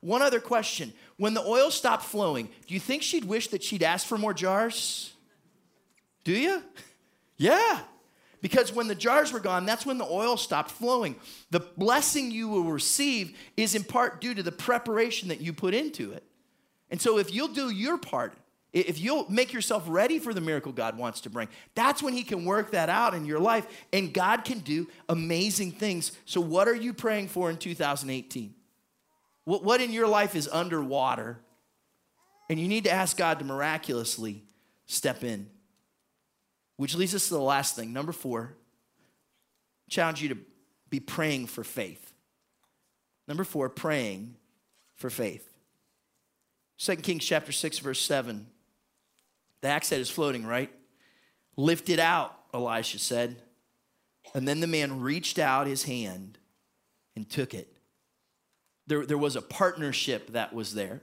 One 0.00 0.20
other 0.20 0.40
question. 0.40 0.92
When 1.16 1.32
the 1.32 1.40
oil 1.40 1.70
stopped 1.70 2.02
flowing, 2.02 2.50
do 2.66 2.74
you 2.74 2.80
think 2.80 3.02
she'd 3.02 3.24
wish 3.24 3.48
that 3.48 3.62
she'd 3.62 3.82
asked 3.82 4.06
for 4.06 4.18
more 4.18 4.34
jars? 4.34 5.14
Do 6.24 6.32
you? 6.32 6.62
Yeah. 7.38 7.80
Because 8.42 8.74
when 8.74 8.86
the 8.88 8.94
jars 8.94 9.32
were 9.32 9.40
gone, 9.40 9.64
that's 9.64 9.86
when 9.86 9.96
the 9.96 10.04
oil 10.04 10.36
stopped 10.36 10.70
flowing. 10.70 11.16
The 11.50 11.60
blessing 11.60 12.30
you 12.30 12.48
will 12.48 12.64
receive 12.64 13.34
is 13.56 13.74
in 13.74 13.84
part 13.84 14.20
due 14.20 14.34
to 14.34 14.42
the 14.42 14.52
preparation 14.52 15.30
that 15.30 15.40
you 15.40 15.54
put 15.54 15.72
into 15.72 16.12
it. 16.12 16.22
And 16.90 17.00
so 17.00 17.16
if 17.16 17.32
you'll 17.32 17.48
do 17.48 17.70
your 17.70 17.96
part, 17.96 18.34
if 18.74 19.00
you'll 19.00 19.30
make 19.30 19.52
yourself 19.52 19.84
ready 19.86 20.18
for 20.18 20.34
the 20.34 20.40
miracle 20.40 20.72
God 20.72 20.98
wants 20.98 21.20
to 21.22 21.30
bring, 21.30 21.48
that's 21.76 22.02
when 22.02 22.12
He 22.12 22.24
can 22.24 22.44
work 22.44 22.72
that 22.72 22.88
out 22.88 23.14
in 23.14 23.24
your 23.24 23.38
life. 23.38 23.66
And 23.92 24.12
God 24.12 24.44
can 24.44 24.58
do 24.58 24.88
amazing 25.08 25.72
things. 25.72 26.10
So, 26.24 26.40
what 26.40 26.66
are 26.66 26.74
you 26.74 26.92
praying 26.92 27.28
for 27.28 27.50
in 27.50 27.56
2018? 27.56 28.52
What 29.44 29.62
what 29.62 29.80
in 29.80 29.92
your 29.92 30.08
life 30.08 30.34
is 30.34 30.48
underwater? 30.48 31.38
And 32.50 32.58
you 32.58 32.66
need 32.66 32.84
to 32.84 32.90
ask 32.90 33.16
God 33.16 33.38
to 33.38 33.44
miraculously 33.44 34.42
step 34.86 35.22
in. 35.22 35.48
Which 36.76 36.96
leads 36.96 37.14
us 37.14 37.28
to 37.28 37.34
the 37.34 37.40
last 37.40 37.76
thing. 37.76 37.92
Number 37.92 38.12
four, 38.12 38.56
challenge 39.88 40.20
you 40.20 40.30
to 40.30 40.38
be 40.90 40.98
praying 40.98 41.46
for 41.46 41.62
faith. 41.62 42.12
Number 43.28 43.44
four, 43.44 43.68
praying 43.68 44.34
for 44.96 45.08
faith. 45.08 45.48
2 46.78 46.96
Kings 46.96 47.24
chapter 47.24 47.52
6, 47.52 47.78
verse 47.78 48.00
7. 48.00 48.46
The 49.64 49.70
axe 49.70 49.88
head 49.88 50.00
is 50.02 50.10
floating, 50.10 50.44
right? 50.44 50.70
Lift 51.56 51.88
it 51.88 51.98
out, 51.98 52.38
Elisha 52.52 52.98
said. 52.98 53.36
And 54.34 54.46
then 54.46 54.60
the 54.60 54.66
man 54.66 55.00
reached 55.00 55.38
out 55.38 55.66
his 55.66 55.84
hand 55.84 56.36
and 57.16 57.26
took 57.26 57.54
it. 57.54 57.74
There, 58.86 59.06
there 59.06 59.16
was 59.16 59.36
a 59.36 59.40
partnership 59.40 60.32
that 60.32 60.52
was 60.52 60.74
there. 60.74 61.00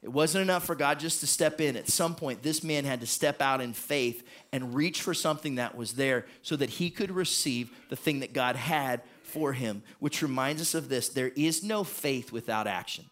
It 0.00 0.08
wasn't 0.08 0.40
enough 0.40 0.64
for 0.64 0.74
God 0.74 0.98
just 0.98 1.20
to 1.20 1.26
step 1.26 1.60
in. 1.60 1.76
At 1.76 1.90
some 1.90 2.14
point, 2.14 2.42
this 2.42 2.64
man 2.64 2.86
had 2.86 3.02
to 3.02 3.06
step 3.06 3.42
out 3.42 3.60
in 3.60 3.74
faith 3.74 4.26
and 4.50 4.74
reach 4.74 5.02
for 5.02 5.12
something 5.12 5.56
that 5.56 5.76
was 5.76 5.92
there 5.92 6.24
so 6.40 6.56
that 6.56 6.70
he 6.70 6.88
could 6.88 7.10
receive 7.10 7.70
the 7.90 7.96
thing 7.96 8.20
that 8.20 8.32
God 8.32 8.56
had 8.56 9.02
for 9.24 9.52
him, 9.52 9.82
which 9.98 10.22
reminds 10.22 10.62
us 10.62 10.74
of 10.74 10.88
this 10.88 11.10
there 11.10 11.32
is 11.36 11.62
no 11.62 11.84
faith 11.84 12.32
without 12.32 12.66
action. 12.66 13.04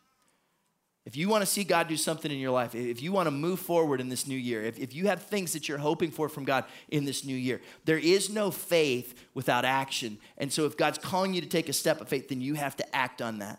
If 1.04 1.16
you 1.16 1.28
want 1.28 1.42
to 1.42 1.46
see 1.46 1.64
God 1.64 1.88
do 1.88 1.96
something 1.96 2.30
in 2.30 2.38
your 2.38 2.52
life, 2.52 2.76
if 2.76 3.02
you 3.02 3.10
want 3.10 3.26
to 3.26 3.32
move 3.32 3.58
forward 3.58 4.00
in 4.00 4.08
this 4.08 4.28
new 4.28 4.36
year, 4.36 4.62
if, 4.62 4.78
if 4.78 4.94
you 4.94 5.08
have 5.08 5.22
things 5.22 5.52
that 5.52 5.68
you're 5.68 5.78
hoping 5.78 6.12
for 6.12 6.28
from 6.28 6.44
God 6.44 6.64
in 6.90 7.04
this 7.04 7.24
new 7.24 7.34
year, 7.34 7.60
there 7.84 7.98
is 7.98 8.30
no 8.30 8.52
faith 8.52 9.26
without 9.34 9.64
action. 9.64 10.18
And 10.38 10.52
so 10.52 10.64
if 10.64 10.76
God's 10.76 10.98
calling 10.98 11.34
you 11.34 11.40
to 11.40 11.48
take 11.48 11.68
a 11.68 11.72
step 11.72 12.00
of 12.00 12.08
faith, 12.08 12.28
then 12.28 12.40
you 12.40 12.54
have 12.54 12.76
to 12.76 12.96
act 12.96 13.20
on 13.20 13.40
that. 13.40 13.58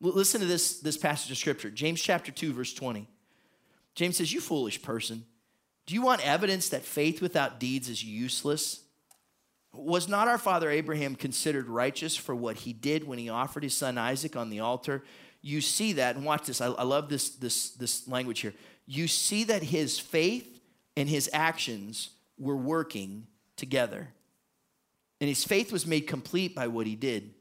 Listen 0.00 0.40
to 0.40 0.46
this, 0.46 0.80
this 0.80 0.96
passage 0.96 1.30
of 1.30 1.36
scripture, 1.36 1.70
James 1.70 2.00
chapter 2.00 2.32
2, 2.32 2.52
verse 2.54 2.72
20. 2.72 3.06
James 3.94 4.16
says, 4.16 4.32
You 4.32 4.40
foolish 4.40 4.80
person, 4.80 5.24
do 5.86 5.94
you 5.94 6.02
want 6.02 6.26
evidence 6.26 6.70
that 6.70 6.82
faith 6.82 7.20
without 7.20 7.60
deeds 7.60 7.88
is 7.88 8.02
useless? 8.02 8.82
Was 9.74 10.08
not 10.08 10.28
our 10.28 10.38
father 10.38 10.70
Abraham 10.70 11.14
considered 11.14 11.68
righteous 11.68 12.16
for 12.16 12.34
what 12.34 12.58
he 12.58 12.72
did 12.72 13.06
when 13.06 13.18
he 13.18 13.28
offered 13.28 13.64
his 13.64 13.76
son 13.76 13.98
Isaac 13.98 14.34
on 14.34 14.50
the 14.50 14.60
altar? 14.60 15.02
You 15.48 15.62
see 15.62 15.94
that, 15.94 16.14
and 16.14 16.26
watch 16.26 16.44
this. 16.44 16.60
I, 16.60 16.66
I 16.66 16.82
love 16.82 17.08
this, 17.08 17.30
this, 17.30 17.70
this 17.70 18.06
language 18.06 18.40
here. 18.40 18.52
You 18.84 19.08
see 19.08 19.44
that 19.44 19.62
his 19.62 19.98
faith 19.98 20.60
and 20.94 21.08
his 21.08 21.30
actions 21.32 22.10
were 22.38 22.54
working 22.54 23.26
together. 23.56 24.08
And 25.22 25.28
his 25.28 25.44
faith 25.44 25.72
was 25.72 25.86
made 25.86 26.02
complete 26.02 26.54
by 26.54 26.66
what 26.66 26.86
he 26.86 26.96
did. 26.96 27.32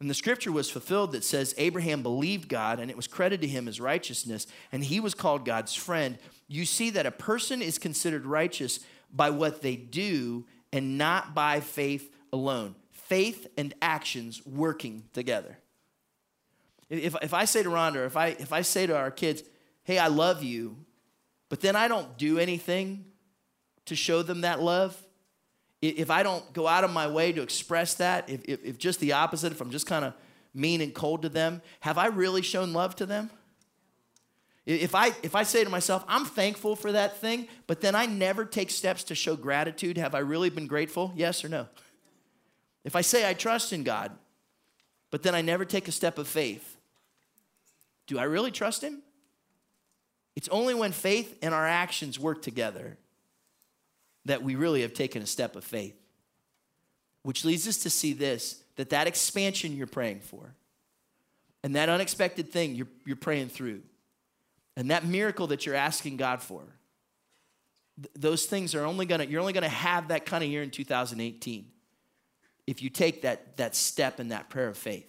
And 0.00 0.10
the 0.10 0.14
scripture 0.14 0.50
was 0.50 0.68
fulfilled 0.68 1.12
that 1.12 1.22
says 1.22 1.54
Abraham 1.56 2.02
believed 2.02 2.48
God 2.48 2.80
and 2.80 2.90
it 2.90 2.96
was 2.96 3.06
credited 3.06 3.42
to 3.42 3.46
him 3.46 3.68
as 3.68 3.80
righteousness, 3.80 4.48
and 4.72 4.82
he 4.82 4.98
was 4.98 5.14
called 5.14 5.44
God's 5.44 5.72
friend. 5.72 6.18
You 6.48 6.64
see 6.64 6.90
that 6.90 7.06
a 7.06 7.12
person 7.12 7.62
is 7.62 7.78
considered 7.78 8.26
righteous 8.26 8.80
by 9.12 9.30
what 9.30 9.62
they 9.62 9.76
do 9.76 10.46
and 10.72 10.98
not 10.98 11.32
by 11.32 11.60
faith 11.60 12.12
alone. 12.32 12.74
Faith 12.90 13.46
and 13.56 13.72
actions 13.80 14.44
working 14.44 15.04
together. 15.12 15.58
If, 16.88 17.16
if 17.22 17.34
I 17.34 17.44
say 17.44 17.62
to 17.62 17.68
Rhonda, 17.68 18.06
if 18.06 18.16
I, 18.16 18.28
if 18.28 18.52
I 18.52 18.62
say 18.62 18.86
to 18.86 18.96
our 18.96 19.10
kids, 19.10 19.42
hey, 19.84 19.98
I 19.98 20.06
love 20.08 20.42
you, 20.42 20.76
but 21.48 21.60
then 21.60 21.76
I 21.76 21.88
don't 21.88 22.16
do 22.16 22.38
anything 22.38 23.04
to 23.86 23.96
show 23.96 24.22
them 24.22 24.42
that 24.42 24.60
love, 24.60 25.00
if 25.82 26.10
I 26.10 26.22
don't 26.22 26.52
go 26.52 26.66
out 26.66 26.84
of 26.84 26.90
my 26.90 27.06
way 27.06 27.32
to 27.32 27.42
express 27.42 27.94
that, 27.94 28.28
if, 28.28 28.44
if, 28.44 28.64
if 28.64 28.78
just 28.78 29.00
the 29.00 29.12
opposite, 29.12 29.52
if 29.52 29.60
I'm 29.60 29.70
just 29.70 29.86
kind 29.86 30.04
of 30.04 30.14
mean 30.54 30.80
and 30.80 30.94
cold 30.94 31.22
to 31.22 31.28
them, 31.28 31.62
have 31.80 31.98
I 31.98 32.06
really 32.06 32.42
shown 32.42 32.72
love 32.72 32.96
to 32.96 33.06
them? 33.06 33.30
If 34.64 34.96
I, 34.96 35.12
if 35.22 35.36
I 35.36 35.44
say 35.44 35.62
to 35.62 35.70
myself, 35.70 36.04
I'm 36.08 36.24
thankful 36.24 36.74
for 36.74 36.90
that 36.92 37.18
thing, 37.18 37.46
but 37.68 37.80
then 37.80 37.94
I 37.94 38.06
never 38.06 38.44
take 38.44 38.70
steps 38.70 39.04
to 39.04 39.14
show 39.14 39.36
gratitude, 39.36 39.96
have 39.96 40.14
I 40.14 40.18
really 40.18 40.50
been 40.50 40.66
grateful? 40.66 41.12
Yes 41.14 41.44
or 41.44 41.48
no? 41.48 41.68
If 42.82 42.96
I 42.96 43.02
say 43.02 43.28
I 43.28 43.34
trust 43.34 43.72
in 43.72 43.84
God, 43.84 44.10
but 45.10 45.22
then 45.22 45.36
I 45.36 45.40
never 45.40 45.64
take 45.64 45.86
a 45.86 45.92
step 45.92 46.18
of 46.18 46.26
faith, 46.26 46.75
do 48.06 48.18
I 48.18 48.24
really 48.24 48.50
trust 48.50 48.82
Him? 48.82 49.02
It's 50.34 50.48
only 50.48 50.74
when 50.74 50.92
faith 50.92 51.38
and 51.42 51.54
our 51.54 51.66
actions 51.66 52.18
work 52.18 52.42
together 52.42 52.98
that 54.26 54.42
we 54.42 54.54
really 54.54 54.82
have 54.82 54.92
taken 54.92 55.22
a 55.22 55.26
step 55.26 55.56
of 55.56 55.64
faith. 55.64 55.96
Which 57.22 57.44
leads 57.44 57.66
us 57.66 57.78
to 57.78 57.90
see 57.90 58.12
this 58.12 58.62
that 58.76 58.90
that 58.90 59.06
expansion 59.06 59.74
you're 59.74 59.86
praying 59.86 60.20
for, 60.20 60.54
and 61.62 61.74
that 61.76 61.88
unexpected 61.88 62.52
thing 62.52 62.74
you're, 62.74 62.88
you're 63.06 63.16
praying 63.16 63.48
through, 63.48 63.82
and 64.76 64.90
that 64.90 65.04
miracle 65.04 65.46
that 65.46 65.64
you're 65.64 65.74
asking 65.74 66.18
God 66.18 66.42
for, 66.42 66.62
th- 67.96 68.12
those 68.14 68.44
things 68.44 68.74
are 68.74 68.84
only 68.84 69.06
gonna, 69.06 69.24
you're 69.24 69.40
only 69.40 69.54
gonna 69.54 69.68
have 69.68 70.08
that 70.08 70.26
kind 70.26 70.44
of 70.44 70.50
year 70.50 70.62
in 70.62 70.70
2018 70.70 71.66
if 72.66 72.82
you 72.82 72.90
take 72.90 73.22
that, 73.22 73.56
that 73.56 73.74
step 73.74 74.20
in 74.20 74.28
that 74.28 74.50
prayer 74.50 74.68
of 74.68 74.76
faith 74.76 75.08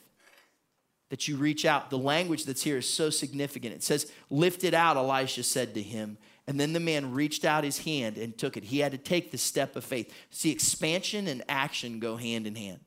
that 1.10 1.28
you 1.28 1.38
reach 1.38 1.66
out. 1.66 1.90
The 1.90 1.98
language 1.98 2.46
that's 2.46 2.64
here 2.64 2.78
is 2.78 2.90
so 2.90 3.10
significant. 3.10 3.74
It 3.74 3.84
says, 3.84 4.12
Lift 4.30 4.64
it 4.64 4.74
out, 4.74 4.98
Elisha 4.98 5.44
said 5.44 5.74
to 5.76 5.82
him. 5.82 6.18
And 6.48 6.60
then 6.60 6.72
the 6.72 6.80
man 6.80 7.14
reached 7.14 7.44
out 7.44 7.64
his 7.64 7.80
hand 7.80 8.18
and 8.18 8.38
took 8.38 8.56
it. 8.56 8.64
He 8.64 8.80
had 8.80 8.94
to 8.94 8.98
take 8.98 9.32
the 9.32 9.38
step 9.38 9.76
of 9.76 9.84
faith. 9.84 10.14
See, 10.30 10.50
expansion 10.50 11.28
and 11.28 11.44
action 11.50 12.00
go 12.00 12.16
hand 12.16 12.48
in 12.48 12.56
hand. 12.56 12.80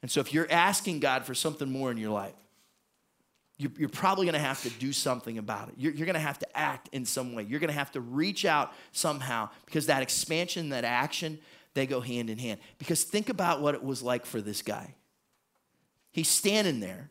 And 0.00 0.10
so 0.10 0.20
if 0.20 0.32
you're 0.32 0.50
asking 0.50 1.00
God 1.00 1.24
for 1.24 1.34
something 1.34 1.70
more 1.70 1.90
in 1.90 1.98
your 1.98 2.10
life, 2.10 2.34
you're, 3.56 3.88
probably 3.88 4.26
going 4.26 4.34
to 4.34 4.40
have 4.40 4.62
to 4.62 4.70
do 4.70 4.92
something 4.92 5.38
about 5.38 5.68
it. 5.68 5.74
You're, 5.78 5.92
going 5.92 6.14
to 6.14 6.20
have 6.20 6.40
to 6.40 6.58
act 6.58 6.88
in 6.92 7.04
some 7.04 7.34
way. 7.34 7.44
You're 7.44 7.60
going 7.60 7.68
to 7.68 7.78
have 7.78 7.92
to 7.92 8.00
reach 8.00 8.44
out 8.44 8.72
somehow 8.90 9.48
because 9.64 9.86
that 9.86 10.02
expansion, 10.02 10.70
that 10.70 10.84
action, 10.84 11.38
they 11.74 11.86
go 11.86 12.00
hand 12.00 12.30
in 12.30 12.38
hand. 12.38 12.58
Because 12.78 13.04
think 13.04 13.28
about 13.28 13.60
what 13.60 13.74
it 13.74 13.82
was 13.84 14.02
like 14.02 14.26
for 14.26 14.40
this 14.40 14.60
guy. 14.60 14.94
He's 16.10 16.28
standing 16.28 16.80
there, 16.80 17.10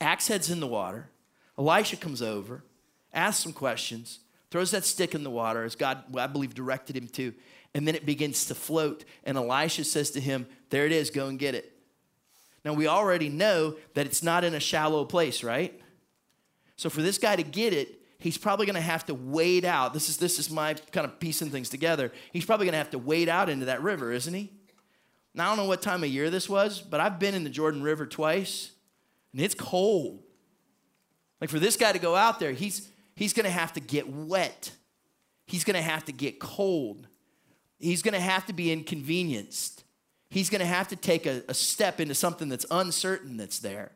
axe 0.00 0.28
head's 0.28 0.50
in 0.50 0.60
the 0.60 0.66
water. 0.66 1.10
Elisha 1.58 1.96
comes 1.96 2.22
over, 2.22 2.64
asks 3.12 3.42
some 3.42 3.52
questions 3.52 4.20
throws 4.50 4.70
that 4.70 4.84
stick 4.84 5.14
in 5.14 5.22
the 5.22 5.30
water 5.30 5.64
as 5.64 5.74
God, 5.74 6.02
I 6.16 6.26
believe, 6.26 6.54
directed 6.54 6.96
him 6.96 7.08
to, 7.08 7.34
and 7.74 7.86
then 7.86 7.94
it 7.94 8.06
begins 8.06 8.46
to 8.46 8.54
float. 8.54 9.04
And 9.24 9.36
Elisha 9.36 9.84
says 9.84 10.10
to 10.12 10.20
him, 10.20 10.46
There 10.70 10.86
it 10.86 10.92
is, 10.92 11.10
go 11.10 11.26
and 11.26 11.38
get 11.38 11.54
it. 11.54 11.72
Now, 12.64 12.72
we 12.72 12.86
already 12.86 13.28
know 13.28 13.76
that 13.94 14.06
it's 14.06 14.22
not 14.22 14.44
in 14.44 14.54
a 14.54 14.60
shallow 14.60 15.04
place, 15.04 15.44
right? 15.44 15.80
So, 16.76 16.90
for 16.90 17.02
this 17.02 17.18
guy 17.18 17.36
to 17.36 17.42
get 17.42 17.72
it, 17.72 18.00
he's 18.18 18.38
probably 18.38 18.66
going 18.66 18.76
to 18.76 18.80
have 18.80 19.06
to 19.06 19.14
wade 19.14 19.64
out. 19.64 19.94
This 19.94 20.08
is, 20.08 20.16
this 20.16 20.38
is 20.38 20.50
my 20.50 20.74
kind 20.92 21.06
of 21.06 21.20
piecing 21.20 21.50
things 21.50 21.68
together. 21.68 22.12
He's 22.32 22.44
probably 22.44 22.66
going 22.66 22.72
to 22.72 22.78
have 22.78 22.90
to 22.90 22.98
wade 22.98 23.28
out 23.28 23.48
into 23.48 23.66
that 23.66 23.82
river, 23.82 24.12
isn't 24.12 24.34
he? 24.34 24.52
Now, 25.34 25.46
I 25.46 25.48
don't 25.48 25.58
know 25.58 25.68
what 25.68 25.82
time 25.82 26.02
of 26.02 26.10
year 26.10 26.30
this 26.30 26.48
was, 26.48 26.80
but 26.80 27.00
I've 27.00 27.18
been 27.18 27.34
in 27.34 27.44
the 27.44 27.50
Jordan 27.50 27.82
River 27.82 28.06
twice, 28.06 28.72
and 29.38 29.44
it's 29.44 29.54
cold. 29.54 30.20
Like 31.40 31.48
for 31.48 31.60
this 31.60 31.76
guy 31.76 31.92
to 31.92 32.00
go 32.00 32.16
out 32.16 32.40
there, 32.40 32.50
he's 32.50 32.90
he's 33.14 33.32
going 33.32 33.44
to 33.44 33.50
have 33.50 33.72
to 33.74 33.80
get 33.80 34.08
wet. 34.08 34.72
He's 35.46 35.62
going 35.62 35.76
to 35.76 35.80
have 35.80 36.04
to 36.06 36.12
get 36.12 36.40
cold. 36.40 37.06
He's 37.78 38.02
going 38.02 38.14
to 38.14 38.20
have 38.20 38.46
to 38.46 38.52
be 38.52 38.72
inconvenienced. 38.72 39.84
He's 40.28 40.50
going 40.50 40.58
to 40.58 40.66
have 40.66 40.88
to 40.88 40.96
take 40.96 41.24
a, 41.24 41.44
a 41.46 41.54
step 41.54 42.00
into 42.00 42.16
something 42.16 42.48
that's 42.48 42.66
uncertain 42.68 43.36
that's 43.36 43.60
there. 43.60 43.92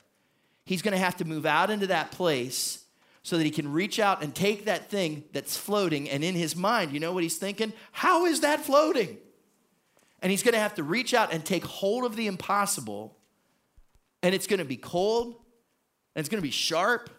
He's 0.64 0.80
going 0.80 0.92
to 0.92 0.98
have 0.98 1.16
to 1.16 1.24
move 1.24 1.44
out 1.44 1.70
into 1.70 1.88
that 1.88 2.12
place 2.12 2.84
so 3.24 3.36
that 3.36 3.42
he 3.42 3.50
can 3.50 3.72
reach 3.72 3.98
out 3.98 4.22
and 4.22 4.32
take 4.32 4.66
that 4.66 4.90
thing 4.90 5.24
that's 5.32 5.56
floating. 5.56 6.08
And 6.08 6.22
in 6.22 6.36
his 6.36 6.54
mind, 6.54 6.92
you 6.92 7.00
know 7.00 7.12
what 7.12 7.24
he's 7.24 7.36
thinking? 7.36 7.72
How 7.90 8.26
is 8.26 8.42
that 8.42 8.60
floating? 8.60 9.18
And 10.22 10.30
he's 10.30 10.44
going 10.44 10.54
to 10.54 10.60
have 10.60 10.76
to 10.76 10.84
reach 10.84 11.14
out 11.14 11.32
and 11.32 11.44
take 11.44 11.64
hold 11.64 12.04
of 12.04 12.14
the 12.14 12.28
impossible. 12.28 13.16
And 14.22 14.34
it's 14.34 14.46
going 14.46 14.58
to 14.58 14.64
be 14.64 14.76
cold, 14.76 15.34
and 16.14 16.20
it's 16.20 16.28
going 16.28 16.40
to 16.40 16.46
be 16.46 16.52
sharp, 16.52 17.10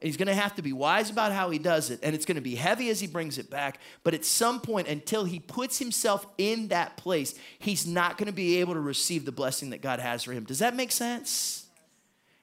and 0.00 0.06
he's 0.06 0.16
going 0.16 0.28
to 0.28 0.34
have 0.34 0.54
to 0.54 0.62
be 0.62 0.72
wise 0.72 1.10
about 1.10 1.32
how 1.32 1.50
he 1.50 1.58
does 1.58 1.90
it. 1.90 2.00
And 2.02 2.14
it's 2.14 2.24
going 2.24 2.36
to 2.36 2.40
be 2.40 2.54
heavy 2.54 2.88
as 2.88 3.00
he 3.00 3.06
brings 3.06 3.36
it 3.36 3.50
back. 3.50 3.78
But 4.02 4.14
at 4.14 4.24
some 4.24 4.60
point, 4.60 4.88
until 4.88 5.24
he 5.24 5.40
puts 5.40 5.78
himself 5.78 6.26
in 6.38 6.68
that 6.68 6.96
place, 6.96 7.34
he's 7.58 7.86
not 7.86 8.16
going 8.16 8.28
to 8.28 8.32
be 8.32 8.60
able 8.60 8.74
to 8.74 8.80
receive 8.80 9.26
the 9.26 9.32
blessing 9.32 9.70
that 9.70 9.82
God 9.82 10.00
has 10.00 10.24
for 10.24 10.32
him. 10.32 10.44
Does 10.44 10.60
that 10.60 10.74
make 10.74 10.90
sense? 10.90 11.66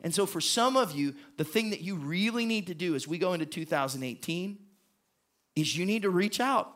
And 0.01 0.13
so, 0.13 0.27
for 0.27 0.39
some 0.39 0.77
of 0.77 0.93
you, 0.93 1.15
the 1.37 1.43
thing 1.43 1.71
that 1.71 1.81
you 1.81 1.95
really 1.95 2.45
need 2.45 2.67
to 2.67 2.75
do 2.75 2.93
as 2.93 3.07
we 3.07 3.17
go 3.17 3.33
into 3.33 3.47
2018 3.47 4.59
is 5.55 5.75
you 5.75 5.85
need 5.85 6.03
to 6.03 6.11
reach 6.11 6.39
out. 6.39 6.71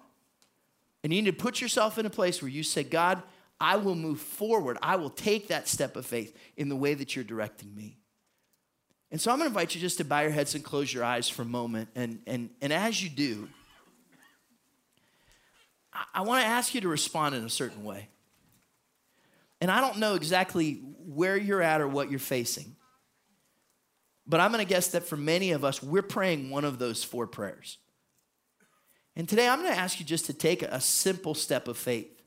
And 1.03 1.13
you 1.13 1.21
need 1.21 1.37
to 1.37 1.43
put 1.43 1.61
yourself 1.61 1.99
in 1.99 2.07
a 2.07 2.09
place 2.09 2.41
where 2.41 2.49
you 2.49 2.63
say, 2.63 2.83
God, 2.83 3.21
I 3.61 3.75
will 3.77 3.95
move 3.95 4.19
forward. 4.19 4.79
I 4.81 4.95
will 4.95 5.11
take 5.11 5.49
that 5.49 5.67
step 5.67 5.95
of 5.95 6.05
faith 6.05 6.35
in 6.57 6.67
the 6.67 6.75
way 6.75 6.95
that 6.95 7.15
you're 7.15 7.23
directing 7.23 7.73
me. 7.75 7.99
And 9.11 9.21
so 9.21 9.31
I'm 9.31 9.37
going 9.37 9.49
to 9.49 9.53
invite 9.53 9.75
you 9.75 9.81
just 9.81 9.99
to 9.99 10.03
bow 10.03 10.21
your 10.21 10.31
heads 10.31 10.55
and 10.55 10.63
close 10.63 10.91
your 10.91 11.03
eyes 11.03 11.29
for 11.29 11.43
a 11.43 11.45
moment. 11.45 11.89
And, 11.95 12.21
and, 12.25 12.49
and 12.59 12.73
as 12.73 13.03
you 13.03 13.09
do, 13.09 13.47
I, 15.93 16.05
I 16.15 16.21
want 16.21 16.41
to 16.41 16.47
ask 16.47 16.73
you 16.73 16.81
to 16.81 16.87
respond 16.87 17.35
in 17.35 17.45
a 17.45 17.49
certain 17.49 17.83
way. 17.83 18.09
And 19.59 19.69
I 19.69 19.79
don't 19.79 19.99
know 19.99 20.15
exactly 20.15 20.81
where 21.05 21.37
you're 21.37 21.61
at 21.61 21.81
or 21.81 21.87
what 21.87 22.09
you're 22.09 22.19
facing. 22.19 22.75
But 24.25 24.39
I'm 24.39 24.51
going 24.51 24.65
to 24.65 24.69
guess 24.69 24.87
that 24.89 25.03
for 25.03 25.17
many 25.17 25.51
of 25.51 25.63
us, 25.63 25.83
we're 25.83 26.01
praying 26.01 26.49
one 26.49 26.65
of 26.65 26.79
those 26.79 27.03
four 27.03 27.27
prayers. 27.27 27.77
And 29.15 29.29
today 29.29 29.47
I'm 29.47 29.61
going 29.61 29.73
to 29.73 29.79
ask 29.79 29.99
you 29.99 30.05
just 30.05 30.25
to 30.27 30.33
take 30.33 30.63
a 30.63 30.81
simple 30.81 31.35
step 31.35 31.67
of 31.67 31.77
faith. 31.77 32.20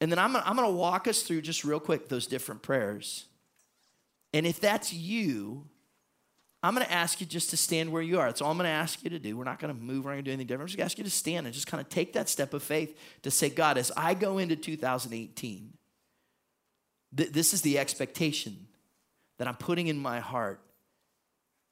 And 0.00 0.10
then 0.10 0.18
I'm 0.18 0.32
to, 0.32 0.46
I'm 0.46 0.56
to 0.56 0.68
walk 0.68 1.08
us 1.08 1.22
through 1.22 1.42
just 1.42 1.64
real 1.64 1.80
quick 1.80 2.08
those 2.08 2.26
different 2.26 2.62
prayers. 2.62 3.26
And 4.32 4.46
if 4.46 4.60
that's 4.60 4.92
you, 4.92 5.66
I'm 6.62 6.74
going 6.74 6.86
to 6.86 6.92
ask 6.92 7.20
you 7.20 7.26
just 7.26 7.50
to 7.50 7.56
stand 7.56 7.92
where 7.92 8.02
you 8.02 8.18
are. 8.18 8.26
That's 8.26 8.40
all 8.40 8.50
I'm 8.50 8.56
going 8.56 8.64
to 8.64 8.70
ask 8.70 9.04
you 9.04 9.10
to 9.10 9.18
do. 9.18 9.36
We're 9.36 9.44
not 9.44 9.58
going 9.58 9.74
to 9.74 9.80
move. 9.80 10.04
We're 10.04 10.12
not 10.12 10.16
to 10.16 10.22
do 10.22 10.30
anything 10.30 10.46
different. 10.46 10.62
I'm 10.62 10.68
just 10.68 10.78
to 10.78 10.84
ask 10.84 10.98
you 10.98 11.04
to 11.04 11.10
stand 11.10 11.46
and 11.46 11.54
just 11.54 11.66
kind 11.66 11.80
of 11.80 11.88
take 11.88 12.14
that 12.14 12.28
step 12.28 12.54
of 12.54 12.62
faith 12.62 12.98
to 13.22 13.30
say, 13.30 13.50
God, 13.50 13.76
as 13.76 13.92
I 13.96 14.14
go 14.14 14.38
into 14.38 14.56
2018, 14.56 15.72
th- 17.16 17.32
this 17.32 17.52
is 17.52 17.60
the 17.60 17.78
expectation 17.78 18.66
that 19.38 19.46
I'm 19.46 19.56
putting 19.56 19.88
in 19.88 19.98
my 19.98 20.20
heart 20.20 20.60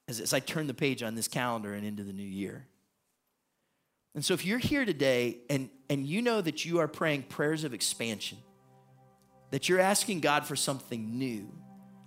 as, 0.09 0.21
as 0.21 0.35
I 0.35 0.41
turn 0.41 0.67
the 0.67 0.75
page 0.75 1.03
on 1.03 1.15
this 1.15 1.27
calendar 1.27 1.73
and 1.73 1.87
into 1.87 2.05
the 2.05 2.13
new 2.13 2.23
year. 2.23 2.67
And 4.15 4.25
so 4.25 4.35
if 4.35 4.45
you're 4.45 4.59
here 4.59 4.85
today 4.85 5.39
and, 5.49 5.71
and 5.89 6.07
you 6.07 6.21
know 6.21 6.41
that 6.41 6.65
you 6.65 6.81
are 6.81 6.89
praying 6.89 7.25
prayers 7.25 7.65
of 7.65 7.73
expansion, 7.73 8.39
that 9.51 9.69
you're 9.69 9.81
asking 9.81 10.21
God 10.21 10.47
for 10.47 10.57
something 10.57 11.19
new, 11.19 11.51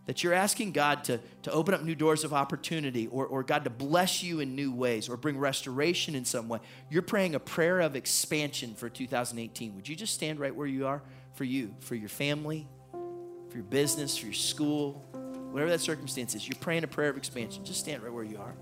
that 0.06 0.24
you're 0.24 0.34
asking 0.34 0.72
God 0.72 1.04
to, 1.06 1.20
to 1.44 1.52
open 1.52 1.74
up 1.74 1.84
new 1.84 1.96
doors 1.96 2.24
of 2.24 2.32
opportunity 2.32 3.08
or, 3.08 3.26
or 3.26 3.44
God 3.44 3.64
to 3.64 3.72
bless 3.72 4.22
you 4.22 4.40
in 4.40 4.56
new 4.56 4.72
ways 4.72 5.10
or 5.10 5.18
bring 5.18 5.38
restoration 5.38 6.14
in 6.14 6.26
some 6.26 6.48
way. 6.48 6.60
You're 6.92 7.02
praying 7.02 7.34
a 7.34 7.40
prayer 7.40 7.80
of 7.80 7.96
expansion 7.96 8.76
for 8.76 8.88
2018. 8.88 9.76
Would 9.76 9.88
you 9.88 9.96
just 9.96 10.14
stand 10.14 10.40
right 10.40 10.56
where 10.56 10.68
you 10.68 10.86
are 10.86 11.02
for 11.34 11.44
you, 11.44 11.74
for 11.80 11.96
your 11.96 12.10
family, 12.10 12.68
for 12.92 13.56
your 13.56 13.64
business, 13.64 14.16
for 14.16 14.26
your 14.26 14.34
school, 14.34 15.04
whatever 15.52 15.72
that 15.72 15.82
circumstance 15.82 16.36
is? 16.36 16.48
You're 16.48 16.60
praying 16.60 16.84
a 16.84 16.88
prayer 16.88 17.10
of 17.10 17.18
expansion. 17.18 17.66
Just 17.66 17.80
stand 17.80 18.04
right 18.04 18.14
where 18.14 18.24
you 18.24 18.38
are. 18.38 18.56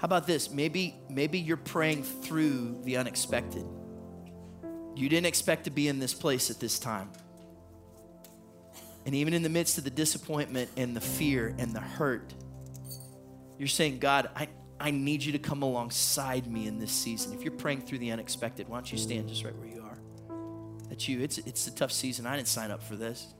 How 0.00 0.06
about 0.06 0.26
this? 0.26 0.50
Maybe, 0.50 0.94
maybe 1.10 1.38
you're 1.38 1.58
praying 1.58 2.04
through 2.04 2.80
the 2.84 2.96
unexpected. 2.96 3.66
You 4.96 5.10
didn't 5.10 5.26
expect 5.26 5.64
to 5.64 5.70
be 5.70 5.88
in 5.88 5.98
this 5.98 6.14
place 6.14 6.50
at 6.50 6.58
this 6.58 6.78
time. 6.78 7.10
And 9.04 9.14
even 9.14 9.34
in 9.34 9.42
the 9.42 9.50
midst 9.50 9.76
of 9.76 9.84
the 9.84 9.90
disappointment 9.90 10.70
and 10.78 10.96
the 10.96 11.02
fear 11.02 11.54
and 11.58 11.74
the 11.74 11.80
hurt, 11.80 12.32
you're 13.58 13.68
saying, 13.68 13.98
God, 13.98 14.30
I, 14.34 14.48
I 14.80 14.90
need 14.90 15.22
you 15.22 15.32
to 15.32 15.38
come 15.38 15.62
alongside 15.62 16.46
me 16.46 16.66
in 16.66 16.78
this 16.78 16.92
season. 16.92 17.34
If 17.34 17.42
you're 17.42 17.52
praying 17.52 17.82
through 17.82 17.98
the 17.98 18.10
unexpected, 18.10 18.70
why 18.70 18.78
don't 18.78 18.90
you 18.90 18.96
stand 18.96 19.28
just 19.28 19.44
right 19.44 19.54
where 19.54 19.68
you 19.68 19.82
are? 19.82 19.98
That's 20.88 21.08
you. 21.08 21.20
It's, 21.20 21.36
it's 21.36 21.66
a 21.66 21.74
tough 21.74 21.92
season. 21.92 22.24
I 22.24 22.36
didn't 22.36 22.48
sign 22.48 22.70
up 22.70 22.82
for 22.82 22.96
this. 22.96 23.34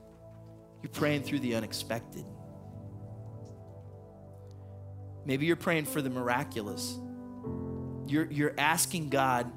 You're 0.83 0.91
praying 0.91 1.23
through 1.23 1.39
the 1.39 1.55
unexpected. 1.55 2.23
Maybe 5.25 5.45
you're 5.45 5.55
praying 5.55 5.85
for 5.85 6.01
the 6.01 6.09
miraculous. 6.09 6.97
You're, 8.07 8.29
you're 8.31 8.55
asking 8.57 9.09
God 9.09 9.51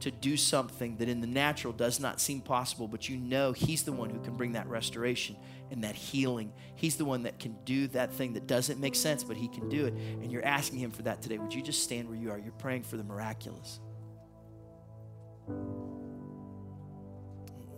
to 0.00 0.10
do 0.10 0.36
something 0.36 0.98
that 0.98 1.08
in 1.08 1.20
the 1.20 1.26
natural 1.26 1.72
does 1.72 1.98
not 1.98 2.20
seem 2.20 2.40
possible, 2.40 2.86
but 2.86 3.08
you 3.08 3.16
know 3.16 3.52
He's 3.52 3.82
the 3.82 3.92
one 3.92 4.10
who 4.10 4.20
can 4.20 4.36
bring 4.36 4.52
that 4.52 4.68
restoration 4.68 5.36
and 5.70 5.82
that 5.84 5.94
healing. 5.94 6.52
He's 6.74 6.96
the 6.96 7.04
one 7.04 7.22
that 7.22 7.38
can 7.38 7.56
do 7.64 7.88
that 7.88 8.12
thing 8.12 8.34
that 8.34 8.46
doesn't 8.46 8.78
make 8.78 8.94
sense, 8.94 9.24
but 9.24 9.36
He 9.36 9.48
can 9.48 9.68
do 9.68 9.86
it. 9.86 9.94
And 9.94 10.30
you're 10.30 10.44
asking 10.44 10.78
Him 10.80 10.90
for 10.90 11.02
that 11.02 11.22
today. 11.22 11.38
Would 11.38 11.54
you 11.54 11.62
just 11.62 11.82
stand 11.82 12.08
where 12.08 12.18
you 12.18 12.30
are? 12.30 12.38
You're 12.38 12.52
praying 12.52 12.82
for 12.82 12.96
the 12.96 13.04
miraculous. 13.04 13.80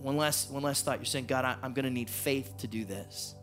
One 0.01 0.17
last, 0.17 0.51
one 0.51 0.63
last 0.63 0.85
thought. 0.85 0.99
You're 0.99 1.07
saying, 1.07 1.27
God, 1.27 1.45
I, 1.45 1.57
I'm 1.63 1.73
going 1.73 1.85
to 1.85 1.91
need 1.91 2.11
faith 2.11 2.57
to 2.59 2.67
do 2.67 2.85
this. 2.85 3.35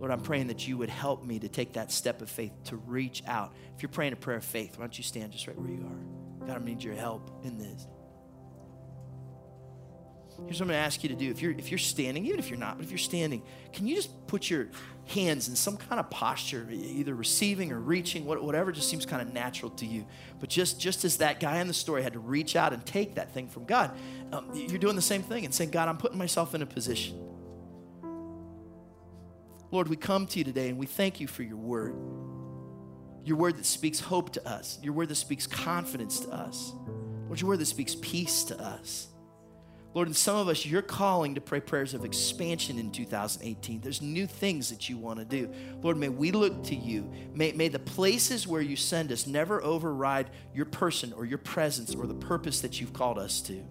Lord, 0.00 0.10
I'm 0.10 0.22
praying 0.22 0.46
that 0.48 0.66
you 0.66 0.78
would 0.78 0.88
help 0.88 1.24
me 1.24 1.38
to 1.38 1.48
take 1.48 1.74
that 1.74 1.92
step 1.92 2.22
of 2.22 2.30
faith 2.30 2.52
to 2.64 2.76
reach 2.76 3.22
out. 3.26 3.54
If 3.76 3.82
you're 3.82 3.90
praying 3.90 4.14
a 4.14 4.16
prayer 4.16 4.38
of 4.38 4.44
faith, 4.44 4.78
why 4.78 4.84
don't 4.84 4.96
you 4.96 5.04
stand 5.04 5.32
just 5.32 5.46
right 5.46 5.58
where 5.58 5.70
you 5.70 5.84
are? 5.84 6.46
God, 6.46 6.62
I 6.62 6.64
need 6.64 6.82
your 6.82 6.94
help 6.94 7.30
in 7.44 7.58
this. 7.58 7.86
Here's 10.46 10.58
what 10.58 10.62
I'm 10.62 10.68
going 10.68 10.80
to 10.80 10.86
ask 10.86 11.02
you 11.02 11.10
to 11.10 11.14
do. 11.14 11.30
If 11.30 11.42
you're 11.42 11.52
if 11.52 11.70
you're 11.70 11.76
standing, 11.76 12.24
even 12.24 12.38
if 12.38 12.48
you're 12.48 12.58
not, 12.58 12.78
but 12.78 12.84
if 12.86 12.90
you're 12.90 12.96
standing, 12.96 13.42
can 13.74 13.86
you 13.86 13.94
just 13.94 14.26
put 14.26 14.48
your 14.48 14.68
hands 15.08 15.48
in 15.48 15.56
some 15.56 15.76
kind 15.76 16.00
of 16.00 16.08
posture, 16.08 16.66
either 16.70 17.14
receiving 17.14 17.72
or 17.72 17.78
reaching, 17.78 18.24
whatever 18.24 18.72
just 18.72 18.88
seems 18.88 19.04
kind 19.04 19.20
of 19.20 19.34
natural 19.34 19.70
to 19.72 19.84
you. 19.84 20.06
But 20.38 20.48
just 20.48 20.80
just 20.80 21.04
as 21.04 21.18
that 21.18 21.40
guy 21.40 21.60
in 21.60 21.68
the 21.68 21.74
story 21.74 22.02
had 22.02 22.14
to 22.14 22.20
reach 22.20 22.56
out 22.56 22.72
and 22.72 22.84
take 22.86 23.16
that 23.16 23.34
thing 23.34 23.48
from 23.48 23.66
God, 23.66 23.90
um, 24.32 24.50
you're 24.54 24.78
doing 24.78 24.96
the 24.96 25.02
same 25.02 25.22
thing 25.22 25.44
and 25.44 25.52
saying, 25.52 25.70
God, 25.70 25.88
I'm 25.88 25.98
putting 25.98 26.18
myself 26.18 26.54
in 26.54 26.62
a 26.62 26.66
position. 26.66 27.29
Lord, 29.70 29.88
we 29.88 29.96
come 29.96 30.26
to 30.26 30.38
you 30.38 30.44
today 30.44 30.68
and 30.68 30.78
we 30.78 30.86
thank 30.86 31.20
you 31.20 31.26
for 31.26 31.42
your 31.42 31.56
word. 31.56 31.94
Your 33.24 33.36
word 33.36 33.56
that 33.56 33.66
speaks 33.66 34.00
hope 34.00 34.30
to 34.32 34.48
us, 34.48 34.78
your 34.82 34.92
word 34.92 35.08
that 35.08 35.16
speaks 35.16 35.46
confidence 35.46 36.20
to 36.20 36.30
us, 36.30 36.72
Lord, 37.26 37.40
your 37.40 37.48
word 37.50 37.60
that 37.60 37.66
speaks 37.66 37.94
peace 37.94 38.44
to 38.44 38.58
us. 38.60 39.08
Lord, 39.92 40.06
in 40.06 40.14
some 40.14 40.36
of 40.36 40.46
us, 40.48 40.64
you're 40.64 40.82
calling 40.82 41.34
to 41.34 41.40
pray 41.40 41.58
prayers 41.60 41.94
of 41.94 42.04
expansion 42.04 42.78
in 42.78 42.92
2018. 42.92 43.80
There's 43.80 44.00
new 44.00 44.26
things 44.26 44.70
that 44.70 44.88
you 44.88 44.96
want 44.96 45.18
to 45.18 45.24
do. 45.24 45.52
Lord, 45.82 45.96
may 45.96 46.08
we 46.08 46.30
look 46.30 46.62
to 46.64 46.76
you. 46.76 47.10
May, 47.34 47.50
may 47.52 47.66
the 47.66 47.80
places 47.80 48.46
where 48.46 48.62
you 48.62 48.76
send 48.76 49.10
us 49.10 49.26
never 49.26 49.60
override 49.62 50.30
your 50.54 50.66
person 50.66 51.12
or 51.12 51.24
your 51.24 51.38
presence 51.38 51.94
or 51.94 52.06
the 52.06 52.14
purpose 52.14 52.60
that 52.60 52.80
you've 52.80 52.92
called 52.92 53.18
us 53.18 53.40
to. 53.42 53.64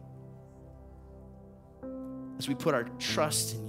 As 2.38 2.50
we 2.50 2.56
put 2.56 2.74
our 2.74 2.84
trust 3.00 3.56
in 3.56 3.68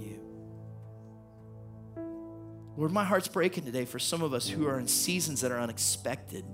Lord, 2.77 2.91
my 2.91 3.03
heart's 3.03 3.27
breaking 3.27 3.65
today 3.65 3.85
for 3.85 3.99
some 3.99 4.21
of 4.21 4.33
us 4.33 4.47
who 4.47 4.67
are 4.67 4.79
in 4.79 4.87
seasons 4.87 5.41
that 5.41 5.51
are 5.51 5.59
unexpected. 5.59 6.45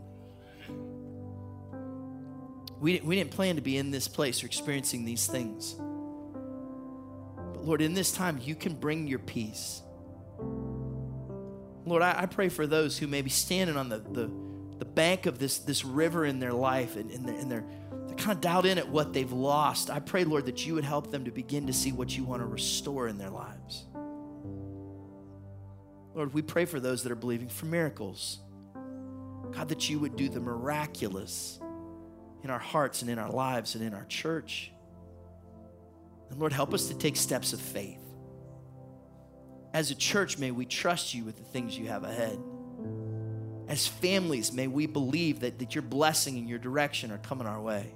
We, 2.79 2.99
we 3.01 3.15
didn't 3.15 3.31
plan 3.31 3.55
to 3.55 3.61
be 3.61 3.77
in 3.77 3.91
this 3.91 4.07
place 4.07 4.43
or 4.43 4.47
experiencing 4.47 5.05
these 5.05 5.27
things. 5.27 5.75
But 7.53 7.63
Lord, 7.63 7.81
in 7.81 7.93
this 7.93 8.11
time, 8.11 8.39
you 8.43 8.55
can 8.55 8.75
bring 8.75 9.07
your 9.07 9.19
peace. 9.19 9.81
Lord, 11.85 12.01
I, 12.01 12.23
I 12.23 12.25
pray 12.25 12.49
for 12.49 12.67
those 12.67 12.97
who 12.97 13.07
may 13.07 13.21
be 13.21 13.29
standing 13.29 13.77
on 13.77 13.89
the, 13.89 13.99
the, 13.99 14.29
the 14.79 14.85
bank 14.85 15.25
of 15.25 15.39
this, 15.39 15.59
this 15.59 15.85
river 15.85 16.25
in 16.25 16.39
their 16.39 16.53
life 16.53 16.95
and, 16.97 17.09
and, 17.11 17.27
they're, 17.27 17.35
and 17.35 17.51
they're, 17.51 17.65
they're 18.07 18.17
kind 18.17 18.31
of 18.31 18.41
dialed 18.41 18.65
in 18.65 18.77
at 18.77 18.89
what 18.89 19.13
they've 19.13 19.31
lost. 19.31 19.89
I 19.89 19.99
pray, 19.99 20.23
Lord, 20.23 20.45
that 20.47 20.65
you 20.65 20.73
would 20.75 20.83
help 20.83 21.11
them 21.11 21.25
to 21.25 21.31
begin 21.31 21.67
to 21.67 21.73
see 21.73 21.91
what 21.91 22.15
you 22.15 22.23
want 22.23 22.41
to 22.41 22.45
restore 22.45 23.07
in 23.07 23.17
their 23.17 23.29
lives. 23.29 23.85
Lord, 26.17 26.33
we 26.33 26.41
pray 26.41 26.65
for 26.65 26.79
those 26.79 27.03
that 27.03 27.11
are 27.11 27.15
believing 27.15 27.47
for 27.47 27.67
miracles. 27.67 28.39
God, 29.51 29.69
that 29.69 29.87
you 29.87 29.99
would 29.99 30.15
do 30.15 30.29
the 30.29 30.39
miraculous 30.39 31.59
in 32.43 32.49
our 32.49 32.57
hearts 32.57 33.03
and 33.03 33.11
in 33.11 33.19
our 33.19 33.29
lives 33.29 33.75
and 33.75 33.83
in 33.83 33.93
our 33.93 34.05
church. 34.05 34.71
And 36.31 36.39
Lord, 36.39 36.53
help 36.53 36.73
us 36.73 36.87
to 36.87 36.95
take 36.97 37.17
steps 37.17 37.53
of 37.53 37.61
faith. 37.61 38.01
As 39.75 39.91
a 39.91 39.95
church, 39.95 40.39
may 40.39 40.49
we 40.49 40.65
trust 40.65 41.13
you 41.13 41.23
with 41.23 41.37
the 41.37 41.43
things 41.43 41.77
you 41.77 41.85
have 41.85 42.03
ahead. 42.03 42.39
As 43.67 43.85
families, 43.85 44.51
may 44.51 44.65
we 44.65 44.87
believe 44.87 45.41
that, 45.41 45.59
that 45.59 45.75
your 45.75 45.83
blessing 45.83 46.39
and 46.39 46.49
your 46.49 46.57
direction 46.57 47.11
are 47.11 47.19
coming 47.19 47.45
our 47.45 47.61
way. 47.61 47.93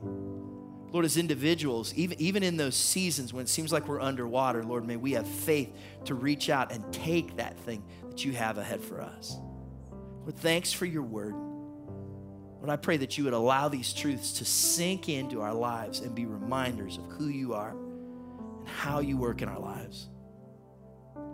Lord, 0.91 1.05
as 1.05 1.15
individuals, 1.17 1.93
even, 1.95 2.21
even 2.21 2.43
in 2.43 2.57
those 2.57 2.75
seasons 2.75 3.33
when 3.33 3.43
it 3.43 3.49
seems 3.49 3.71
like 3.71 3.87
we're 3.87 4.01
underwater, 4.01 4.61
Lord, 4.61 4.85
may 4.85 4.97
we 4.97 5.13
have 5.13 5.25
faith 5.25 5.73
to 6.05 6.13
reach 6.13 6.49
out 6.49 6.71
and 6.71 6.83
take 6.93 7.37
that 7.37 7.57
thing 7.61 7.83
you 8.23 8.33
have 8.33 8.57
ahead 8.57 8.81
for 8.81 9.01
us. 9.01 9.37
Lord, 10.21 10.37
thanks 10.37 10.71
for 10.71 10.85
your 10.85 11.03
word. 11.03 11.33
Lord, 11.33 12.69
I 12.69 12.75
pray 12.75 12.97
that 12.97 13.17
you 13.17 13.23
would 13.23 13.33
allow 13.33 13.69
these 13.69 13.91
truths 13.91 14.33
to 14.33 14.45
sink 14.45 15.09
into 15.09 15.41
our 15.41 15.53
lives 15.53 15.99
and 15.99 16.13
be 16.13 16.25
reminders 16.25 16.97
of 16.97 17.05
who 17.05 17.27
you 17.27 17.53
are 17.53 17.71
and 17.71 18.67
how 18.67 18.99
you 18.99 19.17
work 19.17 19.41
in 19.41 19.49
our 19.49 19.59
lives. 19.59 20.09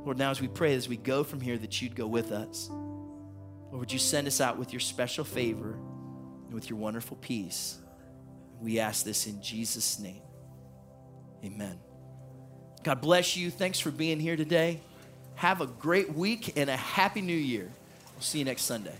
Lord, 0.05 0.17
now 0.17 0.31
as 0.31 0.39
we 0.39 0.47
pray, 0.47 0.73
as 0.73 0.87
we 0.87 0.95
go 0.95 1.25
from 1.25 1.41
here, 1.41 1.57
that 1.57 1.81
you'd 1.81 1.95
go 1.95 2.07
with 2.07 2.31
us. 2.31 2.69
Lord, 2.69 3.79
would 3.79 3.91
you 3.91 3.99
send 3.99 4.25
us 4.25 4.39
out 4.39 4.57
with 4.57 4.71
your 4.71 4.79
special 4.79 5.25
favor 5.25 5.77
and 6.45 6.53
with 6.53 6.69
your 6.69 6.79
wonderful 6.79 7.17
peace? 7.17 7.77
We 8.61 8.79
ask 8.79 9.03
this 9.03 9.27
in 9.27 9.41
Jesus' 9.41 9.99
name. 9.99 10.21
Amen. 11.43 11.77
God 12.83 13.01
bless 13.01 13.35
you. 13.35 13.51
Thanks 13.51 13.79
for 13.79 13.91
being 13.91 14.19
here 14.19 14.37
today. 14.37 14.79
Have 15.37 15.61
a 15.61 15.67
great 15.67 16.13
week 16.13 16.57
and 16.57 16.69
a 16.69 16.75
happy 16.75 17.21
new 17.21 17.33
year. 17.33 17.69
We'll 18.15 18.21
see 18.21 18.39
you 18.39 18.45
next 18.45 18.63
Sunday. 18.63 18.95